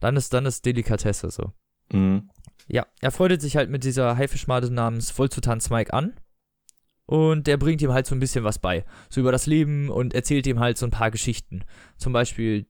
Dann 0.00 0.16
ist, 0.16 0.32
dann 0.32 0.46
ist 0.46 0.64
Delikatesse 0.66 1.30
so. 1.30 1.52
Mhm. 1.92 2.30
Ja, 2.68 2.86
er 3.00 3.10
freundet 3.10 3.40
sich 3.42 3.56
halt 3.56 3.68
mit 3.70 3.84
dieser 3.84 4.16
Haifischmade 4.16 4.70
namens 4.72 5.10
Volzutan 5.10 5.60
Smike 5.60 5.92
an. 5.92 6.14
Und 7.06 7.48
der 7.48 7.56
bringt 7.56 7.82
ihm 7.82 7.92
halt 7.92 8.06
so 8.06 8.14
ein 8.14 8.20
bisschen 8.20 8.44
was 8.44 8.60
bei. 8.60 8.84
So 9.08 9.20
über 9.20 9.32
das 9.32 9.46
Leben 9.46 9.88
und 9.90 10.14
erzählt 10.14 10.46
ihm 10.46 10.60
halt 10.60 10.78
so 10.78 10.86
ein 10.86 10.92
paar 10.92 11.10
Geschichten. 11.10 11.64
Zum 11.96 12.12
Beispiel 12.12 12.66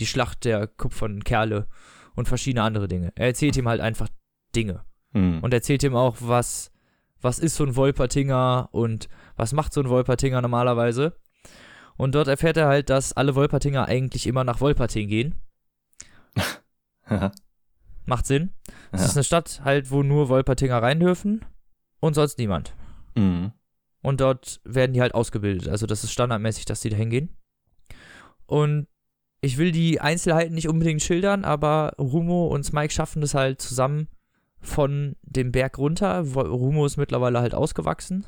die 0.00 0.06
Schlacht 0.06 0.44
der 0.44 0.66
kupfernen 0.66 1.22
Kerle 1.22 1.68
und 2.16 2.26
verschiedene 2.26 2.62
andere 2.64 2.88
Dinge. 2.88 3.12
Er 3.14 3.26
erzählt 3.26 3.56
ihm 3.56 3.68
halt 3.68 3.80
einfach 3.80 4.08
Dinge. 4.56 4.84
Mhm. 5.12 5.38
Und 5.40 5.54
erzählt 5.54 5.84
ihm 5.84 5.94
auch, 5.94 6.16
was, 6.20 6.72
was 7.20 7.38
ist 7.38 7.54
so 7.54 7.64
ein 7.64 7.76
Wolpertinger 7.76 8.68
und 8.72 9.08
was 9.36 9.52
macht 9.52 9.72
so 9.72 9.80
ein 9.80 9.88
Wolpertinger 9.88 10.42
normalerweise. 10.42 11.16
Und 11.96 12.14
dort 12.14 12.28
erfährt 12.28 12.56
er 12.56 12.66
halt, 12.68 12.90
dass 12.90 13.12
alle 13.14 13.34
Wolpertinger 13.34 13.86
eigentlich 13.86 14.26
immer 14.26 14.44
nach 14.44 14.60
Wolperting 14.60 15.08
gehen. 15.08 15.34
Macht 18.06 18.26
Sinn. 18.26 18.50
Es 18.92 19.00
Ja. 19.00 19.06
ist 19.06 19.16
eine 19.16 19.24
Stadt 19.24 19.60
halt, 19.64 19.90
wo 19.90 20.02
nur 20.02 20.28
Wolpertinger 20.28 20.80
rein 20.82 21.00
dürfen 21.00 21.44
und 22.00 22.14
sonst 22.14 22.38
niemand. 22.38 22.74
Mhm. 23.16 23.52
Und 24.02 24.20
dort 24.20 24.60
werden 24.64 24.92
die 24.92 25.00
halt 25.00 25.14
ausgebildet. 25.14 25.68
Also 25.68 25.86
das 25.86 26.04
ist 26.04 26.12
standardmäßig, 26.12 26.64
dass 26.66 26.80
die 26.80 26.90
da 26.90 26.96
hingehen. 26.96 27.36
Und 28.46 28.86
ich 29.40 29.58
will 29.58 29.72
die 29.72 30.00
Einzelheiten 30.00 30.54
nicht 30.54 30.68
unbedingt 30.68 31.02
schildern, 31.02 31.44
aber 31.44 31.94
Rumo 31.98 32.46
und 32.46 32.64
Smike 32.64 32.92
schaffen 32.92 33.22
es 33.22 33.34
halt 33.34 33.60
zusammen 33.60 34.08
von 34.60 35.16
dem 35.22 35.50
Berg 35.52 35.78
runter. 35.78 36.20
Rumo 36.20 36.86
ist 36.86 36.96
mittlerweile 36.96 37.40
halt 37.40 37.54
ausgewachsen 37.54 38.24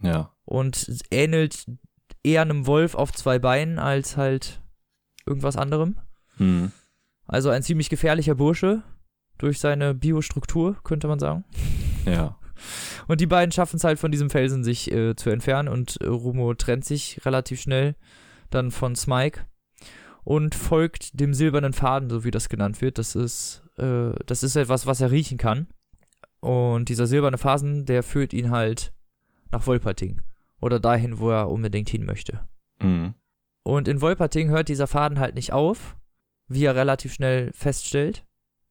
Ja. 0.00 0.32
und 0.44 0.90
ähnelt 1.10 1.66
eher 2.28 2.42
einem 2.42 2.66
Wolf 2.66 2.94
auf 2.94 3.12
zwei 3.12 3.38
Beinen 3.38 3.78
als 3.78 4.16
halt 4.16 4.60
irgendwas 5.26 5.56
anderem. 5.56 5.96
Mhm. 6.36 6.72
Also 7.26 7.50
ein 7.50 7.62
ziemlich 7.62 7.88
gefährlicher 7.88 8.34
Bursche 8.34 8.82
durch 9.38 9.58
seine 9.58 9.94
Biostruktur, 9.94 10.76
könnte 10.84 11.08
man 11.08 11.18
sagen. 11.18 11.44
Ja. 12.04 12.38
Und 13.06 13.20
die 13.20 13.26
beiden 13.26 13.52
schaffen 13.52 13.76
es 13.76 13.84
halt 13.84 13.98
von 13.98 14.10
diesem 14.10 14.30
Felsen 14.30 14.64
sich 14.64 14.90
äh, 14.90 15.14
zu 15.14 15.30
entfernen 15.30 15.68
und 15.68 16.00
äh, 16.00 16.06
Rumo 16.06 16.52
trennt 16.54 16.84
sich 16.84 17.24
relativ 17.24 17.60
schnell 17.60 17.94
dann 18.50 18.72
von 18.72 18.96
Smike 18.96 19.46
und 20.24 20.56
folgt 20.56 21.18
dem 21.18 21.34
silbernen 21.34 21.72
Faden, 21.72 22.10
so 22.10 22.24
wie 22.24 22.32
das 22.32 22.48
genannt 22.48 22.82
wird. 22.82 22.98
Das 22.98 23.14
ist, 23.14 23.62
äh, 23.78 24.10
das 24.26 24.42
ist 24.42 24.56
etwas, 24.56 24.86
was 24.86 25.00
er 25.00 25.12
riechen 25.12 25.38
kann. 25.38 25.68
Und 26.40 26.88
dieser 26.88 27.06
silberne 27.06 27.38
Faden, 27.38 27.86
der 27.86 28.02
führt 28.02 28.32
ihn 28.32 28.50
halt 28.50 28.92
nach 29.52 29.66
Wolperting. 29.66 30.20
Oder 30.60 30.80
dahin, 30.80 31.18
wo 31.18 31.30
er 31.30 31.48
unbedingt 31.50 31.88
hin 31.88 32.04
möchte. 32.04 32.46
Mhm. 32.80 33.14
Und 33.62 33.86
in 33.88 34.00
Wolperting 34.00 34.48
hört 34.48 34.68
dieser 34.68 34.86
Faden 34.86 35.18
halt 35.20 35.34
nicht 35.34 35.52
auf, 35.52 35.96
wie 36.48 36.64
er 36.64 36.74
relativ 36.74 37.12
schnell 37.12 37.52
feststellt. 37.52 38.24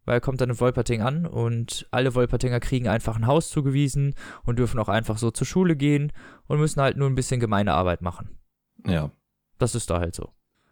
Weil 0.05 0.15
er 0.17 0.21
kommt 0.21 0.39
dann 0.39 0.49
in 0.49 0.59
Wolperting 0.61 1.01
an 1.01 1.25
und 1.25 1.85
alle 1.91 2.15
Wolpertinger 2.15 2.61
kriegen 2.61 2.87
einfach 2.87 3.17
ein 3.17 3.27
Haus 3.27 3.49
zugewiesen 3.49 4.15
und 4.45 4.57
dürfen 4.57 4.79
auch 4.79 4.87
einfach 4.87 5.17
so 5.17 5.31
zur 5.31 5.45
Schule 5.45 5.75
gehen 5.75 6.13
und 6.47 6.59
müssen 6.59 6.79
halt 6.81 6.95
nur 6.95 7.09
ein 7.09 7.15
bisschen 7.15 7.41
gemeine 7.41 7.73
Arbeit 7.73 8.01
machen. 8.01 8.37
Ja. 8.85 9.11
Das 9.57 9.75
ist 9.75 9.89
da 9.89 9.99
halt 9.99 10.15
so. 10.15 10.31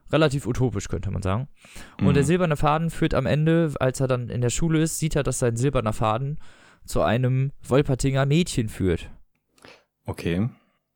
Relativ 0.10 0.46
utopisch, 0.48 0.88
könnte 0.88 1.12
man 1.12 1.22
sagen. 1.22 1.50
Und 2.00 2.08
Mhm. 2.08 2.14
der 2.14 2.24
silberne 2.24 2.56
Faden 2.56 2.90
führt 2.90 3.14
am 3.14 3.26
Ende, 3.26 3.74
als 3.80 4.00
er 4.00 4.08
dann 4.08 4.30
in 4.30 4.40
der 4.40 4.50
Schule 4.52 4.80
ist, 4.82 5.00
sieht 5.00 5.18
er, 5.18 5.24
dass 5.24 5.40
sein 5.40 5.58
silberner 5.58 5.92
Faden 5.94 6.40
zu 6.86 7.02
einem 7.02 7.52
Wolpertinger 7.68 8.26
Mädchen 8.26 8.70
führt, 8.70 9.10
Okay. 10.06 10.48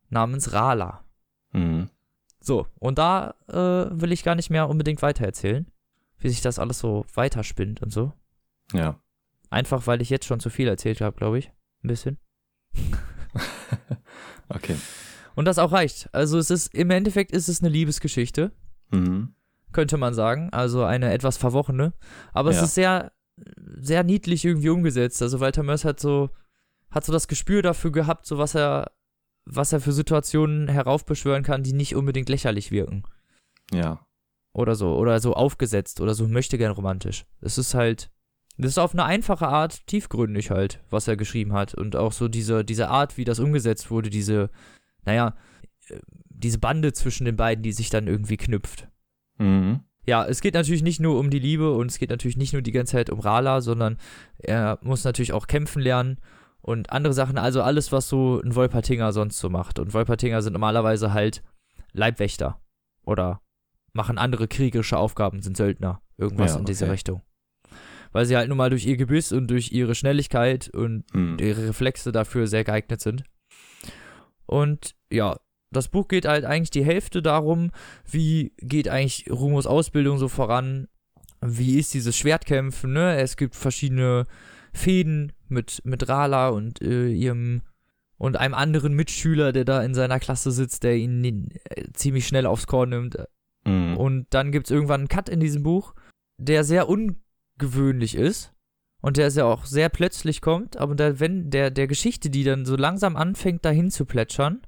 Namens 0.09 0.53
Rala. 0.53 1.03
Mhm. 1.53 1.89
So, 2.41 2.67
und 2.79 2.97
da 2.97 3.35
äh, 3.47 3.53
will 3.99 4.11
ich 4.11 4.23
gar 4.23 4.35
nicht 4.35 4.49
mehr 4.49 4.69
unbedingt 4.69 5.01
weitererzählen, 5.01 5.69
wie 6.19 6.29
sich 6.29 6.41
das 6.41 6.57
alles 6.59 6.79
so 6.79 7.05
weiterspinnt 7.13 7.81
und 7.81 7.91
so. 7.91 8.13
Ja. 8.73 8.99
Einfach, 9.49 9.87
weil 9.87 10.01
ich 10.01 10.09
jetzt 10.09 10.25
schon 10.25 10.39
zu 10.39 10.49
viel 10.49 10.67
erzählt 10.67 11.01
habe, 11.01 11.15
glaube 11.17 11.39
ich. 11.39 11.51
Ein 11.83 11.87
bisschen. 11.87 12.17
Okay. 14.49 14.75
Und 15.35 15.45
das 15.45 15.59
auch 15.59 15.71
reicht. 15.71 16.09
Also 16.13 16.37
es 16.39 16.49
ist, 16.49 16.73
im 16.73 16.89
Endeffekt 16.89 17.31
ist 17.31 17.49
es 17.49 17.61
eine 17.61 17.69
Liebesgeschichte, 17.69 18.51
Mhm. 18.91 19.35
könnte 19.71 19.97
man 19.97 20.13
sagen. 20.15 20.49
Also 20.51 20.83
eine 20.83 21.13
etwas 21.13 21.37
verworrene. 21.37 21.93
Aber 22.33 22.49
es 22.49 22.57
Ja. 22.57 22.63
ist 22.63 22.73
sehr, 22.73 23.11
sehr 23.79 24.03
niedlich 24.03 24.43
irgendwie 24.43 24.69
umgesetzt. 24.69 25.21
Also 25.21 25.39
Walter 25.39 25.61
Mörs 25.63 25.85
hat 25.85 25.99
so, 25.99 26.31
hat 26.89 27.05
so 27.05 27.13
das 27.13 27.27
Gespür 27.27 27.61
dafür 27.61 27.91
gehabt, 27.91 28.25
so 28.25 28.37
was 28.39 28.55
er, 28.55 28.91
was 29.51 29.73
er 29.73 29.81
für 29.81 29.91
Situationen 29.91 30.67
heraufbeschwören 30.67 31.43
kann, 31.43 31.63
die 31.63 31.73
nicht 31.73 31.95
unbedingt 31.95 32.29
lächerlich 32.29 32.71
wirken. 32.71 33.03
Ja. 33.71 33.99
oder 34.51 34.73
so 34.75 34.95
oder 34.95 35.19
so 35.19 35.33
aufgesetzt 35.33 36.01
oder 36.01 36.15
so 36.15 36.27
möchte 36.27 36.57
gern 36.57 36.71
romantisch. 36.71 37.25
Es 37.41 37.57
ist 37.57 37.73
halt 37.73 38.09
das 38.57 38.71
ist 38.71 38.77
auf 38.77 38.93
eine 38.93 39.05
einfache 39.05 39.47
Art 39.47 39.85
tiefgründig 39.87 40.49
halt, 40.49 40.81
was 40.89 41.07
er 41.07 41.15
geschrieben 41.15 41.53
hat 41.53 41.75
und 41.75 41.95
auch 41.95 42.11
so 42.11 42.27
diese 42.27 42.65
diese 42.65 42.89
Art, 42.89 43.17
wie 43.17 43.25
das 43.25 43.39
umgesetzt 43.39 43.91
wurde, 43.91 44.09
diese 44.09 44.49
naja, 45.05 45.35
äh, 45.87 45.99
diese 46.29 46.57
Bande 46.57 46.93
zwischen 46.93 47.25
den 47.25 47.35
beiden, 47.35 47.63
die 47.63 47.71
sich 47.71 47.89
dann 47.89 48.07
irgendwie 48.07 48.37
knüpft. 48.37 48.87
Mhm. 49.37 49.81
Ja, 50.05 50.25
es 50.25 50.41
geht 50.41 50.55
natürlich 50.55 50.81
nicht 50.81 50.99
nur 50.99 51.19
um 51.19 51.29
die 51.29 51.39
Liebe 51.39 51.73
und 51.73 51.91
es 51.91 51.99
geht 51.99 52.09
natürlich 52.09 52.37
nicht 52.37 52.53
nur 52.53 52.63
die 52.63 52.71
ganze 52.71 52.93
Zeit 52.93 53.11
um 53.11 53.19
Rala, 53.19 53.61
sondern 53.61 53.97
er 54.39 54.79
muss 54.81 55.03
natürlich 55.03 55.33
auch 55.33 55.45
kämpfen 55.45 55.81
lernen 55.81 56.17
und 56.61 56.91
andere 56.91 57.13
Sachen, 57.13 57.37
also 57.37 57.61
alles, 57.61 57.91
was 57.91 58.09
so 58.09 58.41
ein 58.41 58.55
Wolpertinger 58.55 59.11
sonst 59.13 59.39
so 59.39 59.49
macht. 59.49 59.79
Und 59.79 59.93
Wolpertinger 59.93 60.41
sind 60.41 60.53
normalerweise 60.53 61.13
halt 61.13 61.41
Leibwächter 61.93 62.59
oder 63.05 63.41
machen 63.93 64.17
andere 64.17 64.47
kriegerische 64.47 64.97
Aufgaben, 64.97 65.41
sind 65.41 65.57
Söldner, 65.57 66.01
irgendwas 66.17 66.53
Ja, 66.53 66.59
in 66.59 66.65
diese 66.65 66.85
okay. 66.85 66.91
Richtung. 66.91 67.21
Weil 68.11 68.25
sie 68.25 68.35
halt 68.37 68.49
nun 68.49 68.57
mal 68.57 68.69
durch 68.69 68.85
ihr 68.85 68.97
Gebiss 68.97 69.31
und 69.31 69.47
durch 69.47 69.71
ihre 69.71 69.95
Schnelligkeit 69.95 70.69
und 70.69 71.05
Mhm. 71.13 71.37
ihre 71.39 71.67
Reflexe 71.69 72.11
dafür 72.11 72.47
sehr 72.47 72.63
geeignet 72.63 73.01
sind. 73.01 73.23
Und 74.45 74.95
ja, 75.11 75.37
das 75.71 75.87
Buch 75.87 76.07
geht 76.07 76.25
halt 76.25 76.45
eigentlich 76.45 76.71
die 76.71 76.83
Hälfte 76.85 77.21
darum, 77.21 77.71
wie 78.09 78.53
geht 78.57 78.87
eigentlich 78.89 79.29
Rumos 79.29 79.67
Ausbildung 79.67 80.17
so 80.17 80.27
voran, 80.27 80.87
wie 81.41 81.77
ist 81.79 81.93
dieses 81.93 82.17
Schwertkämpfen, 82.17 82.93
ne? 82.93 83.15
Es 83.17 83.37
gibt 83.37 83.55
verschiedene 83.55 84.25
Fäden 84.73 85.31
mit, 85.51 85.81
mit 85.83 86.07
Rala 86.07 86.49
und 86.49 86.81
äh, 86.81 87.09
ihrem 87.09 87.61
und 88.17 88.35
einem 88.35 88.53
anderen 88.53 88.93
Mitschüler, 88.93 89.53
der 89.53 89.65
da 89.65 89.81
in 89.81 89.93
seiner 89.93 90.19
Klasse 90.19 90.51
sitzt, 90.51 90.83
der 90.83 90.97
ihn 90.97 91.23
äh, 91.23 91.85
ziemlich 91.93 92.27
schnell 92.27 92.45
aufs 92.45 92.67
Korn 92.67 92.89
nimmt. 92.89 93.17
Mhm. 93.65 93.97
Und 93.97 94.27
dann 94.31 94.51
gibt 94.51 94.67
es 94.67 94.71
irgendwann 94.71 95.01
einen 95.01 95.07
Cut 95.07 95.29
in 95.29 95.39
diesem 95.39 95.63
Buch, 95.63 95.95
der 96.37 96.63
sehr 96.63 96.89
ungewöhnlich 96.89 98.15
ist 98.15 98.53
und 99.01 99.17
der 99.17 99.31
sehr 99.31 99.45
auch 99.45 99.65
sehr 99.65 99.89
plötzlich 99.89 100.41
kommt, 100.41 100.77
aber 100.77 100.95
der, 100.95 101.19
wenn 101.19 101.49
der, 101.49 101.71
der 101.71 101.87
Geschichte, 101.87 102.29
die 102.29 102.43
dann 102.43 102.65
so 102.65 102.75
langsam 102.75 103.15
anfängt, 103.15 103.63
dahin 103.63 103.89
zu 103.89 104.05
plätschern, 104.05 104.61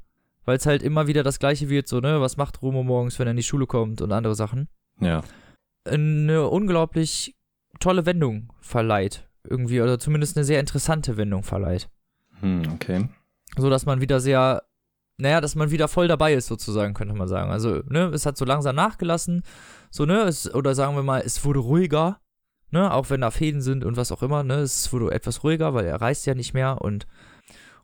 weil 0.46 0.58
es 0.58 0.66
halt 0.66 0.82
immer 0.82 1.08
wieder 1.08 1.24
das 1.24 1.40
gleiche 1.40 1.70
wird, 1.70 1.88
so, 1.88 2.00
ne, 2.00 2.22
was 2.22 2.38
macht 2.38 2.62
Romo 2.62 2.84
morgens, 2.84 3.20
wenn 3.20 3.28
er 3.28 3.32
in 3.32 3.38
die 3.38 3.44
Schule 3.44 3.68
kommt 3.68 4.02
und 4.02 4.12
andere 4.12 4.36
Sachen, 4.36 4.70
ja. 5.00 5.24
eine 5.84 6.48
unglaublich 6.48 7.36
tolle 7.80 8.06
Wendung 8.06 8.54
verleiht. 8.62 9.28
Irgendwie, 9.48 9.82
oder 9.82 10.00
zumindest 10.00 10.38
eine 10.38 10.44
sehr 10.44 10.60
interessante 10.60 11.18
Wendung 11.18 11.44
verleiht. 11.44 11.90
Hm, 12.40 12.64
okay. 12.74 13.10
So 13.58 13.70
dass 13.70 13.86
man 13.86 14.02
wieder 14.02 14.20
sehr, 14.20 14.64
naja, 15.18 15.42
dass 15.42 15.56
man 15.56 15.72
wieder 15.72 15.88
voll 15.88 16.08
dabei 16.08 16.34
ist, 16.34 16.48
sozusagen, 16.48 16.94
könnte 16.94 17.16
man 17.16 17.28
sagen. 17.28 17.52
Also, 17.52 17.82
ne, 17.88 18.06
es 18.14 18.26
hat 18.26 18.38
so 18.38 18.46
langsam 18.46 18.76
nachgelassen, 18.76 19.44
so, 19.90 20.06
ne, 20.06 20.22
es, 20.22 20.54
oder 20.54 20.76
sagen 20.76 20.96
wir 20.96 21.04
mal, 21.04 21.22
es 21.26 21.44
wurde 21.44 21.60
ruhiger, 21.60 22.22
ne, 22.70 22.94
auch 22.94 23.10
wenn 23.10 23.22
da 23.22 23.32
Fäden 23.32 23.62
sind 23.62 23.84
und 23.84 23.98
was 23.98 24.12
auch 24.12 24.24
immer, 24.24 24.44
ne, 24.44 24.56
es 24.56 24.92
wurde 24.94 25.12
etwas 25.12 25.44
ruhiger, 25.44 25.74
weil 25.74 25.86
er 25.86 26.00
reist 26.02 26.26
ja 26.26 26.34
nicht 26.34 26.54
mehr 26.54 26.82
und, 26.82 27.08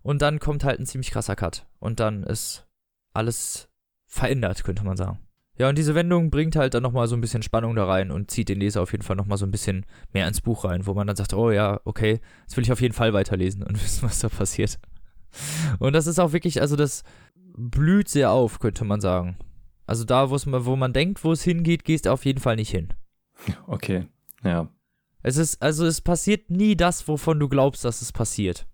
und 0.01 0.21
dann 0.21 0.39
kommt 0.39 0.63
halt 0.63 0.79
ein 0.79 0.85
ziemlich 0.85 1.11
krasser 1.11 1.35
Cut. 1.35 1.65
Und 1.79 1.99
dann 1.99 2.23
ist 2.23 2.65
alles 3.13 3.69
verändert, 4.05 4.63
könnte 4.63 4.85
man 4.85 4.95
sagen. 4.95 5.19
Ja, 5.57 5.69
und 5.69 5.77
diese 5.77 5.95
Wendung 5.95 6.29
bringt 6.29 6.55
halt 6.55 6.73
dann 6.73 6.83
nochmal 6.83 7.07
so 7.07 7.15
ein 7.15 7.21
bisschen 7.21 7.41
Spannung 7.41 7.75
da 7.75 7.85
rein 7.85 8.11
und 8.11 8.29
zieht 8.29 8.49
den 8.49 8.59
Leser 8.59 8.81
auf 8.81 8.91
jeden 8.91 9.03
Fall 9.03 9.15
nochmal 9.15 9.37
so 9.37 9.45
ein 9.45 9.51
bisschen 9.51 9.85
mehr 10.13 10.27
ins 10.27 10.41
Buch 10.41 10.65
rein, 10.65 10.85
wo 10.85 10.93
man 10.93 11.07
dann 11.07 11.15
sagt, 11.15 11.33
oh 11.33 11.51
ja, 11.51 11.81
okay, 11.83 12.19
jetzt 12.41 12.55
will 12.55 12.63
ich 12.63 12.71
auf 12.71 12.81
jeden 12.81 12.93
Fall 12.93 13.13
weiterlesen 13.13 13.63
und 13.63 13.73
wissen, 13.83 14.03
was 14.07 14.19
da 14.19 14.29
passiert. 14.29 14.79
Und 15.79 15.93
das 15.93 16.07
ist 16.07 16.19
auch 16.19 16.31
wirklich, 16.31 16.61
also 16.61 16.75
das 16.75 17.03
blüht 17.57 18.07
sehr 18.07 18.31
auf, 18.31 18.59
könnte 18.59 18.85
man 18.85 19.01
sagen. 19.01 19.37
Also 19.87 20.03
da, 20.03 20.29
wo 20.29 20.75
man 20.75 20.93
denkt, 20.93 21.23
wo 21.23 21.31
es 21.31 21.43
hingeht, 21.43 21.85
gehst 21.85 22.05
du 22.05 22.11
auf 22.11 22.25
jeden 22.25 22.39
Fall 22.39 22.55
nicht 22.57 22.69
hin. 22.69 22.93
Okay. 23.67 24.07
Ja. 24.43 24.69
Es 25.23 25.37
ist, 25.37 25.61
also 25.61 25.85
es 25.85 26.01
passiert 26.01 26.51
nie 26.51 26.75
das, 26.75 27.07
wovon 27.07 27.39
du 27.39 27.49
glaubst, 27.49 27.83
dass 27.83 28.01
es 28.01 28.11
passiert. 28.11 28.67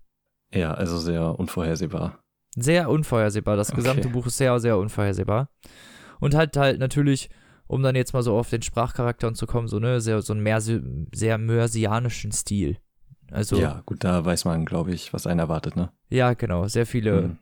Ja, 0.52 0.72
also 0.72 0.98
sehr 0.98 1.38
unvorhersehbar. 1.38 2.20
Sehr 2.56 2.88
unvorhersehbar. 2.88 3.56
Das 3.56 3.70
Okay. 3.70 3.76
gesamte 3.76 4.08
Buch 4.08 4.26
ist 4.26 4.36
sehr, 4.36 4.58
sehr 4.60 4.78
unvorhersehbar. 4.78 5.48
Und 6.24 6.34
halt 6.34 6.56
halt 6.56 6.78
natürlich, 6.78 7.28
um 7.66 7.82
dann 7.82 7.94
jetzt 7.96 8.12
mal 8.14 8.22
so 8.22 8.36
auf 8.36 8.50
den 8.50 8.62
Sprachcharakter 8.62 9.32
zu 9.34 9.46
kommen, 9.46 9.68
so, 9.68 9.78
ne, 9.78 10.00
sehr, 10.00 10.22
so 10.22 10.32
einen 10.32 10.42
mehr, 10.42 10.60
sehr 10.60 11.38
mörsianischen 11.38 12.32
Stil. 12.32 12.78
Also, 13.30 13.56
Ja, 13.60 13.82
gut, 13.86 14.04
da 14.04 14.24
weiß 14.24 14.44
man, 14.44 14.64
glaube 14.64 14.92
ich, 14.92 15.12
was 15.12 15.26
einen 15.26 15.40
erwartet, 15.40 15.76
ne? 15.76 15.90
ja, 16.08 16.34
genau, 16.34 16.66
sehr 16.68 16.86
viele 16.86 17.22
Hm. 17.22 17.38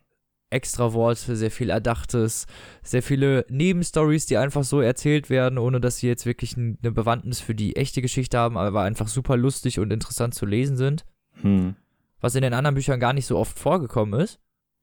extra 0.49 0.93
Worte, 0.93 1.35
sehr 1.35 1.51
viel 1.51 1.69
Erdachtes, 1.69 2.45
sehr 2.83 3.03
viele 3.03 3.45
Nebenstories, 3.49 4.25
die 4.25 4.37
einfach 4.37 4.63
so 4.63 4.81
erzählt 4.81 5.29
werden, 5.29 5.57
ohne 5.57 5.79
dass 5.81 5.97
sie 5.97 6.07
jetzt 6.07 6.25
wirklich 6.25 6.57
eine 6.57 6.91
Bewandtnis 6.91 7.39
für 7.39 7.55
die 7.55 7.75
echte 7.75 8.01
Geschichte 8.01 8.37
haben, 8.37 8.57
aber 8.57 8.81
einfach 8.83 9.07
super 9.07 9.35
lustig 9.37 9.79
und 9.79 9.91
interessant 9.91 10.33
zu 10.35 10.45
lesen 10.45 10.77
sind, 10.77 11.05
Hm. 11.41 11.75
was 12.21 12.35
in 12.35 12.41
den 12.41 12.53
anderen 12.53 12.75
Büchern 12.75 12.99
gar 12.99 13.13
nicht 13.13 13.25
so 13.27 13.37
oft 13.37 13.57
vorgekommen 13.59 14.19
ist. 14.19 14.39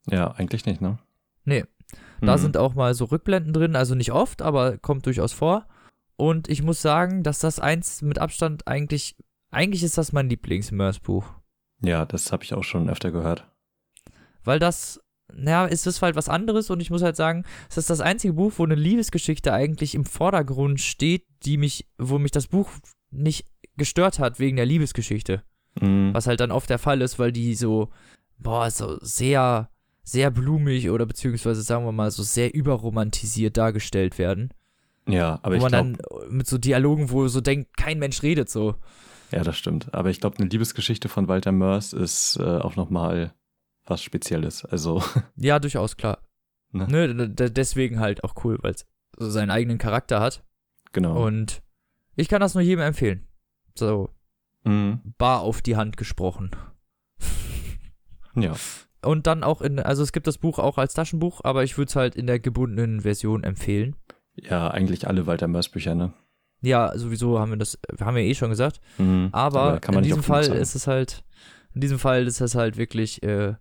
Ja, 0.07 0.31
eigentlich 0.33 0.65
nicht, 0.67 0.81
ne? 0.81 0.99
Nee. 1.45 1.65
Da 2.21 2.35
Hm. 2.35 2.41
sind 2.41 2.57
auch 2.57 2.75
mal 2.75 2.95
so 2.95 3.07
Rückblenden 3.07 3.53
drin, 3.53 3.77
also 3.77 3.95
nicht 3.95 4.13
oft, 4.13 4.43
aber 4.43 4.79
kommt 4.79 5.07
durchaus 5.07 5.33
vor. 5.33 5.67
Und 6.17 6.49
ich 6.49 6.63
muss 6.63 6.83
sagen, 6.83 7.23
dass 7.23 7.39
das 7.39 7.59
eins 7.59 8.03
mit 8.03 8.19
Abstand 8.19 8.67
eigentlich, 8.69 9.17
eigentlich 9.51 9.83
ist 9.83 9.97
das 9.97 10.13
mein 10.13 10.29
Lieblings-Mörs-Buch. 10.29 11.25
Ja, 11.83 12.05
das 12.05 12.31
habe 12.31 12.45
ich 12.45 12.53
auch 12.53 12.65
schon 12.65 12.91
öfter 12.91 13.11
gehört. 13.11 13.47
Weil 14.45 14.59
das, 14.59 15.01
naja, 15.33 15.65
ist 15.65 16.03
halt 16.03 16.17
was 16.17 16.29
anderes 16.29 16.69
und 16.71 16.81
ich 16.81 16.91
muss 16.91 17.03
halt 17.03 17.17
sagen, 17.17 17.45
es 17.71 17.79
ist 17.79 17.89
das 17.91 18.01
einzige 18.01 18.35
Buch, 18.35 18.53
wo 18.57 18.65
eine 18.65 18.75
Liebesgeschichte 18.75 19.53
eigentlich 19.53 19.95
im 19.95 20.05
Vordergrund 20.05 20.81
steht, 20.81 21.25
die 21.45 21.57
mich, 21.57 21.87
wo 21.99 22.19
mich 22.19 22.33
das 22.33 22.49
Buch 22.49 22.71
nicht 23.11 23.47
gestört 23.77 24.19
hat 24.19 24.39
wegen 24.39 24.57
der 24.57 24.67
Liebesgeschichte. 24.67 25.43
Hm. 25.79 26.13
Was 26.13 26.27
halt 26.27 26.41
dann 26.41 26.51
oft 26.51 26.69
der 26.69 26.79
Fall 26.79 27.01
ist, 27.01 27.19
weil 27.19 27.33
die 27.33 27.55
so, 27.55 27.89
boah, 28.39 28.71
so 28.71 28.99
sehr, 29.01 29.71
sehr 30.11 30.31
blumig 30.31 30.91
oder 30.91 31.07
beziehungsweise 31.07 31.63
sagen 31.63 31.85
wir 31.85 31.93
mal 31.93 32.11
so 32.11 32.23
sehr 32.23 32.53
überromantisiert 32.55 33.57
dargestellt 33.57 34.19
werden. 34.19 34.53
Ja, 35.09 35.39
aber 35.43 35.53
wo 35.53 35.57
ich 35.57 35.63
man 35.63 35.95
glaube, 35.99 36.23
dann 36.29 36.37
mit 36.37 36.47
so 36.47 36.59
Dialogen, 36.59 37.11
wo 37.11 37.27
so 37.29 37.41
denkt, 37.41 37.77
kein 37.77 37.99
Mensch 37.99 38.23
redet 38.23 38.49
so. 38.51 38.75
ja, 39.31 39.43
das 39.43 39.57
stimmt. 39.57 39.93
Aber 39.95 40.11
ich 40.11 40.21
glaube, 40.21 40.39
eine 40.39 40.49
Liebesgeschichte 40.49 41.09
von 41.09 41.29
Walter 41.29 41.53
Mörs 41.53 41.93
ist 41.93 42.37
äh, 42.37 42.43
auch 42.43 42.77
nochmal 42.77 43.33
was 43.87 44.03
Spezielles. 44.03 44.65
Also, 44.65 45.03
Ja, 45.37 45.59
durchaus, 45.59 45.97
klar. 45.97 46.19
Ne? 46.73 46.87
Ne, 46.89 47.29
deswegen 47.31 47.99
halt 47.99 48.23
auch 48.23 48.35
cool, 48.45 48.59
weil 48.63 48.73
es 48.75 48.87
so 49.19 49.29
seinen 49.31 49.51
eigenen 49.51 49.79
Charakter 49.79 50.21
hat. 50.21 50.45
genau. 50.93 51.25
Und 51.25 51.63
ich 52.17 52.29
kann 52.29 52.41
das 52.41 52.55
nur 52.55 52.63
jedem 52.63 52.85
empfehlen. 52.85 53.27
So, 53.77 54.11
Hm. 54.65 55.01
bar 55.19 55.41
auf 55.41 55.63
die 55.63 55.77
Hand 55.77 55.97
gesprochen. 55.97 56.51
Ja, 58.37 58.55
Und 59.03 59.27
dann 59.27 59.43
auch 59.43 59.63
in, 59.63 59.79
also 59.79 60.03
es 60.03 60.13
gibt 60.13 60.27
das 60.27 60.39
Buch 60.39 60.59
auch 60.59 60.77
als 60.79 60.95
Taschenbuch, 60.95 61.41
aber 61.45 61.65
ich 61.65 61.79
würde 61.79 61.89
es 61.89 61.97
halt 61.97 62.15
in 62.17 62.27
der 62.27 62.39
gebundenen 62.39 63.01
Version 63.01 63.45
empfehlen. 63.45 63.97
ja, 64.35 64.69
eigentlich 64.69 65.07
alle 65.09 65.27
Walter 65.27 65.49
Mörs 65.49 65.69
Bücher, 65.69 65.95
ne? 65.95 66.13
Ja, 66.63 66.97
sowieso 66.97 67.39
haben 67.39 67.51
wir 67.53 67.57
das, 67.57 67.79
haben 68.01 68.17
wir 68.17 68.23
eh 68.23 68.35
schon 68.35 68.51
gesagt. 68.51 68.81
Hm. 68.97 69.31
Aber, 69.33 69.81
man 69.87 69.99
in 69.99 70.03
diesem 70.05 70.23
Fall 70.23 70.47
ist 70.47 70.75
es 70.75 70.87
halt, 70.87 71.25
in 71.75 71.81
diesem 71.81 71.99
Fall 71.99 72.27
ist 72.27 72.41
es 72.41 72.55
halt 72.55 72.77
wirklich, 72.77 73.23
äh, 73.23 73.55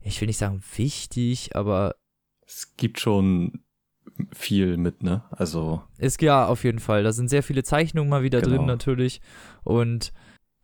ich 0.00 0.20
will 0.20 0.26
nicht 0.28 0.38
sagen 0.38 0.62
wichtig, 0.76 1.54
aber 1.54 1.96
Es 2.46 2.76
gibt 2.76 2.98
schon 3.00 3.60
viel 4.32 4.76
mit, 4.78 5.02
ne? 5.02 5.24
Also, 5.30 5.82
ist 5.98 6.22
ja 6.22 6.46
auf 6.46 6.64
jeden 6.64 6.78
Fall. 6.78 7.02
Da 7.02 7.12
sind 7.12 7.28
sehr 7.28 7.42
viele 7.42 7.62
Zeichnungen 7.64 8.08
mal 8.08 8.22
wieder 8.22 8.40
Genau. 8.40 8.56
drin 8.56 8.66
natürlich. 8.66 9.20
Und 9.64 10.12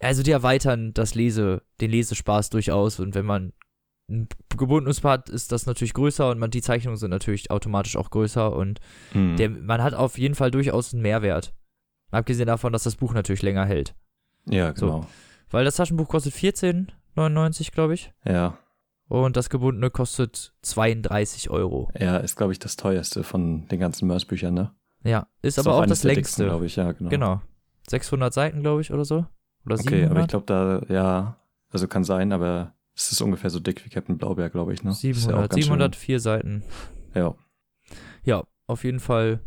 also 0.01 0.23
die 0.23 0.31
erweitern 0.31 0.95
das 0.95 1.15
Lese, 1.15 1.63
den 1.81 1.91
Lesespaß 1.91 2.51
durchaus. 2.51 3.01
Und 3.01 3.15
wenn 3.15 3.27
man 3.27 3.53
ein 4.09 4.29
gebundenes 4.57 5.03
hat, 5.05 5.29
ist 5.31 5.53
das 5.53 5.67
natürlich 5.67 5.95
größer 5.95 6.31
und 6.31 6.39
man, 6.39 6.51
die 6.51 6.63
Zeichnungen 6.63 6.97
sind 6.99 7.11
natürlich 7.11 7.51
automatisch 7.51 7.97
auch 7.97 8.11
größer 8.11 8.55
und 8.55 8.81
hm. 9.13 9.37
der, 9.37 9.51
man 9.51 9.83
hat 9.83 9.95
auf 9.95 10.19
jeden 10.19 10.35
Fall 10.35 10.51
durchaus 10.51 10.93
einen 10.93 11.03
Mehrwert. 11.03 11.55
Abgesehen 12.11 12.47
davon, 12.47 12.73
dass 12.73 12.83
das 12.83 12.97
Buch 12.97 13.15
natürlich 13.15 13.43
länger 13.43 13.65
hält. 13.65 13.95
ja, 14.47 14.75
so. 14.77 14.87
genau. 14.87 15.07
Weil 15.51 15.65
das 15.65 15.77
Taschenbuch 15.77 16.09
kostet 16.09 16.35
14,99, 16.35 17.73
glaube 17.73 17.95
ich. 17.95 18.13
Ja, 18.25 18.59
Und 19.09 19.37
das 19.37 19.51
gebundene 19.51 19.91
kostet 19.91 20.55
32 20.63 21.51
Euro. 21.51 21.91
er 21.95 22.23
ist, 22.23 22.37
glaube 22.37 22.53
ich, 22.53 22.59
das 22.59 22.77
teuerste 22.77 23.23
von 23.23 23.69
den 23.69 23.79
ganzen 23.79 24.07
Mörs 24.09 24.25
Büchern, 24.25 24.55
ne? 24.55 24.75
Ja, 25.05 25.27
ist, 25.43 25.59
aber 25.59 25.75
auch 25.75 25.83
eines 25.83 26.01
das 26.01 26.05
längste. 26.05 26.45
glaube 26.45 26.67
ich, 26.67 26.77
ja, 26.77 26.93
genau. 26.93 27.11
Genau. 27.11 27.43
600 27.89 28.33
Seiten, 28.33 28.61
glaube 28.63 28.81
ich, 28.81 28.93
oder 28.93 29.05
so. 29.05 29.27
Oder 29.67 29.75
Okay, 29.75 30.05
aber 30.07 30.21
700? 30.21 30.23
ich 30.23 30.29
glaube, 30.29 30.47
da, 30.47 30.83
ja, 30.95 31.37
also 31.71 31.89
kann 31.89 32.05
sein, 32.05 32.33
aber 32.33 32.75
es 32.95 33.11
ist 33.13 33.21
ungefähr 33.21 33.51
so 33.51 33.61
dick 33.61 33.85
wie 33.85 33.91
Captain 33.91 34.19
Blaubeer, 34.19 34.51
glaube 34.51 34.73
ich, 34.75 34.83
ne? 34.85 34.91
Ist 34.91 35.03
ja 35.03 35.11
auch 35.11 35.15
700, 35.15 35.51
ganz 35.51 35.55
schön- 35.55 35.63
704 35.65 36.21
Seiten. 36.21 36.63
Ja, 37.15 37.35
Ja, 38.25 38.45
auf 38.67 38.85
jeden 38.85 39.01
Fall 39.01 39.41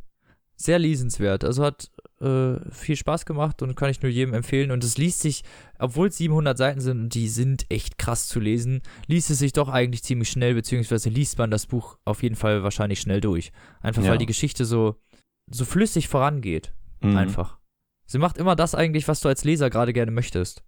sehr 0.57 0.79
lesenswert. 0.79 1.43
Also 1.43 1.63
hat 1.63 1.91
äh, 2.21 2.55
viel 2.71 2.95
Spaß 2.95 3.25
gemacht 3.25 3.61
und 3.61 3.75
kann 3.75 3.89
ich 3.89 4.01
nur 4.01 4.09
jedem 4.11 4.33
empfehlen. 4.33 4.71
Und 4.71 4.83
es 4.85 4.97
liest 4.97 5.19
sich, 5.19 5.43
obwohl 5.79 6.07
es 6.07 6.17
700 6.17 6.57
Seiten 6.57 6.79
sind 6.79 6.99
und 7.01 7.13
die 7.13 7.27
sind 7.27 7.65
echt 7.69 7.97
krass 7.97 8.27
zu 8.27 8.39
lesen, 8.39 8.81
liest 9.07 9.29
es 9.31 9.39
sich 9.39 9.51
doch 9.53 9.67
eigentlich 9.69 10.03
ziemlich 10.03 10.29
schnell, 10.29 10.53
beziehungsweise 10.53 11.09
liest 11.09 11.37
man 11.37 11.51
das 11.51 11.65
Buch 11.65 11.97
auf 12.05 12.23
jeden 12.23 12.35
Fall 12.35 12.63
wahrscheinlich 12.63 13.01
schnell 13.01 13.19
durch. 13.19 13.51
Einfach 13.81 14.03
Ja. 14.03 14.11
weil 14.11 14.17
die 14.17 14.25
Geschichte 14.25 14.63
so, 14.65 14.95
so 15.51 15.65
flüssig 15.65 16.07
vorangeht. 16.07 16.73
Mhm. 17.01 17.17
Einfach. 17.17 17.57
Sie 18.05 18.17
macht 18.17 18.37
immer 18.37 18.55
das 18.55 18.75
eigentlich, 18.75 19.07
was 19.09 19.19
du 19.21 19.27
als 19.27 19.43
Leser 19.43 19.69
gerade 19.69 19.91
gerne 19.93 20.11
möchtest. 20.11 20.63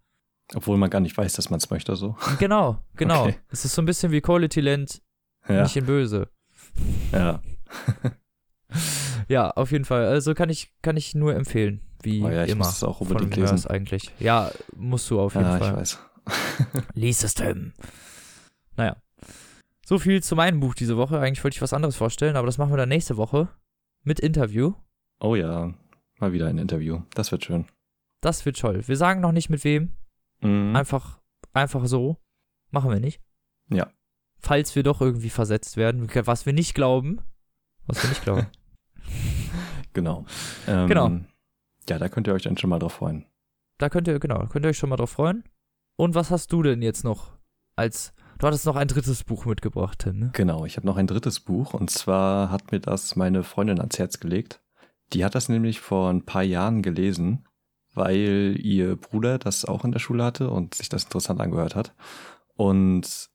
Obwohl 0.55 0.77
man 0.77 0.89
gar 0.89 0.99
nicht 1.01 1.17
weiß, 1.17 1.33
dass 1.33 1.49
man 1.49 1.57
es 1.59 1.69
möchte, 1.69 1.95
so. 1.95 2.15
Genau, 2.39 2.81
genau. 2.95 3.23
Okay. 3.25 3.35
Es 3.49 3.65
ist 3.65 3.75
so 3.75 3.81
ein 3.81 3.85
bisschen 3.85 4.11
wie 4.11 4.21
Quality 4.21 4.61
Land, 4.61 5.01
Ja, 5.47 5.63
nicht 5.63 5.75
in 5.75 5.85
böse. 5.85 6.29
ja. 7.11 7.41
Ja, 9.29 9.51
auf 9.51 9.71
jeden 9.71 9.83
Fall. 9.85 10.05
Also 10.05 10.33
kann 10.33 10.49
ich, 10.49 10.71
kann 10.81 10.95
ich 10.95 11.13
nur 11.15 11.35
empfehlen. 11.35 11.81
Wie 12.01 12.23
Oh 12.23 12.29
ja, 12.29 12.43
ich 12.45 12.51
immer. 12.51 12.65
muss 12.65 12.77
es 12.77 12.83
auch 12.83 12.99
von 12.99 13.07
unbedingt 13.07 13.37
Mörs 13.37 13.51
lesen. 13.51 13.67
eigentlich. 13.71 14.11
Ja, 14.19 14.51
musst 14.75 15.09
du 15.09 15.19
auf 15.19 15.35
jeden 15.35 15.45
Ja, 15.47 15.55
ich 15.57 15.63
Fall. 15.63 15.75
weiß. 15.75 15.99
Lies 16.93 17.23
es, 17.23 17.33
Tim. 17.33 17.73
Naja. 18.77 18.95
So 19.85 19.99
viel 19.99 20.21
zu 20.23 20.35
meinem 20.35 20.59
Buch 20.59 20.75
diese 20.75 20.95
Woche. 20.97 21.19
Eigentlich 21.19 21.43
wollte 21.43 21.55
ich 21.55 21.61
was 21.61 21.73
anderes 21.73 21.95
vorstellen, 21.97 22.35
aber 22.37 22.45
das 22.45 22.57
machen 22.57 22.71
wir 22.71 22.77
dann 22.77 22.89
nächste 22.89 23.17
Woche. 23.17 23.49
Mit 24.03 24.19
Interview. 24.21 24.73
Oh 25.19 25.35
ja, 25.35 25.73
mal 26.19 26.31
wieder 26.33 26.47
ein 26.47 26.57
Interview. 26.57 27.01
Das 27.13 27.31
wird 27.31 27.43
schön. 27.45 27.65
Das 28.21 28.45
wird 28.45 28.57
toll. 28.59 28.87
Wir 28.87 28.97
sagen 28.97 29.19
noch 29.21 29.31
nicht 29.31 29.49
mit 29.49 29.63
wem. 29.63 29.91
Mhm. 30.41 30.75
Einfach, 30.75 31.19
einfach 31.53 31.85
so. 31.85 32.17
Machen 32.71 32.91
wir 32.91 32.99
nicht. 32.99 33.21
Ja. 33.69 33.87
Falls 34.39 34.75
wir 34.75 34.83
doch 34.83 35.01
irgendwie 35.01 35.29
versetzt 35.29 35.77
werden, 35.77 36.07
was 36.25 36.45
wir 36.45 36.53
nicht 36.53 36.75
glauben. 36.75 37.21
Was 37.85 38.03
wir 38.03 38.09
nicht 38.09 38.23
glauben. 38.23 38.47
Genau. 39.93 40.25
Ähm, 40.67 40.87
Genau. 40.87 41.11
Ja, 41.89 41.97
da 41.97 42.07
könnt 42.07 42.27
ihr 42.27 42.33
euch 42.33 42.43
dann 42.43 42.57
schon 42.57 42.69
mal 42.69 42.77
drauf 42.77 42.93
freuen. 42.93 43.25
da 43.79 43.89
könnt 43.89 44.07
ihr, 44.07 44.19
genau, 44.19 44.45
könnt 44.47 44.63
ihr 44.65 44.69
euch 44.69 44.77
schon 44.77 44.89
mal 44.89 44.95
drauf 44.97 45.09
freuen. 45.09 45.43
Und 45.95 46.13
was 46.13 46.29
hast 46.29 46.51
du 46.51 46.61
denn 46.61 46.83
jetzt 46.83 47.03
noch 47.03 47.31
als 47.75 48.13
Du 48.37 48.45
hattest 48.45 48.67
noch 48.67 48.75
ein 48.75 48.87
drittes 48.87 49.23
Buch 49.23 49.45
mitgebracht, 49.45 49.97
Tim, 49.99 50.19
ne? 50.19 50.29
Genau, 50.33 50.65
ich 50.65 50.77
habe 50.77 50.85
noch 50.85 50.97
ein 50.97 51.07
drittes 51.07 51.39
Buch 51.39 51.73
und 51.73 51.89
zwar 51.89 52.51
hat 52.51 52.71
mir 52.71 52.79
das 52.79 53.15
meine 53.15 53.43
Freundin 53.43 53.79
ans 53.79 53.97
Herz 53.97 54.19
gelegt. 54.19 54.61
Die 55.13 55.25
hat 55.25 55.33
das 55.33 55.49
nämlich 55.49 55.79
vor 55.79 56.11
ein 56.11 56.23
paar 56.23 56.43
Jahren 56.43 56.83
gelesen, 56.83 57.46
weil 57.97 58.57
ihr 58.61 58.95
Bruder 58.95 59.39
das 59.39 59.65
auch 59.65 59.83
in 59.83 59.91
der 59.91 59.99
Schule 59.99 60.23
hatte 60.23 60.49
und 60.49 60.75
sich 60.75 60.87
das 60.87 61.03
interessant 61.05 61.41
angehört 61.41 61.75
hat. 61.75 61.93
Und 62.55 63.29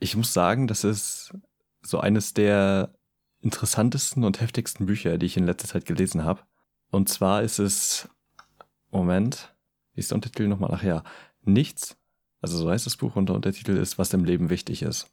ich 0.00 0.16
muss 0.16 0.32
sagen, 0.32 0.66
das 0.66 0.84
ist 0.84 1.34
so 1.82 2.00
eines 2.00 2.34
der 2.34 2.92
interessantesten 3.40 4.24
und 4.24 4.40
heftigsten 4.40 4.86
Bücher, 4.86 5.18
die 5.18 5.26
ich 5.26 5.36
in 5.36 5.46
letzter 5.46 5.68
Zeit 5.68 5.86
gelesen 5.86 6.24
habe. 6.24 6.40
Und 6.90 7.08
zwar 7.08 7.42
ist 7.42 7.58
es, 7.58 8.08
Moment, 8.90 9.54
wie 9.94 10.00
ist 10.00 10.10
der 10.10 10.16
Untertitel 10.16 10.48
nochmal 10.48 10.70
nachher? 10.70 11.04
Nichts, 11.44 11.96
also 12.40 12.56
so 12.58 12.70
heißt 12.70 12.86
das 12.86 12.96
Buch 12.96 13.16
und 13.16 13.28
der 13.28 13.36
Untertitel 13.36 13.76
ist, 13.76 13.98
was 13.98 14.12
im 14.12 14.24
Leben 14.24 14.50
wichtig 14.50 14.82
ist. 14.82 15.10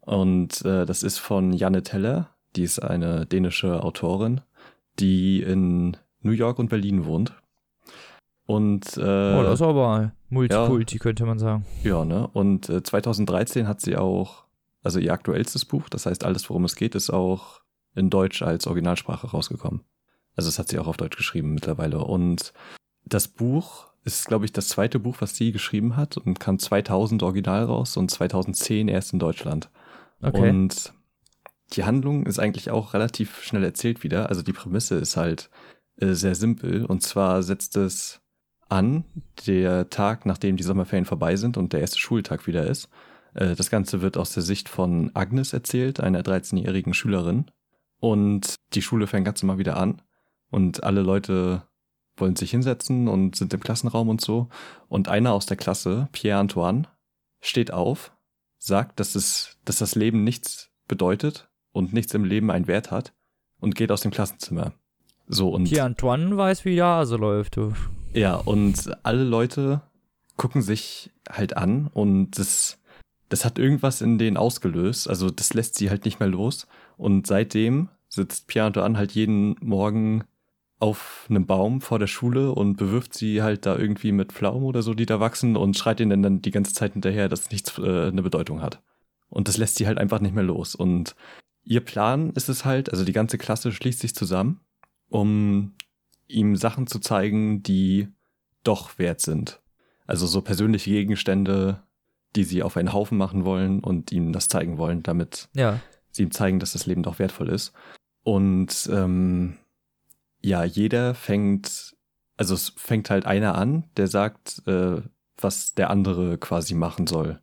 Und 0.00 0.64
äh, 0.64 0.84
das 0.84 1.02
ist 1.02 1.18
von 1.18 1.52
Janne 1.52 1.82
Teller, 1.82 2.36
die 2.56 2.64
ist 2.64 2.80
eine 2.80 3.24
dänische 3.26 3.82
Autorin, 3.82 4.40
die 4.98 5.42
in 5.42 5.96
New 6.20 6.32
York 6.32 6.58
und 6.58 6.68
Berlin 6.68 7.04
wohnt. 7.04 7.34
Und 8.52 8.98
äh, 8.98 9.00
oh, 9.00 9.42
das 9.42 9.54
ist 9.54 9.62
aber 9.62 10.12
Multikulti, 10.28 10.96
ja, 10.96 11.02
könnte 11.02 11.24
man 11.24 11.38
sagen. 11.38 11.64
Ja, 11.82 12.04
ne? 12.04 12.28
Und 12.34 12.68
äh, 12.68 12.82
2013 12.82 13.66
hat 13.66 13.80
sie 13.80 13.96
auch, 13.96 14.44
also 14.82 14.98
ihr 14.98 15.12
aktuellstes 15.14 15.64
Buch, 15.64 15.88
das 15.88 16.04
heißt 16.04 16.22
alles, 16.24 16.50
worum 16.50 16.64
es 16.64 16.76
geht, 16.76 16.94
ist 16.94 17.08
auch 17.08 17.62
in 17.94 18.10
Deutsch 18.10 18.42
als 18.42 18.66
Originalsprache 18.66 19.28
rausgekommen. 19.28 19.80
Also 20.36 20.48
das 20.48 20.58
hat 20.58 20.68
sie 20.68 20.78
auch 20.78 20.86
auf 20.86 20.98
Deutsch 20.98 21.16
geschrieben 21.16 21.54
mittlerweile. 21.54 22.00
Und 22.00 22.52
das 23.06 23.26
Buch 23.26 23.86
ist, 24.04 24.26
glaube 24.26 24.44
ich, 24.44 24.52
das 24.52 24.68
zweite 24.68 24.98
Buch, 24.98 25.16
was 25.20 25.34
sie 25.34 25.52
geschrieben 25.52 25.96
hat 25.96 26.18
und 26.18 26.38
kam 26.38 26.58
2000 26.58 27.22
original 27.22 27.64
raus 27.64 27.96
und 27.96 28.10
2010 28.10 28.88
erst 28.88 29.14
in 29.14 29.18
Deutschland. 29.18 29.70
Okay. 30.20 30.50
Und 30.50 30.92
die 31.72 31.84
Handlung 31.84 32.26
ist 32.26 32.38
eigentlich 32.38 32.70
auch 32.70 32.92
relativ 32.92 33.42
schnell 33.42 33.64
erzählt 33.64 34.02
wieder. 34.02 34.28
Also 34.28 34.42
die 34.42 34.52
Prämisse 34.52 34.96
ist 34.96 35.16
halt 35.16 35.48
äh, 35.96 36.12
sehr 36.12 36.34
simpel. 36.34 36.84
Und 36.84 37.02
zwar 37.02 37.42
setzt 37.42 37.76
es 37.76 38.21
an, 38.72 39.04
der 39.46 39.90
Tag, 39.90 40.24
nachdem 40.24 40.56
die 40.56 40.62
Sommerferien 40.62 41.04
vorbei 41.04 41.36
sind 41.36 41.58
und 41.58 41.74
der 41.74 41.80
erste 41.80 41.98
Schultag 41.98 42.46
wieder 42.46 42.66
ist. 42.66 42.88
Äh, 43.34 43.54
das 43.54 43.68
Ganze 43.70 44.00
wird 44.00 44.16
aus 44.16 44.32
der 44.32 44.42
Sicht 44.42 44.68
von 44.68 45.10
Agnes 45.14 45.52
erzählt, 45.52 46.00
einer 46.00 46.22
13-jährigen 46.22 46.94
Schülerin. 46.94 47.50
Und 48.00 48.54
die 48.72 48.80
Schule 48.82 49.06
fängt 49.06 49.26
ganz 49.26 49.42
normal 49.42 49.58
wieder 49.58 49.76
an. 49.76 50.00
Und 50.50 50.82
alle 50.84 51.02
Leute 51.02 51.64
wollen 52.16 52.34
sich 52.34 52.50
hinsetzen 52.50 53.08
und 53.08 53.36
sind 53.36 53.52
im 53.52 53.60
Klassenraum 53.60 54.08
und 54.08 54.22
so. 54.22 54.48
Und 54.88 55.08
einer 55.08 55.34
aus 55.34 55.44
der 55.44 55.58
Klasse, 55.58 56.08
Pierre 56.12 56.40
Antoine, 56.40 56.88
steht 57.40 57.72
auf, 57.72 58.12
sagt, 58.58 59.00
dass, 59.00 59.14
es, 59.14 59.58
dass 59.66 59.78
das 59.78 59.94
Leben 59.94 60.24
nichts 60.24 60.70
bedeutet 60.88 61.50
und 61.72 61.92
nichts 61.92 62.14
im 62.14 62.24
Leben 62.24 62.50
einen 62.50 62.68
Wert 62.68 62.90
hat 62.90 63.12
und 63.60 63.74
geht 63.74 63.92
aus 63.92 64.00
dem 64.00 64.10
Klassenzimmer. 64.10 64.72
So 65.26 65.50
und. 65.50 65.64
Pierre 65.64 65.86
Antoine 65.86 66.36
weiß, 66.36 66.64
wie 66.64 66.74
die 66.74 66.82
Hase 66.82 67.16
läuft. 67.16 67.58
Ja, 68.14 68.36
und 68.36 68.90
alle 69.04 69.24
Leute 69.24 69.80
gucken 70.36 70.60
sich 70.60 71.10
halt 71.30 71.56
an 71.56 71.88
und 71.94 72.32
das, 72.38 72.78
das 73.30 73.44
hat 73.44 73.58
irgendwas 73.58 74.02
in 74.02 74.18
denen 74.18 74.36
ausgelöst. 74.36 75.08
Also 75.08 75.30
das 75.30 75.54
lässt 75.54 75.76
sie 75.76 75.88
halt 75.88 76.04
nicht 76.04 76.20
mehr 76.20 76.28
los. 76.28 76.66
Und 76.98 77.26
seitdem 77.26 77.88
sitzt 78.08 78.48
Pierre 78.48 78.66
Antoine 78.66 78.98
halt 78.98 79.12
jeden 79.12 79.56
Morgen 79.60 80.24
auf 80.78 81.26
einem 81.30 81.46
Baum 81.46 81.80
vor 81.80 81.98
der 81.98 82.06
Schule 82.06 82.52
und 82.52 82.76
bewirft 82.76 83.14
sie 83.14 83.40
halt 83.40 83.66
da 83.66 83.78
irgendwie 83.78 84.12
mit 84.12 84.32
Pflaumen 84.32 84.64
oder 84.64 84.82
so, 84.82 84.94
die 84.94 85.06
da 85.06 85.20
wachsen 85.20 85.56
und 85.56 85.78
schreit 85.78 86.00
ihnen 86.00 86.22
dann 86.22 86.42
die 86.42 86.50
ganze 86.50 86.74
Zeit 86.74 86.94
hinterher, 86.94 87.28
dass 87.28 87.50
nichts 87.50 87.78
äh, 87.78 88.08
eine 88.08 88.22
Bedeutung 88.22 88.60
hat. 88.60 88.82
Und 89.28 89.48
das 89.48 89.56
lässt 89.56 89.76
sie 89.76 89.86
halt 89.86 89.98
einfach 89.98 90.20
nicht 90.20 90.34
mehr 90.34 90.44
los. 90.44 90.74
Und 90.74 91.14
ihr 91.64 91.80
Plan 91.80 92.30
ist 92.30 92.48
es 92.48 92.64
halt, 92.64 92.90
also 92.90 93.04
die 93.04 93.12
ganze 93.12 93.38
Klasse 93.38 93.72
schließt 93.72 94.00
sich 94.00 94.14
zusammen, 94.14 94.60
um 95.08 95.72
ihm 96.32 96.56
Sachen 96.56 96.86
zu 96.86 96.98
zeigen, 96.98 97.62
die 97.62 98.08
doch 98.64 98.98
wert 98.98 99.20
sind. 99.20 99.60
Also 100.06 100.26
so 100.26 100.40
persönliche 100.42 100.90
Gegenstände, 100.90 101.82
die 102.36 102.44
sie 102.44 102.62
auf 102.62 102.76
einen 102.76 102.92
Haufen 102.92 103.18
machen 103.18 103.44
wollen 103.44 103.80
und 103.80 104.12
ihm 104.12 104.32
das 104.32 104.48
zeigen 104.48 104.78
wollen, 104.78 105.02
damit 105.02 105.48
ja. 105.54 105.80
sie 106.10 106.22
ihm 106.22 106.30
zeigen, 106.30 106.58
dass 106.58 106.72
das 106.72 106.86
Leben 106.86 107.02
doch 107.02 107.18
wertvoll 107.18 107.48
ist. 107.48 107.72
Und 108.22 108.88
ähm, 108.92 109.56
ja, 110.40 110.64
jeder 110.64 111.14
fängt, 111.14 111.94
also 112.36 112.54
es 112.54 112.72
fängt 112.76 113.10
halt 113.10 113.26
einer 113.26 113.54
an, 113.54 113.84
der 113.96 114.08
sagt, 114.08 114.62
äh, 114.66 115.02
was 115.36 115.74
der 115.74 115.90
andere 115.90 116.38
quasi 116.38 116.74
machen 116.74 117.06
soll. 117.06 117.40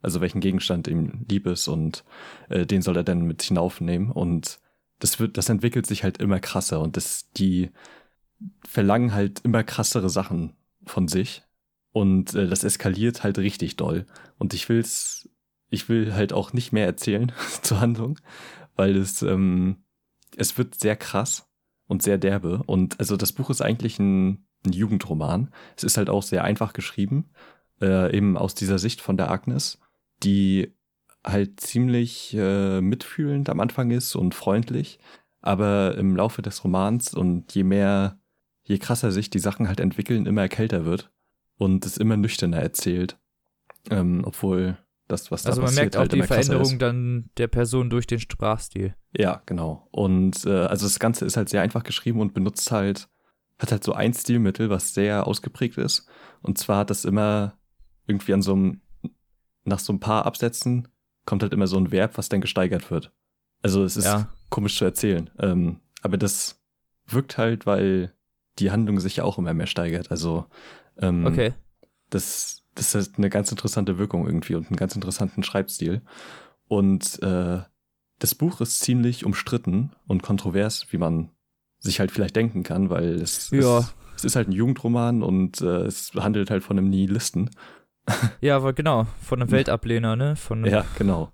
Also 0.00 0.20
welchen 0.20 0.40
Gegenstand 0.40 0.88
ihm 0.88 1.24
lieb 1.28 1.46
ist 1.46 1.68
und 1.68 2.04
äh, 2.48 2.66
den 2.66 2.82
soll 2.82 2.96
er 2.96 3.04
dann 3.04 3.22
mit 3.22 3.42
hinaufnehmen. 3.42 4.10
Und 4.10 4.58
das 4.98 5.20
wird, 5.20 5.36
das 5.36 5.48
entwickelt 5.48 5.86
sich 5.86 6.02
halt 6.02 6.18
immer 6.18 6.40
krasser 6.40 6.80
und 6.80 6.96
das, 6.96 7.30
die 7.32 7.70
verlangen 8.66 9.14
halt 9.14 9.40
immer 9.40 9.64
krassere 9.64 10.10
Sachen 10.10 10.54
von 10.84 11.08
sich. 11.08 11.42
Und 11.92 12.34
äh, 12.34 12.48
das 12.48 12.64
eskaliert 12.64 13.22
halt 13.22 13.38
richtig 13.38 13.76
doll. 13.76 14.06
Und 14.38 14.54
ich 14.54 14.68
will's, 14.68 15.28
ich 15.68 15.88
will 15.88 16.14
halt 16.14 16.32
auch 16.32 16.52
nicht 16.52 16.72
mehr 16.72 16.86
erzählen 16.86 17.32
zur 17.62 17.80
Handlung, 17.80 18.18
weil 18.76 18.96
es, 18.96 19.22
ähm, 19.22 19.84
es 20.36 20.56
wird 20.56 20.78
sehr 20.80 20.96
krass 20.96 21.48
und 21.86 22.02
sehr 22.02 22.18
derbe. 22.18 22.62
Und 22.66 22.98
also 22.98 23.16
das 23.16 23.32
Buch 23.32 23.50
ist 23.50 23.60
eigentlich 23.60 23.98
ein, 23.98 24.46
ein 24.64 24.72
Jugendroman. 24.72 25.50
Es 25.76 25.84
ist 25.84 25.96
halt 25.96 26.08
auch 26.08 26.22
sehr 26.22 26.44
einfach 26.44 26.72
geschrieben, 26.72 27.30
äh, 27.80 28.16
eben 28.16 28.36
aus 28.38 28.54
dieser 28.54 28.78
Sicht 28.78 29.00
von 29.00 29.16
der 29.16 29.30
Agnes, 29.30 29.78
die 30.22 30.74
halt 31.24 31.60
ziemlich 31.60 32.34
äh, 32.34 32.80
mitfühlend 32.80 33.48
am 33.48 33.60
Anfang 33.60 33.90
ist 33.90 34.16
und 34.16 34.34
freundlich, 34.34 34.98
aber 35.40 35.96
im 35.96 36.16
Laufe 36.16 36.42
des 36.42 36.64
Romans 36.64 37.14
und 37.14 37.54
je 37.54 37.64
mehr, 37.64 38.18
je 38.72 38.78
krasser 38.78 39.12
sich 39.12 39.28
die 39.28 39.38
Sachen 39.38 39.68
halt 39.68 39.80
entwickeln, 39.80 40.24
immer 40.24 40.48
kälter 40.48 40.86
wird 40.86 41.10
und 41.58 41.84
es 41.84 41.98
immer 41.98 42.16
nüchterner 42.16 42.58
erzählt. 42.58 43.18
Ähm, 43.90 44.22
obwohl 44.24 44.78
das, 45.08 45.30
was 45.30 45.44
also 45.44 45.60
da 45.60 45.66
passiert, 45.66 45.82
merkt 45.82 45.96
auch 45.96 46.00
halt 46.00 46.12
die 46.12 46.22
Veränderung 46.22 46.78
dann 46.78 47.30
der 47.36 47.48
Person 47.48 47.90
durch 47.90 48.06
den 48.06 48.18
Sprachstil. 48.18 48.94
Ja, 49.14 49.42
genau. 49.44 49.88
Und 49.90 50.46
äh, 50.46 50.64
also 50.64 50.86
das 50.86 50.98
Ganze 50.98 51.26
ist 51.26 51.36
halt 51.36 51.50
sehr 51.50 51.60
einfach 51.60 51.82
geschrieben 51.82 52.20
und 52.20 52.32
benutzt 52.32 52.70
halt, 52.72 53.10
hat 53.58 53.72
halt 53.72 53.84
so 53.84 53.92
ein 53.92 54.14
Stilmittel, 54.14 54.70
was 54.70 54.94
sehr 54.94 55.26
ausgeprägt 55.26 55.76
ist. 55.76 56.08
Und 56.40 56.56
zwar 56.56 56.78
hat 56.78 56.90
das 56.90 57.04
immer 57.04 57.58
irgendwie 58.06 58.32
an 58.32 58.42
so 58.42 58.54
einem, 58.54 58.80
nach 59.64 59.80
so 59.80 59.92
ein 59.92 60.00
paar 60.00 60.24
Absätzen 60.24 60.88
kommt 61.26 61.42
halt 61.42 61.52
immer 61.52 61.66
so 61.66 61.76
ein 61.76 61.92
Verb, 61.92 62.16
was 62.16 62.30
dann 62.30 62.40
gesteigert 62.40 62.90
wird. 62.90 63.12
Also 63.60 63.84
es 63.84 63.96
ist 63.96 64.06
ja. 64.06 64.28
komisch 64.48 64.78
zu 64.78 64.86
erzählen. 64.86 65.30
Ähm, 65.38 65.80
aber 66.00 66.16
das 66.16 66.60
wirkt 67.06 67.36
halt, 67.36 67.66
weil 67.66 68.12
die 68.58 68.70
Handlung 68.70 69.00
sich 69.00 69.16
ja 69.16 69.24
auch 69.24 69.38
immer 69.38 69.54
mehr 69.54 69.66
steigert. 69.66 70.10
Also 70.10 70.46
ähm, 70.98 71.26
okay. 71.26 71.54
das 72.10 72.62
das 72.74 72.94
hat 72.94 73.10
eine 73.18 73.30
ganz 73.30 73.50
interessante 73.50 73.98
Wirkung 73.98 74.26
irgendwie 74.26 74.54
und 74.54 74.68
einen 74.68 74.76
ganz 74.76 74.94
interessanten 74.94 75.42
Schreibstil. 75.42 76.02
Und 76.68 77.22
äh, 77.22 77.60
das 78.18 78.34
Buch 78.34 78.60
ist 78.60 78.80
ziemlich 78.80 79.26
umstritten 79.26 79.92
und 80.06 80.22
kontrovers, 80.22 80.86
wie 80.90 80.98
man 80.98 81.30
sich 81.80 82.00
halt 82.00 82.12
vielleicht 82.12 82.36
denken 82.36 82.62
kann, 82.62 82.88
weil 82.88 83.20
es, 83.20 83.50
ja. 83.50 83.80
es, 83.80 83.94
es 84.16 84.24
ist 84.24 84.36
halt 84.36 84.48
ein 84.48 84.52
Jugendroman 84.52 85.22
und 85.22 85.60
äh, 85.60 85.82
es 85.82 86.12
handelt 86.14 86.50
halt 86.50 86.62
von 86.62 86.78
einem 86.78 86.90
Nihilisten. 86.90 87.50
Ja, 88.40 88.56
aber 88.56 88.72
genau, 88.72 89.06
von 89.20 89.40
einem 89.40 89.52
Weltablehner, 89.52 90.16
ne? 90.16 90.34
Von 90.34 90.64
ja, 90.64 90.84
genau. 90.98 91.30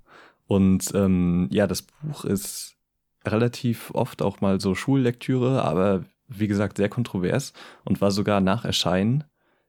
Und 0.47 0.93
ähm, 0.95 1.49
ja, 1.51 1.67
das 1.67 1.81
Buch 1.81 2.27
ist 2.27 2.77
relativ 3.25 3.91
oft 3.95 4.21
auch 4.21 4.43
mal 4.43 4.61
so 4.61 4.75
Schullektüre, 4.75 5.65
aber 5.65 6.05
wie 6.29 6.49
gesagt 6.49 6.77
sehr 6.77 6.89
kontrovers 6.89 7.53
und 7.85 8.01
war 8.01 8.11
sogar 8.11 8.41
nach 8.41 8.65
Erscheinen 8.65 9.25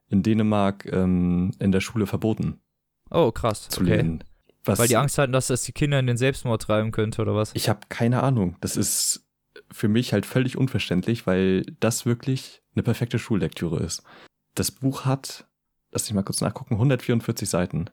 in 0.10 0.24
Dänemark 0.24 0.86
ähm, 0.92 1.52
in 1.60 1.72
der 1.72 1.82
Schule 1.82 2.08
verboten. 2.08 2.60
Oh, 3.10 3.32
krass. 3.32 3.70
Zu 3.70 3.82
okay. 3.82 3.98
lesen. 3.98 4.24
Was, 4.66 4.80
Weil 4.80 4.88
die 4.88 4.98
Angst 4.98 5.18
hatten, 5.18 5.32
dass 5.32 5.48
das 5.48 5.64
die 5.64 5.72
Kinder 5.72 6.00
in 6.00 6.08
den 6.08 6.18
Selbstmord 6.18 6.62
treiben 6.62 6.92
könnte, 6.92 7.22
oder 7.22 7.34
was? 7.34 7.52
Ich 7.56 7.70
habe 7.70 7.80
keine 7.90 8.22
Ahnung. 8.24 8.58
Das 8.62 8.76
ist 8.76 9.26
für 9.72 9.88
mich 9.88 10.14
halt 10.14 10.26
völlig 10.26 10.58
unverständlich, 10.58 11.26
weil 11.26 11.64
das 11.80 12.06
wirklich 12.06 12.62
eine 12.76 12.84
perfekte 12.84 13.20
Schullektüre 13.20 13.80
ist. 13.80 14.04
Das 14.56 14.72
Buch 14.72 15.06
hat, 15.06 15.48
lass 15.92 16.08
ich 16.08 16.14
mal 16.14 16.24
kurz 16.24 16.42
nachgucken, 16.42 16.76
144 16.76 17.50
Seiten. 17.50 17.90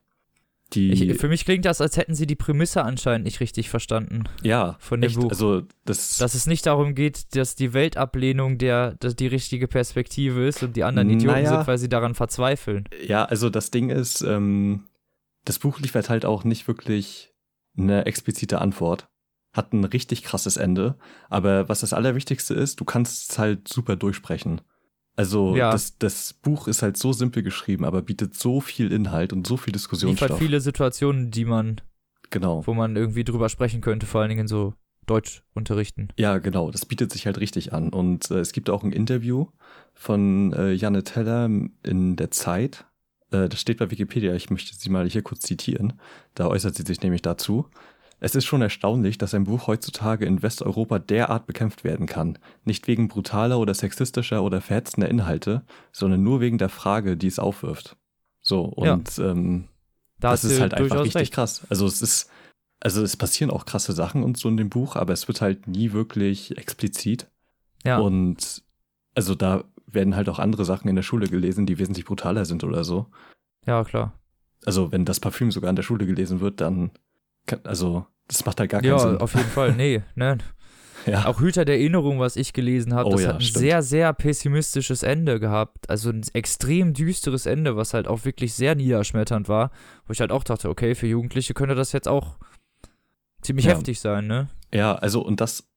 Die, 0.72 0.90
ich, 0.90 1.18
für 1.18 1.28
mich 1.28 1.44
klingt 1.44 1.64
das, 1.64 1.80
als 1.80 1.96
hätten 1.96 2.14
sie 2.14 2.26
die 2.26 2.34
Prämisse 2.34 2.82
anscheinend 2.82 3.24
nicht 3.24 3.40
richtig 3.40 3.70
verstanden. 3.70 4.24
Ja, 4.42 4.76
von 4.80 5.00
dem 5.00 5.08
echt, 5.08 5.20
Buch. 5.20 5.30
Also 5.30 5.62
das 5.84 6.16
dass 6.16 6.34
es 6.34 6.46
nicht 6.46 6.66
darum 6.66 6.94
geht, 6.96 7.36
dass 7.36 7.54
die 7.54 7.72
Weltablehnung 7.72 8.58
der, 8.58 8.94
dass 8.94 9.14
die 9.14 9.28
richtige 9.28 9.68
Perspektive 9.68 10.46
ist 10.46 10.62
und 10.64 10.76
die 10.76 10.82
anderen 10.82 11.08
Idioten 11.10 11.42
naja, 11.42 11.58
sind, 11.58 11.66
weil 11.68 11.78
sie 11.78 11.88
daran 11.88 12.14
verzweifeln. 12.14 12.88
Ja, 13.06 13.24
also 13.24 13.48
das 13.48 13.70
Ding 13.70 13.90
ist, 13.90 14.22
ähm, 14.22 14.84
das 15.44 15.60
Buch 15.60 15.78
liefert 15.78 16.10
halt 16.10 16.24
auch 16.24 16.42
nicht 16.42 16.66
wirklich 16.66 17.32
eine 17.78 18.06
explizite 18.06 18.60
Antwort. 18.60 19.08
Hat 19.52 19.72
ein 19.72 19.84
richtig 19.84 20.24
krasses 20.24 20.56
Ende. 20.56 20.96
Aber 21.28 21.68
was 21.68 21.80
das 21.80 21.92
Allerwichtigste 21.92 22.54
ist, 22.54 22.80
du 22.80 22.84
kannst 22.84 23.30
es 23.30 23.38
halt 23.38 23.68
super 23.68 23.94
durchsprechen. 23.94 24.60
Also 25.16 25.56
Ja. 25.56 25.70
das, 25.72 25.98
das 25.98 26.34
Buch 26.34 26.68
ist 26.68 26.82
halt 26.82 26.96
so 26.96 27.12
simpel 27.12 27.42
geschrieben, 27.42 27.84
aber 27.84 28.02
bietet 28.02 28.34
so 28.34 28.60
viel 28.60 28.92
Inhalt 28.92 29.32
und 29.32 29.46
so 29.46 29.56
viel 29.56 29.72
liefert 29.72 29.76
Diskussionsstoff. 29.76 30.38
viele 30.38 30.60
Situationen, 30.60 31.30
die 31.30 31.44
man, 31.46 31.80
Genau. 32.30 32.66
wo 32.66 32.74
man 32.74 32.96
irgendwie 32.96 33.24
drüber 33.24 33.48
sprechen 33.48 33.80
könnte, 33.80 34.06
vor 34.06 34.20
allen 34.20 34.28
Dingen 34.28 34.42
in 34.42 34.48
so 34.48 34.74
Deutschunterrichten. 35.06 36.08
Ja, 36.18 36.38
genau. 36.38 36.70
Das 36.70 36.84
bietet 36.84 37.12
sich 37.12 37.26
halt 37.26 37.38
richtig 37.38 37.72
an. 37.72 37.88
Und 37.90 38.30
äh, 38.30 38.38
es 38.40 38.52
gibt 38.52 38.70
auch 38.70 38.82
ein 38.82 38.92
Interview 38.92 39.46
von 39.94 40.52
äh, 40.52 40.72
Janne 40.72 41.04
Teller 41.04 41.46
in 41.84 42.16
der 42.16 42.30
Zeit. 42.30 42.84
Äh, 43.30 43.48
das 43.48 43.60
steht 43.60 43.78
bei 43.78 43.90
Wikipedia. 43.90 44.34
Ich 44.34 44.50
möchte 44.50 44.74
sie 44.76 44.90
mal 44.90 45.08
hier 45.08 45.22
kurz 45.22 45.40
zitieren. 45.42 45.94
Da 46.34 46.48
äußert 46.48 46.74
sie 46.74 46.82
sich 46.82 47.00
nämlich 47.02 47.22
dazu. 47.22 47.66
Es 48.18 48.34
ist 48.34 48.46
schon 48.46 48.62
erstaunlich, 48.62 49.18
dass 49.18 49.34
ein 49.34 49.44
Buch 49.44 49.66
heutzutage 49.66 50.24
in 50.24 50.42
Westeuropa 50.42 50.98
derart 50.98 51.46
bekämpft 51.46 51.84
werden 51.84 52.06
kann. 52.06 52.38
Nicht 52.64 52.88
wegen 52.88 53.08
brutaler 53.08 53.58
oder 53.58 53.74
sexistischer 53.74 54.42
oder 54.42 54.60
verhetzender 54.60 55.08
Inhalte, 55.08 55.64
sondern 55.92 56.22
nur 56.22 56.40
wegen 56.40 56.56
der 56.58 56.70
Frage, 56.70 57.16
die 57.16 57.26
es 57.26 57.38
aufwirft. 57.38 57.96
So, 58.40 58.62
und 58.62 59.18
ähm, 59.18 59.68
Da 60.18 60.30
das 60.30 60.44
ist 60.44 60.60
halt 60.60 60.72
einfach 60.74 61.00
richtig 61.00 61.20
recht. 61.22 61.34
krass. 61.34 61.66
Also 61.68 61.84
es 61.86 62.00
ist, 62.00 62.30
also 62.80 63.02
es 63.02 63.16
passieren 63.16 63.50
auch 63.50 63.66
krasse 63.66 63.92
Sachen 63.92 64.22
und 64.22 64.38
so 64.38 64.48
in 64.48 64.56
dem 64.56 64.70
Buch, 64.70 64.96
aber 64.96 65.12
es 65.12 65.28
wird 65.28 65.40
halt 65.42 65.66
nie 65.66 65.92
wirklich 65.92 66.56
explizit. 66.56 67.28
Ja. 67.84 67.98
Und 67.98 68.62
also 69.14 69.34
da 69.34 69.64
werden 69.86 70.16
halt 70.16 70.28
auch 70.28 70.38
andere 70.38 70.64
Sachen 70.64 70.88
in 70.88 70.96
der 70.96 71.02
Schule 71.02 71.28
gelesen, 71.28 71.66
die 71.66 71.78
wesentlich 71.78 72.06
brutaler 72.06 72.44
sind 72.44 72.64
oder 72.64 72.82
so. 72.84 73.06
ja, 73.66 73.84
klar. 73.84 74.12
Also 74.64 74.90
wenn 74.90 75.04
das 75.04 75.20
Parfüm 75.20 75.52
sogar 75.52 75.70
in 75.70 75.76
der 75.76 75.82
Schule 75.84 76.06
gelesen 76.06 76.40
wird, 76.40 76.60
dann 76.60 76.90
also 77.64 78.06
das 78.28 78.44
macht 78.44 78.58
halt 78.60 78.70
gar 78.70 78.80
keinen 78.80 78.90
Ja, 78.90 78.98
Sinn. 78.98 79.16
auf 79.18 79.34
jeden 79.34 79.48
Fall. 79.50 79.72
Nee, 79.74 80.02
ne. 80.14 80.38
ja, 81.06 81.26
Auch 81.26 81.40
Hüter 81.40 81.64
der 81.64 81.76
Erinnerung, 81.76 82.18
was 82.18 82.36
ich 82.36 82.52
gelesen 82.52 82.92
habe, 82.94 83.08
Oh 83.08 83.12
das 83.12 83.22
ja, 83.22 83.28
hat 83.28 83.36
ein 83.36 83.40
stimmt. 83.42 83.60
sehr, 83.60 83.82
sehr 83.82 84.12
pessimistisches 84.12 85.02
Ende 85.02 85.38
gehabt. 85.38 85.88
Also 85.88 86.10
ein 86.10 86.22
extrem 86.32 86.92
düsteres 86.92 87.46
Ende, 87.46 87.76
was 87.76 87.94
halt 87.94 88.08
auch 88.08 88.24
wirklich 88.24 88.54
sehr 88.54 88.74
niederschmetternd 88.74 89.48
war. 89.48 89.70
Wo 90.06 90.12
ich 90.12 90.20
halt 90.20 90.32
auch 90.32 90.42
dachte, 90.44 90.68
okay, 90.68 90.94
für 90.94 91.06
Jugendliche 91.06 91.54
könnte 91.54 91.74
das 91.76 91.92
jetzt 91.92 92.08
auch 92.08 92.38
ziemlich 93.42 93.66
Ja. 93.66 93.72
heftig 93.74 94.00
sein, 94.00 94.26
ne? 94.26 94.48
ja, 94.74 94.94
also 94.96 95.24
und 95.24 95.40
das 95.40 95.68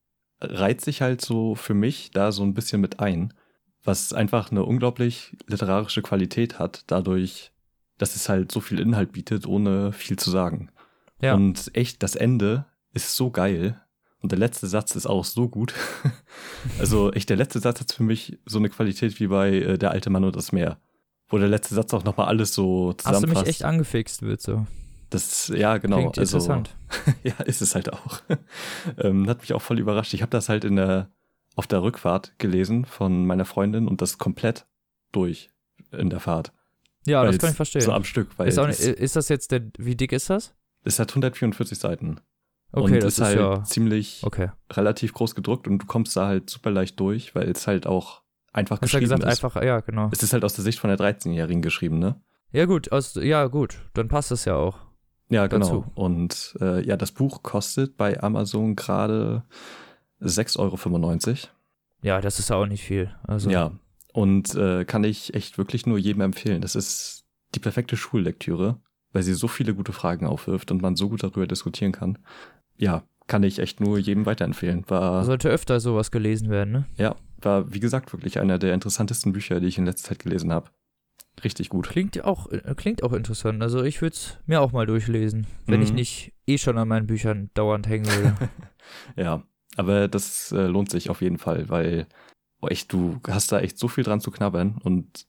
reiht 0.41 0.81
sich 0.81 1.01
halt 1.01 1.21
so 1.21 1.53
für 1.53 1.73
mich 1.75 2.11
da 2.11 2.31
so 2.31 2.41
ein 2.43 2.53
bisschen 2.55 2.81
mit 2.81 2.99
ein, 2.99 3.33
was 3.83 4.13
einfach 4.13 4.49
eine 4.51 4.63
unglaublich 4.63 5.35
literarische 5.47 6.01
Qualität 6.01 6.57
hat, 6.59 6.83
dadurch, 6.87 7.51
dass 7.97 8.15
es 8.15 8.27
halt 8.29 8.51
so 8.51 8.59
viel 8.61 8.79
Inhalt 8.79 9.11
bietet, 9.11 9.45
ohne 9.45 9.91
viel 9.93 10.17
zu 10.17 10.31
sagen. 10.31 10.69
Ja. 11.21 11.35
Und 11.35 11.71
echt, 11.73 12.03
das 12.03 12.15
Ende 12.15 12.65
ist 12.93 13.15
so 13.15 13.29
geil. 13.29 13.79
Und 14.21 14.31
der 14.31 14.39
letzte 14.39 14.67
Satz 14.67 14.95
ist 14.95 15.07
auch 15.07 15.23
so 15.23 15.47
gut. 15.47 15.73
also 16.79 17.11
echt, 17.13 17.29
der 17.29 17.37
letzte 17.37 17.59
Satz 17.59 17.79
hat 17.79 17.93
für 17.93 18.03
mich 18.03 18.37
so 18.45 18.59
eine 18.59 18.69
Qualität 18.69 19.19
wie 19.19 19.27
bei 19.27 19.51
äh, 19.51 19.77
Der 19.77 19.91
alte 19.91 20.09
Mann 20.09 20.25
und 20.25 20.35
das 20.35 20.51
Meer. 20.51 20.77
Wo 21.29 21.37
der 21.37 21.47
letzte 21.47 21.75
Satz 21.75 21.93
auch 21.93 22.03
nochmal 22.03 22.27
alles 22.27 22.53
so 22.53 22.89
Hast 22.89 23.05
du 23.05 23.11
zusammenfasst. 23.11 23.45
mich 23.45 23.49
echt 23.49 23.63
angefixt, 23.63 24.21
wird 24.23 24.41
so. 24.41 24.65
das, 25.09 25.49
ja, 25.49 25.77
genau. 25.77 25.97
Klingt 25.97 26.19
also, 26.19 26.37
interessant. 26.37 26.75
ja, 27.23 27.33
ist 27.45 27.61
es 27.61 27.75
halt 27.75 27.93
auch. 27.93 28.21
ähm, 28.97 29.29
hat 29.29 29.41
mich 29.41 29.53
auch 29.53 29.61
voll 29.61 29.79
überrascht. 29.79 30.13
Ich 30.13 30.21
habe 30.21 30.31
das 30.31 30.49
halt 30.49 30.65
in 30.65 30.75
der, 30.75 31.11
auf 31.55 31.67
der 31.67 31.81
Rückfahrt 31.81 32.33
gelesen 32.39 32.83
von 32.83 33.25
meiner 33.25 33.45
Freundin 33.45 33.87
und 33.87 34.01
das 34.01 34.17
komplett 34.17 34.65
durch 35.11 35.51
in 35.91 36.09
der 36.09 36.19
Fahrt. 36.19 36.51
Ja, 37.05 37.23
das 37.23 37.33
Weil 37.33 37.39
kann 37.39 37.49
ich 37.51 37.55
verstehen. 37.55 37.81
So 37.81 37.93
am 37.93 38.03
Stück, 38.03 38.27
weil 38.37 38.47
ist, 38.47 38.59
auch 38.59 38.67
ist 38.67 39.15
das 39.15 39.29
jetzt 39.29 39.51
der, 39.51 39.61
wie 39.77 39.95
dick 39.95 40.11
ist 40.11 40.29
das? 40.29 40.53
Es 40.83 40.99
hat 40.99 41.11
144 41.11 41.77
Seiten. 41.77 42.19
Okay, 42.71 42.83
und 42.83 43.03
das 43.03 43.13
ist 43.13 43.19
ist 43.19 43.25
halt 43.25 43.39
ja, 43.39 43.63
ziemlich 43.63 44.21
okay. 44.23 44.51
relativ 44.71 45.13
groß 45.13 45.33
gedruckt 45.33 45.67
und 45.67 45.79
du 45.79 45.85
kommst 45.87 46.15
da 46.15 46.27
halt 46.27 46.49
super 46.49 46.69
leicht 46.69 46.99
durch, 46.99 47.33
weil 47.33 47.49
es 47.49 47.65
halt 47.65 47.87
auch 47.87 48.21
einfach 48.53 48.79
Hast 48.81 48.93
ja 48.93 48.99
geschrieben 48.99 49.19
gesagt, 49.19 49.23
ist. 49.23 49.43
einfach, 49.43 49.63
ja, 49.63 49.79
genau. 49.79 50.09
Es 50.11 50.21
ist 50.21 50.33
halt 50.33 50.43
aus 50.43 50.53
der 50.53 50.63
Sicht 50.63 50.79
von 50.79 50.89
der 50.89 50.99
13-Jährigen 50.99 51.61
geschrieben, 51.61 51.97
ne? 51.97 52.21
Ja, 52.51 52.65
gut, 52.65 52.91
aus, 52.91 53.15
ja, 53.15 53.47
gut, 53.47 53.77
dann 53.93 54.07
passt 54.07 54.31
es 54.31 54.45
ja 54.45 54.55
auch. 54.55 54.77
Ja, 55.29 55.47
genau. 55.47 55.65
Dazu. 55.65 55.85
Und 55.95 56.57
äh, 56.59 56.85
ja, 56.85 56.97
das 56.97 57.11
Buch 57.11 57.43
kostet 57.43 57.97
bei 57.97 58.21
Amazon 58.21 58.75
gerade 58.75 59.43
6,95 60.21 60.57
Euro. 60.59 61.37
Ja, 62.01 62.21
das 62.21 62.39
ist 62.39 62.49
ja 62.49 62.55
auch 62.55 62.65
nicht 62.65 62.83
viel. 62.83 63.13
Also, 63.23 63.49
Ja. 63.49 63.71
Und 64.11 64.55
äh, 64.55 64.85
kann 64.85 65.03
ich 65.03 65.35
echt 65.35 65.59
wirklich 65.59 65.85
nur 65.85 65.99
jedem 65.99 66.21
empfehlen. 66.21 66.61
Das 66.61 66.75
ist 66.75 67.25
die 67.53 67.59
perfekte 67.59 67.95
Schullektüre, 67.95 68.81
weil 69.13 69.23
sie 69.23 69.33
so 69.33 69.47
viele 69.47 69.73
gute 69.73 69.93
Fragen 69.93 70.25
aufwirft 70.25 70.71
und 70.71 70.81
man 70.81 70.95
so 70.95 71.09
gut 71.09 71.23
darüber 71.23 71.47
diskutieren 71.47 71.91
kann. 71.91 72.17
Ja, 72.77 73.03
kann 73.27 73.43
ich 73.43 73.59
echt 73.59 73.79
nur 73.79 73.97
jedem 73.99 74.25
weiterempfehlen. 74.25 74.85
War, 74.87 75.23
sollte 75.23 75.49
öfter 75.49 75.79
sowas 75.79 76.11
gelesen 76.11 76.49
werden, 76.49 76.71
ne? 76.71 76.85
ja, 76.97 77.15
war 77.41 77.73
wie 77.73 77.79
gesagt 77.79 78.11
wirklich 78.13 78.39
einer 78.39 78.57
der 78.57 78.73
interessantesten 78.73 79.33
Bücher, 79.33 79.59
die 79.59 79.67
ich 79.67 79.77
in 79.77 79.85
letzter 79.85 80.09
Zeit 80.09 80.19
gelesen 80.19 80.51
habe. 80.51 80.69
Richtig 81.43 81.69
gut. 81.69 81.87
Klingt 81.87 82.23
auch, 82.25 82.51
äh, 82.51 82.73
klingt 82.75 83.01
auch 83.03 83.13
interessant. 83.13 83.61
Also 83.63 83.81
ich 83.83 84.01
würde 84.01 84.15
es 84.15 84.37
mir 84.45 84.59
auch 84.61 84.73
mal 84.73 84.85
durchlesen, 84.85 85.47
wenn 85.67 85.81
ich 85.81 85.91
Mhm. 85.91 85.95
nicht 85.95 86.33
eh 86.47 86.57
schon 86.57 86.77
an 86.77 86.87
meinen 86.89 87.07
Büchern 87.07 87.49
dauernd 87.53 87.87
hängen 87.87 88.07
würde. 88.07 88.33
Ja, 89.15 89.43
aber 89.77 90.07
das 90.07 90.51
äh, 90.51 90.65
lohnt 90.65 90.89
sich 90.89 91.09
auf 91.11 91.21
jeden 91.21 91.37
Fall, 91.37 91.69
weil 91.69 92.07
oh, 92.59 92.67
echt, 92.67 92.91
du 92.91 93.19
hast 93.27 93.51
da 93.51 93.59
echt 93.59 93.77
so 93.77 93.87
viel 93.87 94.03
dran 94.03 94.19
zu 94.19 94.31
knabbern 94.31 94.79
und 94.83 95.27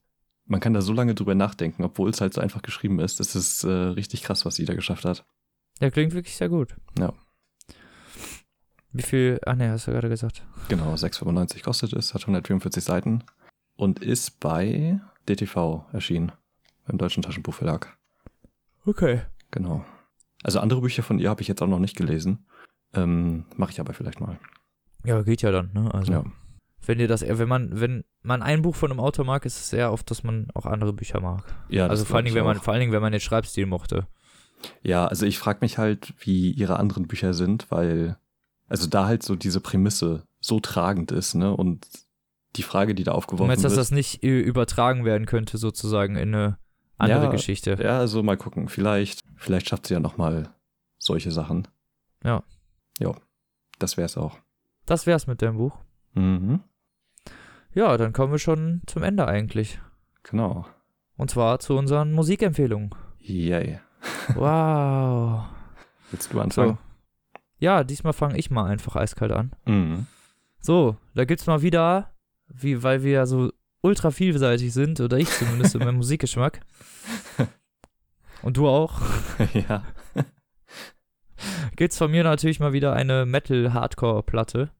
man 0.50 0.60
kann 0.60 0.74
da 0.74 0.82
so 0.82 0.92
lange 0.92 1.14
drüber 1.14 1.34
nachdenken, 1.34 1.84
obwohl 1.84 2.10
es 2.10 2.20
halt 2.20 2.34
so 2.34 2.40
einfach 2.40 2.60
geschrieben 2.62 2.98
ist. 3.00 3.20
Das 3.20 3.36
ist 3.36 3.64
äh, 3.64 3.70
richtig 3.70 4.22
krass, 4.22 4.44
was 4.44 4.56
sie 4.56 4.64
da 4.64 4.74
geschafft 4.74 5.04
hat. 5.04 5.24
ja, 5.80 5.90
klingt 5.90 6.12
wirklich 6.12 6.36
sehr 6.36 6.48
gut. 6.48 6.76
Ja. 6.98 7.12
Wie 8.92 9.02
viel, 9.02 9.38
ach 9.46 9.54
ne, 9.54 9.70
hast 9.70 9.86
du 9.86 9.92
gerade 9.92 10.08
gesagt. 10.08 10.42
Genau, 10.68 10.92
6,95 10.94 11.62
kostet 11.62 11.92
es, 11.92 12.12
hat 12.12 12.22
144 12.22 12.82
Seiten 12.82 13.22
und 13.76 14.00
ist 14.00 14.40
bei 14.40 15.00
DTV 15.28 15.84
erschienen, 15.92 16.32
beim 16.86 16.98
Deutschen 16.98 17.22
Taschenbuchverlag. 17.22 17.96
Okay. 18.84 19.22
Genau. 19.52 19.84
Also 20.42 20.58
andere 20.58 20.80
Bücher 20.80 21.04
von 21.04 21.20
ihr 21.20 21.30
habe 21.30 21.42
ich 21.42 21.48
jetzt 21.48 21.62
auch 21.62 21.68
noch 21.68 21.78
nicht 21.78 21.96
gelesen. 21.96 22.46
Ähm, 22.92 23.44
Mache 23.56 23.70
ich 23.70 23.78
aber 23.80 23.94
vielleicht 23.94 24.20
mal. 24.20 24.38
Ja, 25.04 25.22
geht 25.22 25.42
ja 25.42 25.52
dann, 25.52 25.70
ne? 25.72 25.94
Also, 25.94 26.12
Ja. 26.12 26.24
Wenn 26.86 26.98
dir 26.98 27.08
das, 27.08 27.22
eher- 27.22 27.38
wenn 27.38 27.48
man, 27.48 27.80
wenn 27.80 28.04
man 28.22 28.42
ein 28.42 28.62
Buch 28.62 28.74
von 28.76 28.90
einem 28.90 29.00
Autor 29.00 29.24
mag, 29.24 29.44
ist 29.46 29.56
es 29.58 29.70
sehr 29.70 29.92
oft, 29.92 30.10
dass 30.10 30.22
man 30.22 30.48
auch 30.54 30.66
andere 30.66 30.92
Bücher 30.92 31.20
mag. 31.20 31.44
ja 31.68 31.86
also 31.86 32.04
vor 32.04 32.16
allen 32.16 32.24
Dingen, 32.24 32.36
wenn 32.36 32.44
man, 32.44 32.58
auch. 32.58 32.62
vor 32.62 32.72
allen 32.72 32.80
Dingen, 32.80 32.92
wenn 32.92 33.02
man 33.02 33.12
den 33.12 33.20
Schreibstil 33.20 33.66
mochte. 33.66 34.06
Ja, 34.82 35.06
also 35.06 35.24
ich 35.26 35.38
frage 35.38 35.58
mich 35.62 35.78
halt, 35.78 36.12
wie 36.20 36.50
ihre 36.50 36.78
anderen 36.78 37.06
Bücher 37.06 37.32
sind, 37.34 37.70
weil 37.70 38.16
also 38.68 38.86
da 38.86 39.06
halt 39.06 39.22
so 39.22 39.34
diese 39.36 39.60
Prämisse 39.60 40.24
so 40.38 40.60
tragend 40.60 41.12
ist, 41.12 41.34
ne? 41.34 41.54
Und 41.56 41.86
die 42.56 42.62
Frage, 42.62 42.94
die 42.94 43.04
da 43.04 43.12
Du 43.12 43.16
aufgeworfen 43.16 43.48
meinst, 43.48 43.64
dass 43.64 43.72
wird. 43.72 43.80
das 43.80 43.90
nicht 43.90 44.22
übertragen 44.22 45.04
werden 45.04 45.26
könnte, 45.26 45.56
sozusagen, 45.58 46.16
in 46.16 46.34
eine 46.34 46.58
andere 46.98 47.24
Ja, 47.24 47.30
Geschichte? 47.30 47.78
ja, 47.82 47.98
also 47.98 48.22
mal 48.22 48.36
gucken. 48.36 48.68
Vielleicht, 48.68 49.22
vielleicht 49.36 49.68
schafft 49.68 49.86
sie 49.86 49.94
ja 49.94 50.00
noch 50.00 50.16
mal 50.18 50.54
solche 50.98 51.30
Sachen. 51.30 51.68
Ja. 52.24 52.42
Ja, 52.98 53.14
das 53.78 53.96
wär's 53.96 54.16
auch. 54.18 54.38
Das 54.86 55.06
wär's 55.06 55.26
mit 55.26 55.40
dem 55.42 55.56
Buch. 55.56 55.76
Mhm. 56.14 56.60
Ja, 57.72 57.96
dann 57.96 58.12
kommen 58.12 58.32
wir 58.32 58.38
schon 58.38 58.82
zum 58.86 59.02
Ende 59.02 59.26
eigentlich. 59.26 59.80
Genau. 60.22 60.66
Und 61.16 61.30
zwar 61.30 61.58
zu 61.60 61.76
unseren 61.76 62.12
Musikempfehlungen. 62.12 62.94
Yay. 63.18 63.80
Wow. 64.34 65.44
Willst 66.10 66.32
du 66.32 66.40
anfangen? 66.40 66.78
Ja, 67.58 67.84
diesmal 67.84 68.14
fange 68.14 68.38
ich 68.38 68.50
mal 68.50 68.64
einfach 68.64 68.96
eiskalt 68.96 69.32
an. 69.32 69.52
Mhm. 69.66 70.06
So, 70.60 70.96
da 71.14 71.24
gibt's 71.24 71.46
mal 71.46 71.62
wieder, 71.62 72.10
wie, 72.48 72.82
weil 72.82 73.02
wir 73.02 73.12
ja 73.12 73.26
so 73.26 73.52
ultra 73.82 74.10
vielseitig 74.10 74.72
sind, 74.72 75.00
oder 75.00 75.18
ich 75.18 75.28
zumindest 75.28 75.74
in 75.74 75.80
meinem 75.80 75.96
Musikgeschmack. 75.98 76.60
Und 78.42 78.56
du 78.56 78.66
auch. 78.68 79.00
ja. 79.68 79.84
Gibt's 81.76 81.98
von 81.98 82.10
mir 82.10 82.24
natürlich 82.24 82.60
mal 82.60 82.72
wieder 82.72 82.94
eine 82.94 83.26
Metal-Hardcore-Platte. 83.26 84.70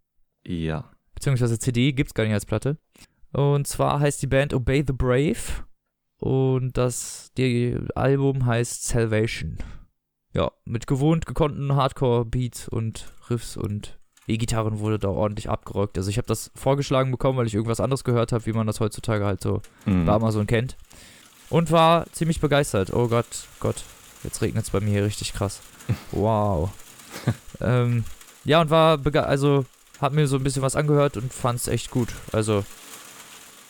Ja. 0.45 0.91
Beziehungsweise 1.20 1.58
CD 1.58 1.92
gibt's 1.92 2.14
gar 2.14 2.24
nicht 2.24 2.32
als 2.32 2.46
Platte. 2.46 2.78
Und 3.32 3.66
zwar 3.66 4.00
heißt 4.00 4.22
die 4.22 4.26
Band 4.26 4.54
Obey 4.54 4.82
the 4.86 4.94
Brave. 4.94 5.36
Und 6.18 6.78
das 6.78 7.30
die 7.36 7.76
Album 7.94 8.46
heißt 8.46 8.84
Salvation. 8.88 9.58
Ja, 10.32 10.50
mit 10.64 10.86
gewohnt 10.86 11.26
gekonnten 11.26 11.74
Hardcore-Beats 11.74 12.68
und 12.68 13.12
Riffs 13.28 13.58
und 13.58 13.98
E-Gitarren 14.28 14.78
wurde 14.78 14.98
da 14.98 15.08
ordentlich 15.08 15.50
abgerockt. 15.50 15.98
Also 15.98 16.08
ich 16.08 16.16
habe 16.16 16.26
das 16.26 16.50
vorgeschlagen 16.54 17.10
bekommen, 17.10 17.36
weil 17.36 17.46
ich 17.46 17.54
irgendwas 17.54 17.80
anderes 17.80 18.02
gehört 18.04 18.32
habe, 18.32 18.46
wie 18.46 18.52
man 18.54 18.66
das 18.66 18.80
heutzutage 18.80 19.26
halt 19.26 19.42
so 19.42 19.60
Mhm. 19.84 20.06
bei 20.06 20.12
Amazon 20.14 20.46
kennt. 20.46 20.78
Und 21.50 21.70
war 21.70 22.06
ziemlich 22.12 22.40
begeistert. 22.40 22.94
Oh 22.94 23.08
Gott, 23.08 23.26
Gott, 23.58 23.84
jetzt 24.24 24.40
regnet 24.40 24.64
es 24.64 24.70
bei 24.70 24.80
mir 24.80 24.90
hier 24.90 25.04
richtig 25.04 25.34
krass. 25.34 25.60
Wow. 26.12 26.70
ähm, 27.60 28.04
ja, 28.44 28.62
und 28.62 28.70
war 28.70 28.98
also 29.26 29.66
hab 30.01 30.12
mir 30.12 30.26
so 30.26 30.36
ein 30.36 30.42
bisschen 30.42 30.62
was 30.62 30.76
angehört 30.76 31.16
und 31.16 31.32
fand 31.32 31.61
es 31.61 31.68
echt 31.68 31.90
gut. 31.90 32.09
Also, 32.32 32.64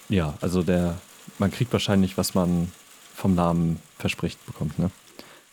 Ja, 0.08 0.34
also 0.40 0.62
der, 0.62 0.96
man 1.38 1.50
kriegt 1.50 1.72
wahrscheinlich, 1.72 2.16
was 2.18 2.34
man 2.34 2.70
vom 3.14 3.34
Namen 3.34 3.80
verspricht 3.98 4.44
bekommt, 4.46 4.78
ne? 4.78 4.90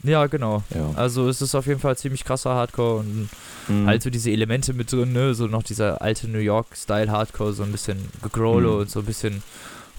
ja, 0.03 0.27
genau. 0.27 0.63
Ja. 0.73 0.91
Also 0.95 1.27
es 1.27 1.41
ist 1.41 1.55
auf 1.55 1.65
jeden 1.65 1.79
Fall 1.79 1.97
ziemlich 1.97 2.23
krasser 2.23 2.51
Hardcore 2.53 2.99
und 2.99 3.29
Mhm. 3.67 3.85
halt 3.87 4.01
so 4.03 4.09
diese 4.09 4.31
Elemente 4.31 4.71
mit 4.73 4.91
drin, 4.93 5.11
ne? 5.11 5.33
So 5.35 5.47
noch 5.47 5.63
dieser 5.63 6.01
alte 6.01 6.29
New 6.29 6.39
York-Style 6.39 7.11
Hardcore, 7.11 7.51
so 7.51 7.63
ein 7.63 7.71
bisschen 7.73 7.97
gegrole 8.21 8.67
Mhm. 8.69 8.75
und 8.81 8.89
so 8.89 8.99
ein 8.99 9.05
bisschen 9.05 9.43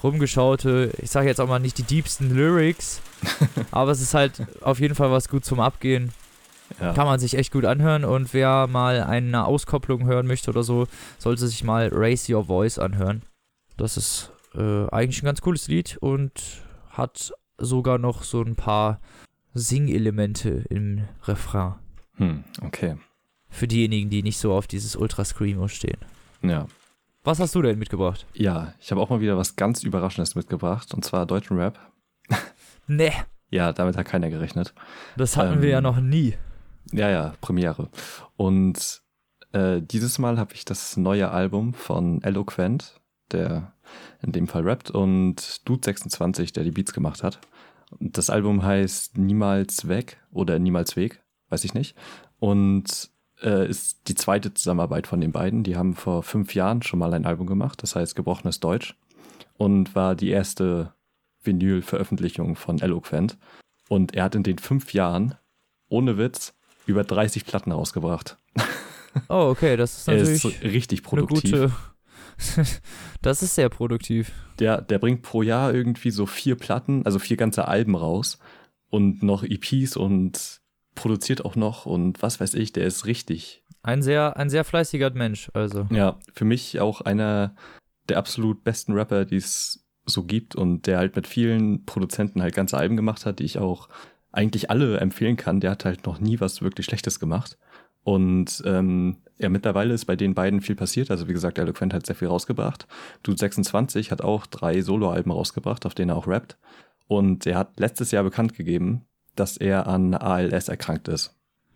rumgeschaute, 0.03 0.93
ich 1.03 1.11
sage 1.11 1.27
jetzt 1.29 1.41
auch 1.41 1.49
mal 1.49 1.59
nicht 1.59 1.77
die 1.79 1.83
diebsten 1.83 2.35
Lyrics, 2.35 3.01
aber 3.73 3.91
es 3.91 4.01
ist 4.01 4.15
halt 4.15 4.47
auf 4.63 4.81
jeden 4.81 4.95
Fall 4.95 5.11
was 5.11 5.29
gut 5.29 5.45
zum 5.45 5.61
Abgehen. 5.61 6.13
Ja. 6.81 6.93
Kann 6.95 7.07
man 7.07 7.19
sich 7.19 7.35
echt 7.37 7.53
gut 7.53 7.65
anhören 7.65 8.05
und 8.05 8.33
wer 8.35 8.67
mal 8.69 9.03
eine 9.03 9.45
Auskopplung 9.47 10.07
hören 10.07 10.27
möchte 10.27 10.51
oder 10.51 10.63
so, 10.63 10.87
sollte 11.19 11.47
sich 11.49 11.65
mal 11.65 11.89
Raise 11.93 12.33
Your 12.35 12.45
Voice 12.45 12.79
anhören. 12.79 13.23
Das 13.77 13.97
ist 13.97 14.31
äh, 14.55 14.87
eigentlich 14.91 15.23
ein 15.23 15.27
ganz 15.27 15.41
cooles 15.41 15.67
Lied 15.69 15.97
und 16.01 16.63
hat 16.91 17.33
sogar 17.59 17.99
noch 17.99 18.23
so 18.23 18.43
ein 18.43 18.55
paar 18.57 19.01
Singelemente 19.55 20.65
im 20.71 21.03
Refrain. 21.25 21.75
Hm, 22.17 22.45
okay. 22.63 22.97
Für 23.51 23.67
diejenigen, 23.67 24.09
die 24.11 24.23
nicht 24.23 24.39
so 24.39 24.53
auf 24.53 24.67
dieses 24.67 24.95
Ultra 24.95 25.25
Screamo 25.25 25.69
stehen. 25.69 25.99
Ja. 26.43 26.67
Was 27.25 27.41
hast 27.41 27.55
du 27.55 27.63
denn 27.63 27.79
mitgebracht? 27.79 28.27
Ja, 28.35 28.73
ich 28.81 28.91
habe 28.91 29.01
auch 29.01 29.11
mal 29.11 29.21
wieder 29.21 29.37
was 29.37 29.57
ganz 29.57 29.83
Überraschendes 29.83 30.35
mitgebracht, 30.37 30.95
und 30.95 31.05
zwar 31.05 31.27
deutschen 31.27 31.59
Rap. 31.59 31.79
Ne, 32.87 33.11
Ja, 33.51 33.73
damit 33.73 33.97
hat 33.97 34.07
keiner 34.07 34.29
gerechnet. 34.31 34.75
das 35.17 35.37
hatten 35.37 35.55
Ähm, 35.55 35.63
wir 35.63 35.71
ja 35.71 35.81
noch 35.81 35.99
nie. 36.01 36.35
Ja, 36.93 37.11
ja, 37.11 37.35
Premiere. 37.41 37.89
Und 38.37 39.03
äh, 39.53 39.81
dieses 39.83 40.19
Mal 40.19 40.39
habe 40.39 40.55
ich 40.55 40.65
das 40.65 40.97
neue 40.97 41.31
Album 41.31 41.75
von 41.75 42.23
Eloquent, 42.23 43.01
der 43.31 43.73
in 44.23 44.33
dem 44.33 44.49
Fall 44.49 44.63
rappt, 44.63 44.91
und 44.91 45.41
Dude26, 45.67 46.53
der 46.53 46.65
die 46.65 46.71
Beats 46.71 46.93
gemacht 46.93 47.23
hat. 47.23 47.41
Das 48.01 48.31
Album 48.31 48.63
heißt 48.63 49.17
Niemals 49.17 49.89
weg 49.89 50.19
oder 50.31 50.59
Niemals 50.59 50.97
Weg, 50.97 51.23
weiß 51.49 51.65
ich 51.65 51.75
nicht. 51.75 51.97
Und 52.39 53.11
äh, 53.43 53.69
ist 53.69 54.09
die 54.09 54.15
zweite 54.15 54.53
Zusammenarbeit 54.53 55.07
von 55.07 55.21
den 55.21 55.33
beiden. 55.33 55.63
Die 55.63 55.77
haben 55.77 55.95
vor 55.95 56.23
fünf 56.23 56.55
Jahren 56.55 56.83
schon 56.83 56.99
mal 56.99 57.15
ein 57.15 57.27
Album 57.27 57.47
gemacht, 57.47 57.83
das 57.83 57.97
heißt 57.97 58.15
Gebrochenes 58.15 58.61
Deutsch. 58.61 58.97
Und 59.57 59.95
war 59.95 60.15
die 60.15 60.31
erste 60.31 60.93
Vinyl-Veröffentlichung 61.43 62.57
von 62.57 62.81
Eloquent. 62.81 63.39
Und 63.89 64.15
er 64.15 64.25
hat 64.25 64.35
in 64.35 64.43
den 64.43 64.59
fünf 64.59 64.93
Jahren, 64.93 65.35
ohne 65.89 66.19
Witz, 66.19 66.55
über 66.89 67.05
30 67.05 67.45
Platten 67.45 67.71
rausgebracht. 67.71 68.39
Oh, 69.29 69.49
okay, 69.51 69.77
das 69.77 69.99
ist 69.99 70.07
natürlich 70.07 70.45
ist 70.45 70.63
richtig 70.63 71.01
eine 71.01 71.09
produktiv. 71.09 71.51
gute. 71.51 71.73
das 73.23 73.43
ist 73.43 73.55
sehr 73.55 73.69
produktiv. 73.69 74.33
Der, 74.59 74.81
der 74.81 74.99
bringt 74.99 75.23
pro 75.23 75.43
Jahr 75.43 75.75
irgendwie 75.75 76.11
so 76.11 76.27
vier 76.27 76.57
Platten, 76.57 77.05
also 77.05 77.19
vier 77.19 77.37
ganze 77.37 77.69
Alben 77.69 77.95
raus 77.95 78.39
und 78.91 79.23
noch 79.23 79.43
EPs 79.45 79.97
und 79.97 80.61
produziert 80.95 81.45
auch 81.45 81.57
noch 81.57 81.87
und 81.87 82.23
was 82.23 82.41
weiß 82.41 82.55
ich, 82.55 82.73
der 82.73 82.87
ist 82.87 83.07
richtig. 83.07 83.63
Ein 83.83 84.03
sehr, 84.03 84.37
ein 84.37 84.51
sehr 84.51 84.65
fleißiger 84.65 85.11
Mensch, 85.11 85.51
also. 85.55 85.87
Ja, 85.91 86.19
für 86.33 86.45
mich 86.45 86.81
auch 86.81 87.01
einer 87.01 87.55
der 88.09 88.19
absolut 88.19 88.65
besten 88.65 88.93
Rapper, 88.93 89.25
die 89.25 89.37
es 89.37 89.85
so 90.07 90.25
gibt 90.25 90.57
und 90.57 90.87
der 90.87 90.99
halt 90.99 91.15
mit 91.17 91.27
vielen 91.27 91.85
Produzenten 91.85 92.43
halt 92.43 92.55
ganze 92.55 92.79
Alben 92.79 92.97
gemacht 92.97 93.27
hat, 93.27 93.41
die 93.41 93.45
ich 93.45 93.59
auch 93.59 93.89
eigentlich 94.33 94.71
alle 94.71 94.99
empfehlen 94.99 95.37
kann. 95.37 95.61
Der 95.61 95.71
hat 95.71 95.85
halt 95.85 96.07
noch 96.07 96.21
nie 96.21 96.41
was 96.41 96.63
wirklich 96.63 96.87
Schlechtes 96.87 97.21
gemacht. 97.21 97.59
Und 98.05 98.63
ähm, 98.65 99.19
ja, 99.39 99.49
mittlerweile 99.49 99.95
ist 99.95 100.07
bei 100.07 100.17
den 100.17 100.35
beiden 100.35 100.61
viel 100.61 100.75
passiert. 100.77 101.11
Also 101.11 101.29
wie 101.29 101.33
gesagt, 101.33 101.59
Eloquent 101.59 101.93
hat 101.93 102.07
sehr 102.07 102.17
viel 102.17 102.29
rausgebracht. 102.29 102.87
Dude 103.23 103.39
26 103.39 104.11
hat 104.11 104.23
auch 104.23 104.47
drei 104.47 104.81
Soloalben 104.81 105.33
rausgebracht, 105.33 105.85
auf 105.87 105.95
denen 105.95 106.11
er 106.11 106.17
auch 106.17 106.27
rappt. 106.27 106.57
Und 107.07 107.47
er 107.47 107.59
hat 107.59 107.79
letztes 107.79 108.11
Jahr 108.11 108.25
bekannt 108.25 108.55
gegeben, 108.55 109.05
dass 109.35 109.57
er 109.57 109.87
an 109.87 110.15
ALS 110.15 110.69
erkrankt 110.69 111.09
ist. 111.09 111.35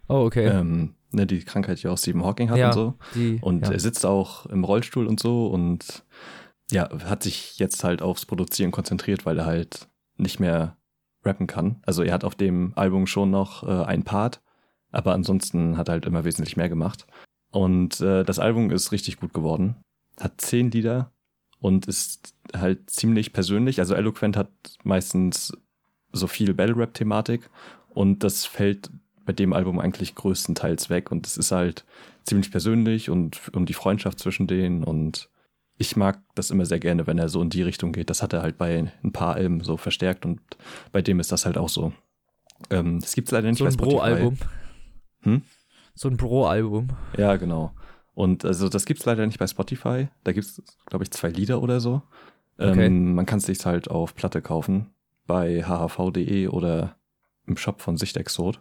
Oh, 0.09 0.24
okay. 0.24 0.46
Ähm, 0.46 0.94
ne, 1.11 1.26
die 1.26 1.44
Krankheit, 1.44 1.82
die 1.82 1.88
auch 1.88 1.98
Stephen 1.98 2.24
Hawking 2.24 2.50
hat 2.50 2.59
Ja, 2.59 2.68
und 2.68 2.74
so. 2.74 2.94
die, 3.14 3.38
Und 3.40 3.66
ja. 3.66 3.72
er 3.72 3.80
sitzt 3.80 4.05
auch 4.05 4.46
im 4.46 4.64
Rollstuhl 4.64 5.07
und 5.07 5.20
so 5.20 5.46
und 5.46 6.05
ja, 6.70 6.88
hat 7.05 7.22
sich 7.22 7.59
jetzt 7.59 7.84
halt 7.84 8.03
aufs 8.03 8.26
Produzieren 8.26 8.70
konzentriert, 8.70 9.26
weil 9.26 9.38
er 9.38 9.46
halt 9.46 9.88
nicht 10.16 10.40
mehr 10.40 10.76
rappen 11.24 11.46
kann. 11.46 11.76
Also 11.82 12.02
er 12.02 12.14
hat 12.14 12.24
auf 12.24 12.34
dem 12.34 12.72
Album 12.76 13.06
schon 13.06 13.30
noch 13.30 13.62
äh, 13.66 13.84
ein 13.84 14.02
Part, 14.02 14.40
aber 14.90 15.14
ansonsten 15.14 15.76
hat 15.76 15.88
er 15.88 15.92
halt 15.92 16.06
immer 16.06 16.24
wesentlich 16.24 16.56
mehr 16.56 16.68
gemacht. 16.68 17.06
Und 17.50 18.00
äh, 18.00 18.24
das 18.24 18.38
Album 18.38 18.70
ist 18.70 18.92
richtig 18.92 19.18
gut 19.18 19.32
geworden. 19.32 19.76
Hat 20.20 20.40
zehn 20.40 20.70
Lieder 20.70 21.12
und 21.58 21.86
ist 21.86 22.34
halt 22.54 22.90
ziemlich 22.90 23.32
persönlich. 23.32 23.78
Also 23.78 23.94
Eloquent 23.94 24.36
hat 24.36 24.50
meistens 24.82 25.52
so 26.12 26.26
viel 26.26 26.54
Battle-Rap-Thematik 26.54 27.48
und 27.90 28.24
das 28.24 28.44
fällt 28.44 28.90
bei 29.24 29.32
dem 29.32 29.52
Album 29.52 29.78
eigentlich 29.78 30.14
größtenteils 30.14 30.90
weg 30.90 31.10
und 31.10 31.26
es 31.26 31.36
ist 31.36 31.52
halt 31.52 31.84
ziemlich 32.24 32.50
persönlich 32.50 33.10
und 33.10 33.40
um 33.54 33.66
die 33.66 33.74
Freundschaft 33.74 34.18
zwischen 34.18 34.46
denen 34.46 34.84
und 34.84 35.28
ich 35.78 35.96
mag 35.96 36.22
das 36.34 36.50
immer 36.50 36.66
sehr 36.66 36.78
gerne, 36.78 37.06
wenn 37.06 37.18
er 37.18 37.28
so 37.28 37.42
in 37.42 37.50
die 37.50 37.62
Richtung 37.62 37.92
geht. 37.92 38.10
Das 38.10 38.22
hat 38.22 38.32
er 38.32 38.42
halt 38.42 38.58
bei 38.58 38.90
ein 39.02 39.12
paar 39.12 39.34
Alben 39.34 39.62
so 39.62 39.76
verstärkt 39.76 40.24
und 40.24 40.40
bei 40.92 41.02
dem 41.02 41.20
ist 41.20 41.32
das 41.32 41.46
halt 41.46 41.58
auch 41.58 41.68
so. 41.68 41.92
Ähm, 42.70 43.00
das 43.00 43.14
gibt's 43.14 43.30
leider 43.30 43.48
nicht 43.48 43.58
so 43.58 43.64
ein. 43.64 43.76
Bro-Album. 43.76 44.38
Hm? 45.22 45.42
So 45.94 46.08
ein 46.08 46.16
Bro-Album. 46.16 46.88
Ja, 47.16 47.36
genau. 47.36 47.72
Und 48.14 48.44
also 48.44 48.68
das 48.68 48.84
gibt's 48.84 49.04
leider 49.04 49.26
nicht 49.26 49.38
bei 49.38 49.46
Spotify. 49.46 50.08
Da 50.24 50.32
gibt's, 50.32 50.62
glaube 50.86 51.04
ich, 51.04 51.10
zwei 51.10 51.28
Lieder 51.28 51.62
oder 51.62 51.80
so. 51.80 52.02
Okay. 52.58 52.86
Ähm, 52.86 53.14
man 53.14 53.26
kann 53.26 53.38
es 53.38 53.46
sich 53.46 53.64
halt 53.64 53.90
auf 53.90 54.14
Platte 54.14 54.42
kaufen 54.42 54.90
bei 55.26 55.62
hhv.de 55.62 56.48
oder 56.48 56.96
im 57.46 57.56
Shop 57.56 57.80
von 57.80 57.96
Sichtexot, 57.96 58.60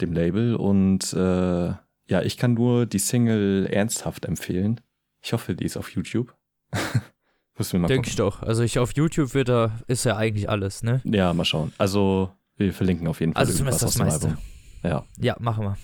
dem 0.00 0.12
Label. 0.12 0.56
Und 0.56 1.12
äh, 1.12 1.68
ja, 2.08 2.22
ich 2.22 2.36
kann 2.36 2.54
nur 2.54 2.86
die 2.86 2.98
Single 2.98 3.66
ernsthaft 3.66 4.24
empfehlen. 4.24 4.80
Ich 5.22 5.32
hoffe, 5.32 5.54
die 5.54 5.64
ist 5.64 5.76
auf 5.76 5.90
YouTube. 5.90 6.34
Müssen 7.58 7.72
wir 7.72 7.80
mal 7.80 7.88
Denke 7.88 8.08
ich 8.08 8.16
doch. 8.16 8.42
Also 8.42 8.62
ich 8.62 8.78
auf 8.78 8.94
YouTube 8.94 9.34
wird 9.34 9.48
da, 9.48 9.72
ist 9.88 10.04
ja 10.04 10.16
eigentlich 10.16 10.48
alles, 10.48 10.82
ne? 10.82 11.00
Ja, 11.04 11.32
mal 11.34 11.44
schauen. 11.44 11.72
Also 11.78 12.30
wir 12.56 12.72
verlinken 12.72 13.08
auf 13.08 13.20
jeden 13.20 13.32
Fall 13.32 13.40
Also 13.40 13.52
zumindest 13.54 13.82
das 13.82 13.98
meiste. 13.98 14.28
Album. 14.28 14.42
Ja, 14.84 15.04
Ja, 15.18 15.36
machen 15.40 15.64
wir. 15.64 15.76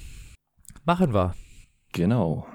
Machen 0.84 1.12
wir. 1.14 1.34
genau. 1.92 2.46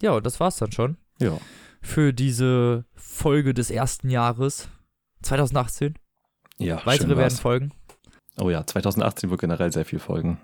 Ja, 0.00 0.12
und 0.12 0.26
das 0.26 0.40
war's 0.40 0.56
dann 0.56 0.72
schon 0.72 0.96
Ja. 1.20 1.38
für 1.80 2.12
diese 2.12 2.84
Folge 2.94 3.54
des 3.54 3.70
ersten 3.70 4.10
Jahres 4.10 4.68
2018. 5.22 5.94
Ja, 6.58 6.84
Weitere 6.84 7.16
werden 7.16 7.36
folgen. 7.36 7.72
Oh 8.38 8.50
ja, 8.50 8.66
2018 8.66 9.30
wird 9.30 9.40
generell 9.40 9.72
sehr 9.72 9.84
viel 9.84 10.00
folgen. 10.00 10.40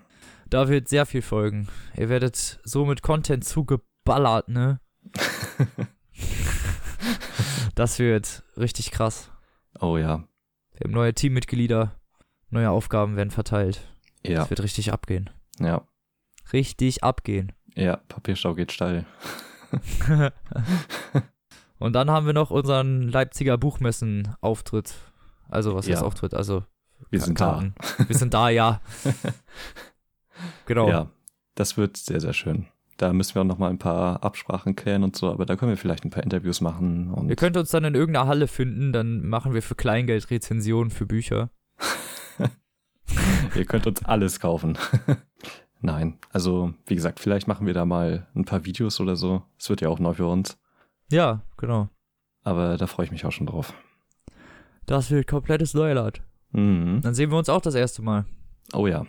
Da 0.49 0.69
wird 0.69 0.87
sehr 0.87 1.05
viel 1.05 1.21
folgen. 1.21 1.67
Ihr 1.97 2.07
werdet 2.09 2.59
so 2.63 2.85
mit 2.85 3.01
Content 3.01 3.43
zugeballert, 3.43 4.47
ne? 4.47 4.79
das 7.75 7.99
wird 7.99 8.43
richtig 8.57 8.91
krass. 8.91 9.31
Oh 9.79 9.97
ja. 9.97 10.23
Wir 10.73 10.85
haben 10.85 10.91
neue 10.91 11.13
Teammitglieder, 11.13 11.95
neue 12.49 12.69
Aufgaben 12.69 13.15
werden 13.15 13.31
verteilt. 13.31 13.87
Ja, 14.25 14.43
Es 14.43 14.49
wird 14.49 14.61
richtig 14.63 14.91
abgehen. 14.93 15.29
ja. 15.59 15.81
Richtig 16.53 17.03
abgehen. 17.03 17.53
Ja, 17.75 17.97
Papierstau 18.09 18.55
geht 18.55 18.71
steil. 18.73 19.05
Und 21.79 21.93
dann 21.93 22.11
haben 22.11 22.25
wir 22.25 22.33
noch 22.33 22.51
unseren 22.51 23.07
Leipziger 23.07 23.57
Buchmessen-Auftritt. 23.57 24.93
Also, 25.49 25.75
was 25.75 25.87
heißt 25.87 26.01
Ja. 26.01 26.05
Auftritt? 26.07 26.33
Also, 26.33 26.63
Wir 27.09 27.21
sind 27.21 27.39
da. 27.39 27.51
Karten. 27.53 27.75
Wir 28.07 28.15
sind 28.17 28.33
da, 28.33 28.49
ja. 28.49 28.81
Genau. 30.65 30.89
Ja, 30.89 31.09
das 31.55 31.77
wird 31.77 31.97
sehr, 31.97 32.19
sehr 32.19 32.33
schön. 32.33 32.67
Da 32.97 33.13
müssen 33.13 33.33
wir 33.35 33.41
auch 33.41 33.45
noch 33.45 33.57
mal 33.57 33.69
ein 33.69 33.79
paar 33.79 34.23
Absprachen 34.23 34.75
klären 34.75 35.03
und 35.03 35.15
so, 35.15 35.31
aber 35.31 35.45
da 35.45 35.55
können 35.55 35.71
wir 35.71 35.77
vielleicht 35.77 36.05
ein 36.05 36.11
paar 36.11 36.23
Interviews 36.23 36.61
machen. 36.61 37.11
Und 37.11 37.29
Ihr 37.29 37.35
könnt 37.35 37.57
uns 37.57 37.71
dann 37.71 37.83
in 37.83 37.95
irgendeiner 37.95 38.27
Halle 38.27 38.47
finden, 38.47 38.93
dann 38.93 39.25
machen 39.27 39.53
wir 39.53 39.61
für 39.63 39.75
Kleingeld 39.75 40.29
Rezensionen 40.29 40.91
für 40.91 41.05
Bücher. 41.07 41.49
ihr 43.55 43.65
könnt 43.65 43.87
uns 43.87 44.03
alles 44.05 44.39
kaufen. 44.39 44.77
Nein, 45.81 46.19
also 46.31 46.73
wie 46.85 46.95
gesagt, 46.95 47.19
vielleicht 47.19 47.47
machen 47.47 47.65
wir 47.65 47.73
da 47.73 47.85
mal 47.85 48.27
ein 48.35 48.45
paar 48.45 48.65
Videos 48.65 48.99
oder 48.99 49.15
so. 49.15 49.41
Es 49.57 49.69
wird 49.69 49.81
ja 49.81 49.89
auch 49.89 49.99
neu 49.99 50.13
für 50.13 50.27
uns, 50.27 50.59
Ja, 51.09 51.41
genau. 51.57 51.89
aber 52.43 52.77
da 52.77 52.85
freue 52.87 53.05
ich 53.07 53.11
mich 53.11 53.25
auch 53.25 53.31
schon 53.31 53.47
drauf. 53.47 53.73
Das 54.85 55.09
wird 55.09 55.25
komplettes 55.27 55.73
Neuland. 55.73 56.21
Mhm. 56.51 57.01
Dann 57.01 57.15
sehen 57.15 57.31
wir 57.31 57.37
uns 57.37 57.49
auch 57.49 57.61
das 57.61 57.75
erste 57.75 58.01
Mal. 58.03 58.25
Oh 58.73 58.85
ja, 58.85 59.05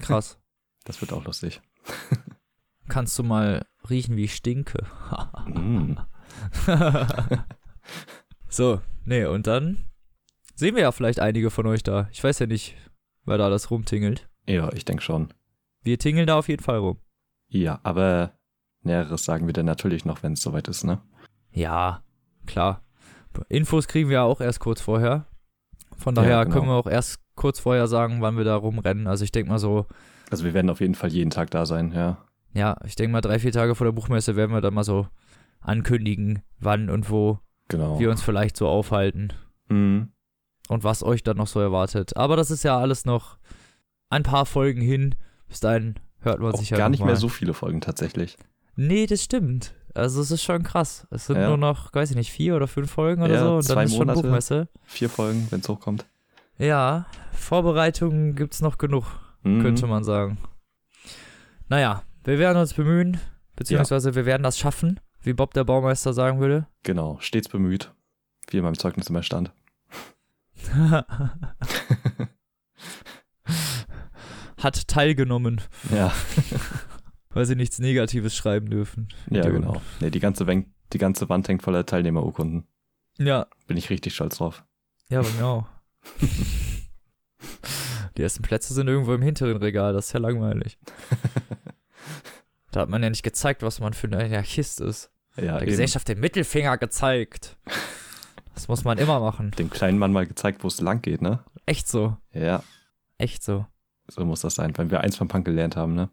Krass. 0.00 0.38
das 0.84 1.00
wird 1.02 1.12
auch 1.12 1.24
lustig. 1.24 1.60
Kannst 2.88 3.18
du 3.18 3.22
mal 3.22 3.66
riechen, 3.88 4.16
wie 4.16 4.24
ich 4.24 4.34
stinke? 4.34 4.84
Mhm. 5.46 5.98
so, 8.48 8.80
nee, 9.04 9.24
und 9.24 9.46
dann 9.46 9.84
sehen 10.54 10.74
wir 10.74 10.82
ja 10.82 10.92
vielleicht 10.92 11.20
einige 11.20 11.50
von 11.50 11.66
euch 11.66 11.82
da. 11.82 12.08
Ich 12.12 12.22
weiß 12.22 12.38
ja 12.40 12.46
nicht, 12.46 12.76
wer 13.24 13.38
da 13.38 13.48
das 13.50 13.70
rumtingelt. 13.70 14.28
Ja, 14.46 14.72
ich 14.72 14.84
denke 14.84 15.02
schon. 15.02 15.32
Wir 15.82 15.98
tingeln 15.98 16.26
da 16.26 16.38
auf 16.38 16.48
jeden 16.48 16.62
Fall 16.62 16.78
rum. 16.78 16.98
Ja, 17.48 17.80
aber 17.82 18.32
Näheres 18.82 19.24
sagen 19.24 19.46
wir 19.46 19.52
dann 19.52 19.66
natürlich 19.66 20.04
noch, 20.04 20.22
wenn 20.22 20.34
es 20.34 20.42
soweit 20.42 20.68
ist, 20.68 20.84
ne? 20.84 21.00
Ja, 21.52 22.02
klar. 22.46 22.82
Infos 23.48 23.88
kriegen 23.88 24.08
wir 24.08 24.14
ja 24.16 24.22
auch 24.22 24.40
erst 24.40 24.60
kurz 24.60 24.80
vorher. 24.80 25.26
Von 25.96 26.14
daher 26.14 26.30
Ja, 26.30 26.44
genau. 26.44 26.54
können 26.56 26.68
wir 26.68 26.74
auch 26.74 26.86
erst 26.86 27.20
kurz 27.34 27.58
vorher 27.60 27.86
sagen, 27.88 28.20
wann 28.20 28.36
wir 28.36 28.44
da 28.44 28.56
rumrennen. 28.56 29.06
Also 29.06 29.24
ich 29.24 29.32
denke 29.32 29.50
mal 29.50 29.58
so, 29.58 29.86
Also 30.30 30.44
wir 30.44 30.54
werden 30.54 30.70
auf 30.70 30.80
jeden 30.80 30.94
Fall 30.94 31.10
jeden 31.10 31.30
Tag 31.30 31.50
da 31.50 31.66
sein, 31.66 31.92
ja. 31.92 32.24
Ja, 32.54 32.76
ich 32.86 32.94
denke 32.96 33.12
mal 33.12 33.20
drei, 33.20 33.38
vier 33.38 33.52
Tage 33.52 33.74
vor 33.74 33.84
der 33.84 33.92
Buchmesse 33.92 34.36
werden 34.36 34.52
wir 34.52 34.60
dann 34.60 34.74
mal 34.74 34.84
so 34.84 35.06
ankündigen, 35.60 36.42
wann 36.58 36.88
und 36.90 37.10
wo 37.10 37.38
Genau. 37.68 37.98
wir 37.98 38.10
uns 38.10 38.22
vielleicht 38.22 38.56
so 38.56 38.68
aufhalten. 38.68 39.32
Mhm. 39.68 40.08
und 40.68 40.82
was 40.84 41.02
euch 41.02 41.22
dann 41.22 41.36
noch 41.36 41.46
so 41.46 41.60
erwartet. 41.60 42.16
Aber 42.16 42.36
das 42.36 42.50
ist 42.50 42.62
ja 42.64 42.78
alles 42.78 43.04
noch 43.04 43.36
ein 44.08 44.22
paar 44.22 44.46
Folgen 44.46 44.80
hin. 44.80 45.14
Bis 45.46 45.60
dahin 45.60 45.94
hört 46.20 46.40
man 46.40 46.52
Auch 46.54 46.58
sich 46.58 46.70
ja 46.70 46.78
gar 46.78 46.88
nicht 46.88 47.00
mal. 47.00 47.06
mehr 47.06 47.16
so 47.16 47.28
viele 47.28 47.52
Folgen 47.52 47.80
tatsächlich. 47.82 48.36
Nee, 48.76 49.06
das 49.06 49.22
stimmt. 49.22 49.74
Also 49.94 50.20
es 50.22 50.30
ist 50.30 50.42
schon 50.42 50.62
krass. 50.62 51.06
Es 51.10 51.26
sind 51.26 51.36
Ja. 51.36 51.48
nur 51.48 51.58
noch, 51.58 51.92
weiß 51.94 52.10
ich 52.10 52.16
nicht, 52.16 52.30
vier 52.32 52.56
oder 52.56 52.66
fünf 52.66 52.90
Folgen 52.90 53.22
oder 53.22 53.34
Ja, 53.34 53.40
so 53.44 53.56
und 53.56 53.68
dann 53.70 53.84
ist 53.84 53.90
schon 53.94 54.06
Monate. 54.06 54.22
Buchmesse. 54.22 54.68
Vier 54.84 55.10
Folgen, 55.10 55.46
wenn 55.50 55.60
es 55.60 55.68
hochkommt. 55.68 56.06
Ja, 56.58 57.06
Vorbereitungen 57.32 58.34
gibt's 58.34 58.60
noch 58.62 58.78
genug, 58.78 59.04
Mhm. 59.42 59.60
könnte 59.62 59.86
man 59.86 60.02
sagen. 60.02 60.38
Naja, 61.68 62.02
wir 62.24 62.38
werden 62.38 62.58
uns 62.58 62.74
bemühen, 62.74 63.18
beziehungsweise 63.56 64.14
wir 64.14 64.26
werden 64.26 64.42
das 64.42 64.58
schaffen, 64.58 65.00
wie 65.22 65.32
Bob 65.32 65.54
der 65.54 65.64
Baumeister 65.64 66.12
sagen 66.12 66.40
würde. 66.40 66.66
Genau, 66.82 67.18
stets 67.20 67.48
bemüht. 67.48 67.92
Wie 68.50 68.58
in 68.58 68.64
meinem 68.64 68.78
Zeugnis 68.78 69.08
immer 69.08 69.22
stand. 69.22 69.52
Hat 74.58 74.88
teilgenommen, 74.88 75.60
Ja, 75.94 76.12
weil 77.30 77.44
sie 77.44 77.54
nichts 77.56 77.78
Negatives 77.80 78.34
schreiben 78.34 78.70
dürfen. 78.70 79.08
ja 79.30 79.42
genau. 79.48 79.82
Nee, 80.00 80.10
die, 80.10 80.20
ganze 80.20 80.46
Wen- 80.46 80.72
die 80.92 80.98
ganze 80.98 81.28
Wand 81.28 81.48
hängt 81.48 81.62
voller 81.62 81.84
Teilnehmerurkunden. 81.84 82.66
Ja, 83.18 83.46
Bin 83.66 83.76
ich 83.76 83.90
richtig 83.90 84.14
stolz 84.14 84.38
drauf. 84.38 84.64
ja, 85.10 85.20
auch. 85.42 85.66
Die 88.16 88.22
ersten 88.22 88.42
Plätze 88.42 88.72
sind 88.74 88.86
irgendwo 88.86 89.12
im 89.12 89.22
hinteren 89.22 89.56
Regal, 89.56 89.92
das 89.92 90.06
ist 90.06 90.12
ja 90.12 90.20
langweilig. 90.20 90.78
Da 92.74 92.80
hat 92.80 92.88
man 92.88 93.04
ja 93.04 93.08
nicht 93.08 93.22
gezeigt, 93.22 93.62
was 93.62 93.78
man 93.78 93.92
für 93.92 94.08
eine 94.08 94.18
Anarchist 94.18 94.80
ist. 94.80 95.12
Ja, 95.36 95.42
Der 95.42 95.56
eben. 95.58 95.66
Gesellschaft 95.66 96.08
den 96.08 96.18
Mittelfinger 96.18 96.76
gezeigt. 96.76 97.56
Das 98.52 98.66
muss 98.66 98.82
man 98.82 98.98
immer 98.98 99.20
machen. 99.20 99.52
Dem 99.52 99.70
kleinen 99.70 99.96
Mann 99.96 100.10
mal 100.12 100.26
gezeigt, 100.26 100.64
wo 100.64 100.66
es 100.68 100.80
lang 100.80 101.00
geht, 101.00 101.22
ne? 101.22 101.44
Echt 101.66 101.86
so. 101.86 102.16
Ja, 102.32 102.64
Echt 103.16 103.44
so. 103.44 103.64
so 104.08 104.24
muss 104.24 104.40
das 104.40 104.56
sein, 104.56 104.76
weil 104.76 104.90
wir 104.90 105.02
eins 105.02 105.16
vom 105.16 105.28
Punk 105.28 105.44
gelernt 105.44 105.76
haben, 105.76 105.94
ne? 105.94 106.10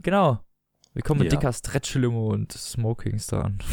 Genau. 0.00 0.38
Wir 0.92 1.02
kommen 1.02 1.20
mit 1.20 1.32
Ja. 1.32 1.38
dicker 1.38 1.50
Stretch-Limo 1.50 2.26
und 2.28 2.52
Smokings 2.52 3.28
da 3.28 3.40
an. 3.40 3.58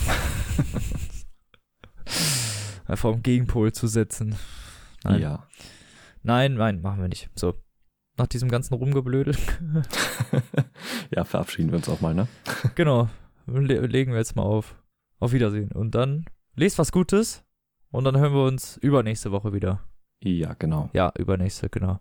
Einfach 2.87 3.09
um 3.09 3.21
Gegenpol 3.21 3.73
zu 3.73 3.87
setzen. 3.87 4.37
Nein. 5.03 5.21
Ja. 5.21 5.45
nein, 6.23 6.53
nein, 6.53 6.81
machen 6.81 7.01
wir 7.01 7.09
nicht. 7.09 7.29
So. 7.35 7.53
Nach 8.19 8.27
diesem 8.27 8.49
ganzen 8.49 8.73
Rumgeblödel. 8.73 9.35
ja, 11.15 11.23
verabschieden 11.23 11.71
wir 11.71 11.77
uns 11.77 11.87
auch 11.89 12.01
mal, 12.01 12.13
ne? 12.13 12.27
genau. 12.75 13.09
Le 13.47 13.85
legen 13.87 14.11
wir 14.11 14.19
jetzt 14.19 14.35
mal 14.35 14.43
auf. 14.43 14.75
Auf 15.19 15.31
Wiedersehen. 15.31 15.71
Und 15.71 15.95
dann 15.95 16.25
lest 16.55 16.77
was 16.77 16.91
Gutes. 16.91 17.43
Und 17.91 18.03
dann 18.03 18.17
hören 18.17 18.33
wir 18.33 18.43
uns 18.43 18.77
übernächste 18.77 19.31
Woche 19.31 19.53
wieder. 19.53 19.83
Ja, 20.21 20.53
genau. 20.53 20.89
Ja, 20.93 21.11
übernächste, 21.17 21.69
genau. 21.69 21.99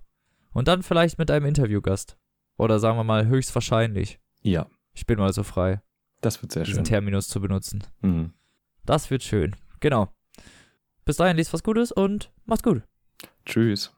Und 0.52 0.68
dann 0.68 0.82
vielleicht 0.82 1.18
mit 1.18 1.30
einem 1.30 1.46
Interviewgast. 1.46 2.18
Oder 2.58 2.80
sagen 2.80 2.98
wir 2.98 3.04
mal 3.04 3.26
höchstwahrscheinlich. 3.26 4.18
Ja, 4.42 4.66
Ich 4.92 5.06
bin 5.06 5.18
mal 5.18 5.32
so 5.32 5.44
frei, 5.44 5.80
das 6.20 6.42
wird 6.42 6.50
sehr 6.52 6.64
diesen 6.64 6.78
schön. 6.78 6.84
Terminus 6.84 7.28
zu 7.28 7.40
benutzen. 7.40 7.84
Mhm. 8.02 8.32
Das 8.84 9.10
wird 9.10 9.22
schön. 9.22 9.54
Genau. 9.80 10.08
Bis 11.04 11.16
dahin, 11.16 11.36
liest 11.36 11.52
was 11.52 11.62
Gutes 11.62 11.92
und 11.92 12.32
macht's 12.44 12.64
gut. 12.64 12.82
Tschüss. 13.46 13.94